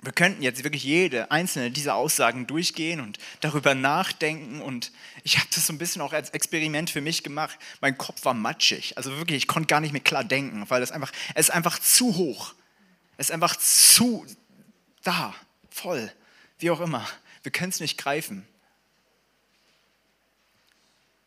Wir 0.03 0.11
könnten 0.11 0.43
jetzt 0.43 0.63
wirklich 0.63 0.83
jede 0.83 1.31
einzelne 1.31 1.71
dieser 1.71 1.95
Aussagen 1.95 2.45
durchgehen 2.45 2.99
und 2.99 3.17
darüber 3.39 3.73
nachdenken. 3.73 4.61
Und 4.61 4.91
ich 5.23 5.37
habe 5.37 5.47
das 5.53 5.65
so 5.65 5.73
ein 5.73 5.77
bisschen 5.77 6.01
auch 6.01 6.13
als 6.13 6.31
Experiment 6.31 6.89
für 6.89 7.01
mich 7.01 7.23
gemacht. 7.23 7.57
Mein 7.81 7.97
Kopf 7.97 8.25
war 8.25 8.33
matschig. 8.33 8.97
Also 8.97 9.15
wirklich, 9.17 9.37
ich 9.37 9.47
konnte 9.47 9.67
gar 9.67 9.79
nicht 9.79 9.91
mehr 9.91 10.01
klar 10.01 10.23
denken, 10.23 10.65
weil 10.69 10.81
das 10.81 10.91
einfach, 10.91 11.11
es 11.33 11.49
ist 11.49 11.55
einfach 11.55 11.79
zu 11.79 12.15
hoch. 12.15 12.53
Es 13.17 13.27
ist 13.27 13.31
einfach 13.31 13.55
zu, 13.55 14.25
da, 15.03 15.35
voll, 15.69 16.11
wie 16.59 16.71
auch 16.71 16.81
immer. 16.81 17.07
Wir 17.43 17.51
können 17.51 17.69
es 17.69 17.79
nicht 17.79 17.97
greifen. 17.97 18.47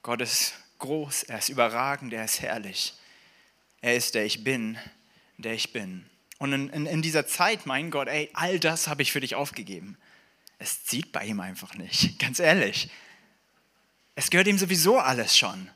Gott 0.02 0.20
ist 0.20 0.54
groß, 0.78 1.24
er 1.24 1.38
ist 1.38 1.48
überragend, 1.48 2.12
er 2.12 2.24
ist 2.24 2.40
herrlich. 2.40 2.94
Er 3.80 3.96
ist 3.96 4.14
der 4.14 4.24
ich 4.24 4.44
bin, 4.44 4.78
der 5.38 5.54
ich 5.54 5.72
bin. 5.72 6.08
Und 6.38 6.52
in, 6.52 6.68
in, 6.70 6.86
in 6.86 7.02
dieser 7.02 7.26
Zeit, 7.26 7.66
mein 7.66 7.90
Gott, 7.90 8.08
ey, 8.08 8.30
all 8.34 8.60
das 8.60 8.88
habe 8.88 9.02
ich 9.02 9.12
für 9.12 9.20
dich 9.20 9.34
aufgegeben. 9.34 9.96
Es 10.58 10.84
zieht 10.84 11.12
bei 11.12 11.24
ihm 11.24 11.40
einfach 11.40 11.74
nicht, 11.74 12.18
ganz 12.18 12.38
ehrlich. 12.38 12.90
Es 14.14 14.30
gehört 14.30 14.46
ihm 14.46 14.58
sowieso 14.58 14.98
alles 14.98 15.36
schon. 15.36 15.70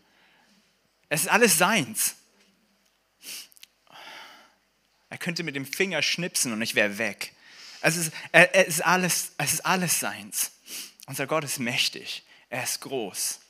Es 1.09 1.23
ist 1.23 1.29
alles 1.29 1.59
seins. 1.59 2.17
Er 5.11 5.19
könnte 5.19 5.43
mit 5.43 5.57
dem 5.57 5.67
Finger 5.67 6.03
schnipsen 6.03 6.53
und 6.53 6.61
ich 6.61 6.75
wäre 6.75 6.99
weg. 6.99 7.33
Es 7.81 7.97
ist, 7.97 8.13
es, 8.33 8.67
ist 8.67 8.85
alles, 8.85 9.33
es 9.39 9.53
ist 9.55 9.67
alles 9.67 10.01
seins. 10.01 10.53
Unser 11.07 11.27
Gott 11.27 11.45
ist 11.45 11.59
mächtig. 11.59 12.25
Er 12.51 12.65
ist 12.65 12.81
groß. 12.81 13.41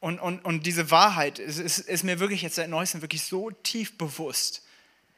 Und, 0.00 0.18
und, 0.18 0.44
und 0.44 0.66
diese 0.66 0.90
Wahrheit 0.90 1.38
ist, 1.38 1.58
ist, 1.58 1.78
ist 1.78 2.04
mir 2.04 2.20
wirklich 2.20 2.42
jetzt 2.42 2.56
seit 2.56 2.68
Neuestem 2.68 3.00
wirklich 3.00 3.22
so 3.22 3.50
tief 3.50 3.96
bewusst. 3.96 4.62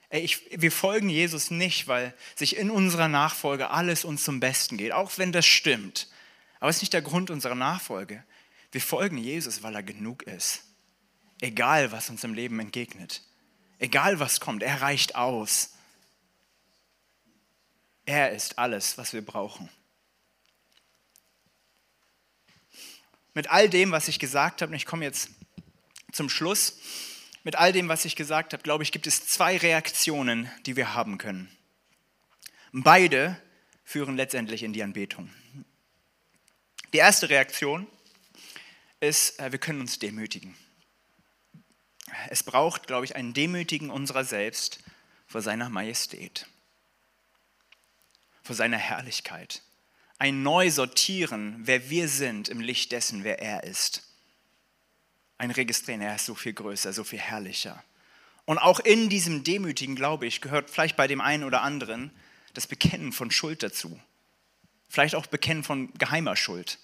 Ey, 0.09 0.23
ich, 0.23 0.47
wir 0.51 0.71
folgen 0.71 1.09
Jesus 1.09 1.51
nicht, 1.51 1.89
weil 1.89 2.15
sich 2.37 2.57
in 2.57 2.71
unserer 2.71 3.09
Nachfolge 3.09 3.71
alles 3.71 4.05
uns 4.05 4.23
zum 4.23 4.39
Besten 4.39 4.77
geht, 4.77 4.93
auch 4.93 5.19
wenn 5.19 5.33
das 5.33 5.45
stimmt. 5.45 6.09
Aber 6.61 6.71
es 6.71 6.77
ist 6.77 6.83
nicht 6.83 6.93
der 6.93 7.03
Grund 7.03 7.31
unserer 7.31 7.57
Nachfolge. 7.57 8.23
Wir 8.71 8.81
folgen 8.81 9.19
Jesus, 9.19 9.63
weil 9.63 9.75
er 9.75 9.83
genug 9.83 10.23
ist. 10.23 10.63
Egal, 11.41 11.93
was 11.93 12.09
uns 12.09 12.23
im 12.25 12.35
Leben 12.35 12.61
entgegnet. 12.61 13.23
Egal, 13.79 14.21
was 14.21 14.41
kommt, 14.41 14.63
er 14.63 14.81
reicht 14.81 15.17
aus. 15.17 15.75
Er 18.07 18.31
ist 18.31 18.59
alles, 18.59 18.97
was 18.99 19.13
wir 19.13 19.25
brauchen. 19.25 19.69
Mit 23.35 23.51
all 23.51 23.69
dem, 23.69 23.91
was 23.91 24.07
ich 24.09 24.21
gesagt 24.21 24.63
habe, 24.63 24.71
und 24.71 24.77
ich 24.77 24.87
komme 24.87 25.05
jetzt 25.05 25.31
zum 26.13 26.31
Schluss, 26.31 26.79
mit 27.43 27.57
all 27.57 27.73
dem, 27.73 27.89
was 27.89 28.05
ich 28.05 28.17
gesagt 28.17 28.53
habe, 28.53 28.63
glaube 28.63 28.85
ich, 28.85 28.93
gibt 28.93 29.09
es 29.09 29.27
zwei 29.27 29.57
Reaktionen, 29.57 30.51
die 30.65 30.77
wir 30.77 30.95
haben 30.95 31.19
können. 31.19 31.51
Beide 32.73 33.41
führen 33.85 34.17
letztendlich 34.17 34.63
in 34.63 34.73
die 34.73 34.83
Anbetung. 34.83 35.31
Die 36.93 36.99
erste 36.99 37.29
Reaktion 37.29 37.87
ist, 39.01 39.39
äh, 39.41 39.51
wir 39.51 39.59
können 39.59 39.81
uns 39.81 39.99
demütigen. 39.99 40.57
Es 42.31 42.45
braucht, 42.45 42.87
glaube 42.87 43.05
ich, 43.05 43.17
ein 43.17 43.35
Demütigen 43.35 43.91
unserer 43.91 44.25
selbst 44.25 44.79
vor 45.27 45.43
seiner 45.43 45.69
Majestät 45.69 46.47
vor 48.47 48.57
seiner 48.57 48.79
Herrlichkeit. 48.79 49.63
Ein 50.19 50.43
Neusortieren, 50.43 51.57
wer 51.59 51.91
wir 51.91 52.09
sind 52.09 52.49
im 52.49 52.61
Licht 52.61 52.93
dessen, 52.93 53.25
wer 53.25 53.41
er 53.41 53.65
ist. 53.65 54.03
Ein 55.37 55.51
Registrieren, 55.51 56.01
er 56.01 56.15
ist 56.15 56.25
so 56.25 56.35
viel 56.35 56.55
größer, 56.55 56.93
so 56.93 57.05
viel 57.05 57.19
herrlicher. 57.19 57.83
Und 58.47 58.59
auch 58.59 58.81
in 58.81 59.11
diesem 59.11 59.45
Demütigen, 59.45 59.97
glaube 59.97 60.27
ich, 60.27 60.41
gehört 60.41 60.71
vielleicht 60.71 60.97
bei 60.97 61.09
dem 61.09 61.21
einen 61.21 61.45
oder 61.45 61.63
anderen 61.63 62.11
das 62.55 62.67
Bekennen 62.67 63.13
von 63.13 63.31
Schuld 63.31 63.63
dazu. 63.63 64.01
Vielleicht 64.89 65.17
auch 65.17 65.27
Bekennen 65.27 65.65
von 65.65 65.93
geheimer 65.95 66.37
Schuld. 66.37 66.79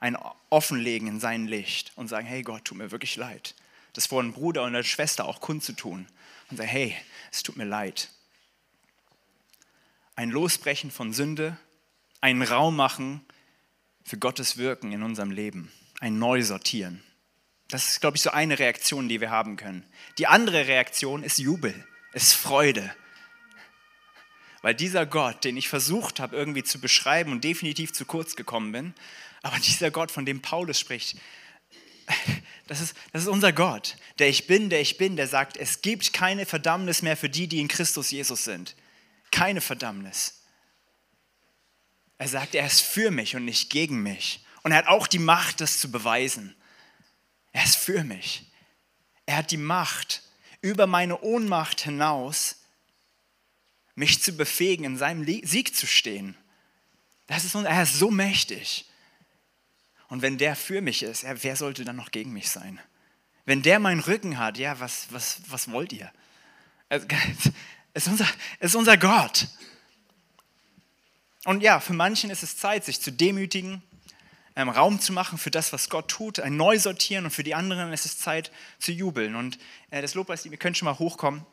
Ein 0.00 0.16
Offenlegen 0.50 1.06
in 1.06 1.20
sein 1.20 1.46
Licht 1.46 1.92
und 1.94 2.08
sagen, 2.08 2.26
hey 2.26 2.42
Gott, 2.42 2.64
tut 2.64 2.78
mir 2.78 2.90
wirklich 2.90 3.14
leid. 3.16 3.54
Das 3.92 4.06
vor 4.06 4.20
einem 4.20 4.32
Bruder 4.32 4.62
und 4.62 4.68
einer 4.68 4.82
Schwester 4.82 5.26
auch 5.26 5.40
kundzutun 5.40 6.06
und 6.50 6.56
sagen, 6.56 6.68
hey, 6.68 6.96
es 7.30 7.42
tut 7.44 7.56
mir 7.56 7.66
leid 7.66 8.08
ein 10.16 10.30
Losbrechen 10.30 10.90
von 10.90 11.12
Sünde, 11.12 11.56
einen 12.20 12.42
Raum 12.42 12.76
machen 12.76 13.24
für 14.04 14.18
Gottes 14.18 14.56
Wirken 14.56 14.92
in 14.92 15.02
unserem 15.02 15.30
Leben, 15.30 15.72
ein 16.00 16.18
Neusortieren. 16.18 17.02
Das 17.68 17.88
ist, 17.88 18.00
glaube 18.00 18.16
ich, 18.16 18.22
so 18.22 18.30
eine 18.30 18.58
Reaktion, 18.58 19.08
die 19.08 19.20
wir 19.20 19.30
haben 19.30 19.56
können. 19.56 19.84
Die 20.18 20.26
andere 20.26 20.66
Reaktion 20.66 21.22
ist 21.22 21.38
Jubel, 21.38 21.74
ist 22.12 22.34
Freude. 22.34 22.94
Weil 24.62 24.74
dieser 24.74 25.06
Gott, 25.06 25.44
den 25.44 25.56
ich 25.56 25.68
versucht 25.68 26.20
habe 26.20 26.36
irgendwie 26.36 26.62
zu 26.62 26.80
beschreiben 26.80 27.32
und 27.32 27.44
definitiv 27.44 27.92
zu 27.92 28.04
kurz 28.04 28.36
gekommen 28.36 28.72
bin, 28.72 28.94
aber 29.42 29.58
dieser 29.58 29.90
Gott, 29.90 30.10
von 30.10 30.24
dem 30.24 30.40
Paulus 30.40 30.78
spricht, 30.78 31.18
das 32.66 32.80
ist, 32.80 32.96
das 33.12 33.22
ist 33.22 33.28
unser 33.28 33.52
Gott, 33.52 33.96
der 34.18 34.28
ich 34.28 34.46
bin, 34.46 34.70
der 34.70 34.80
ich 34.80 34.96
bin, 34.96 35.16
der 35.16 35.26
sagt, 35.26 35.56
es 35.56 35.82
gibt 35.82 36.12
keine 36.12 36.46
Verdammnis 36.46 37.02
mehr 37.02 37.16
für 37.16 37.28
die, 37.28 37.48
die 37.48 37.60
in 37.60 37.68
Christus 37.68 38.10
Jesus 38.10 38.44
sind 38.44 38.76
keine 39.34 39.60
Verdammnis. 39.60 40.42
Er 42.18 42.28
sagt, 42.28 42.54
er 42.54 42.64
ist 42.64 42.82
für 42.82 43.10
mich 43.10 43.34
und 43.34 43.44
nicht 43.44 43.68
gegen 43.68 44.00
mich. 44.00 44.44
Und 44.62 44.70
er 44.70 44.78
hat 44.78 44.86
auch 44.86 45.08
die 45.08 45.18
Macht, 45.18 45.60
das 45.60 45.80
zu 45.80 45.90
beweisen. 45.90 46.54
Er 47.52 47.64
ist 47.64 47.76
für 47.76 48.04
mich. 48.04 48.50
Er 49.26 49.38
hat 49.38 49.50
die 49.50 49.56
Macht, 49.56 50.22
über 50.60 50.86
meine 50.86 51.20
Ohnmacht 51.20 51.80
hinaus, 51.80 52.62
mich 53.96 54.22
zu 54.22 54.32
befähigen, 54.36 54.84
in 54.84 54.96
seinem 54.96 55.24
Sieg 55.24 55.74
zu 55.74 55.86
stehen. 55.86 56.36
Das 57.26 57.44
ist, 57.44 57.54
er 57.54 57.82
ist 57.82 57.98
so 57.98 58.10
mächtig. 58.10 58.88
Und 60.08 60.22
wenn 60.22 60.38
der 60.38 60.54
für 60.54 60.80
mich 60.80 61.02
ist, 61.02 61.24
wer 61.24 61.56
sollte 61.56 61.84
dann 61.84 61.96
noch 61.96 62.12
gegen 62.12 62.32
mich 62.32 62.50
sein? 62.50 62.80
Wenn 63.46 63.62
der 63.62 63.80
meinen 63.80 64.00
Rücken 64.00 64.38
hat, 64.38 64.58
ja, 64.58 64.78
was, 64.78 65.08
was, 65.10 65.40
was 65.48 65.70
wollt 65.72 65.92
ihr? 65.92 66.12
Also, 66.88 67.06
ist 67.94 68.08
unser, 68.08 68.26
ist 68.60 68.74
unser 68.74 68.96
Gott. 68.96 69.46
Und 71.44 71.62
ja, 71.62 71.80
für 71.80 71.92
manchen 71.92 72.30
ist 72.30 72.42
es 72.42 72.56
Zeit, 72.56 72.84
sich 72.84 73.00
zu 73.00 73.12
demütigen, 73.12 73.82
ähm, 74.56 74.68
Raum 74.68 75.00
zu 75.00 75.12
machen 75.12 75.38
für 75.38 75.50
das, 75.50 75.72
was 75.72 75.88
Gott 75.88 76.08
tut, 76.08 76.40
ein 76.40 76.56
Neusortieren. 76.56 77.24
Und 77.24 77.30
für 77.30 77.42
die 77.42 77.54
anderen 77.54 77.92
ist 77.92 78.06
es 78.06 78.18
Zeit 78.18 78.50
zu 78.78 78.92
jubeln. 78.92 79.34
Und 79.34 79.58
äh, 79.90 80.02
das 80.02 80.14
Lobpreis, 80.14 80.44
ihr 80.44 80.56
könnt 80.56 80.76
schon 80.76 80.86
mal 80.86 80.98
hochkommen. 80.98 81.44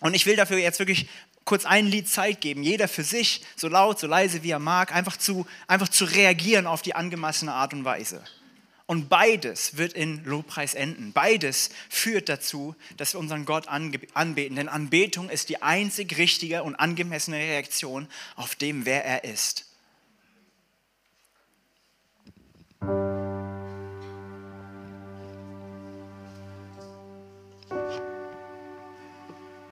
Und 0.00 0.14
ich 0.14 0.26
will 0.26 0.36
dafür 0.36 0.58
jetzt 0.58 0.78
wirklich 0.78 1.08
kurz 1.44 1.64
ein 1.64 1.86
Lied 1.86 2.08
Zeit 2.08 2.40
geben, 2.40 2.62
jeder 2.62 2.88
für 2.88 3.04
sich, 3.04 3.42
so 3.54 3.68
laut, 3.68 3.98
so 3.98 4.06
leise 4.06 4.42
wie 4.42 4.50
er 4.50 4.58
mag, 4.58 4.92
einfach 4.92 5.16
zu, 5.16 5.46
einfach 5.68 5.88
zu 5.88 6.04
reagieren 6.04 6.66
auf 6.66 6.82
die 6.82 6.94
angemassene 6.94 7.52
Art 7.52 7.72
und 7.72 7.84
Weise. 7.84 8.22
Und 8.86 9.08
beides 9.08 9.76
wird 9.76 9.94
in 9.94 10.24
Lobpreis 10.24 10.74
enden. 10.74 11.12
Beides 11.12 11.70
führt 11.88 12.28
dazu, 12.28 12.76
dass 12.96 13.14
wir 13.14 13.20
unseren 13.20 13.44
Gott 13.44 13.66
anbeten. 13.66 14.56
Denn 14.56 14.68
Anbetung 14.68 15.28
ist 15.28 15.48
die 15.48 15.60
einzig 15.60 16.16
richtige 16.18 16.62
und 16.62 16.76
angemessene 16.76 17.36
Reaktion 17.36 18.06
auf 18.36 18.54
dem, 18.54 18.86
wer 18.86 19.04
er 19.04 19.24
ist. 19.24 19.66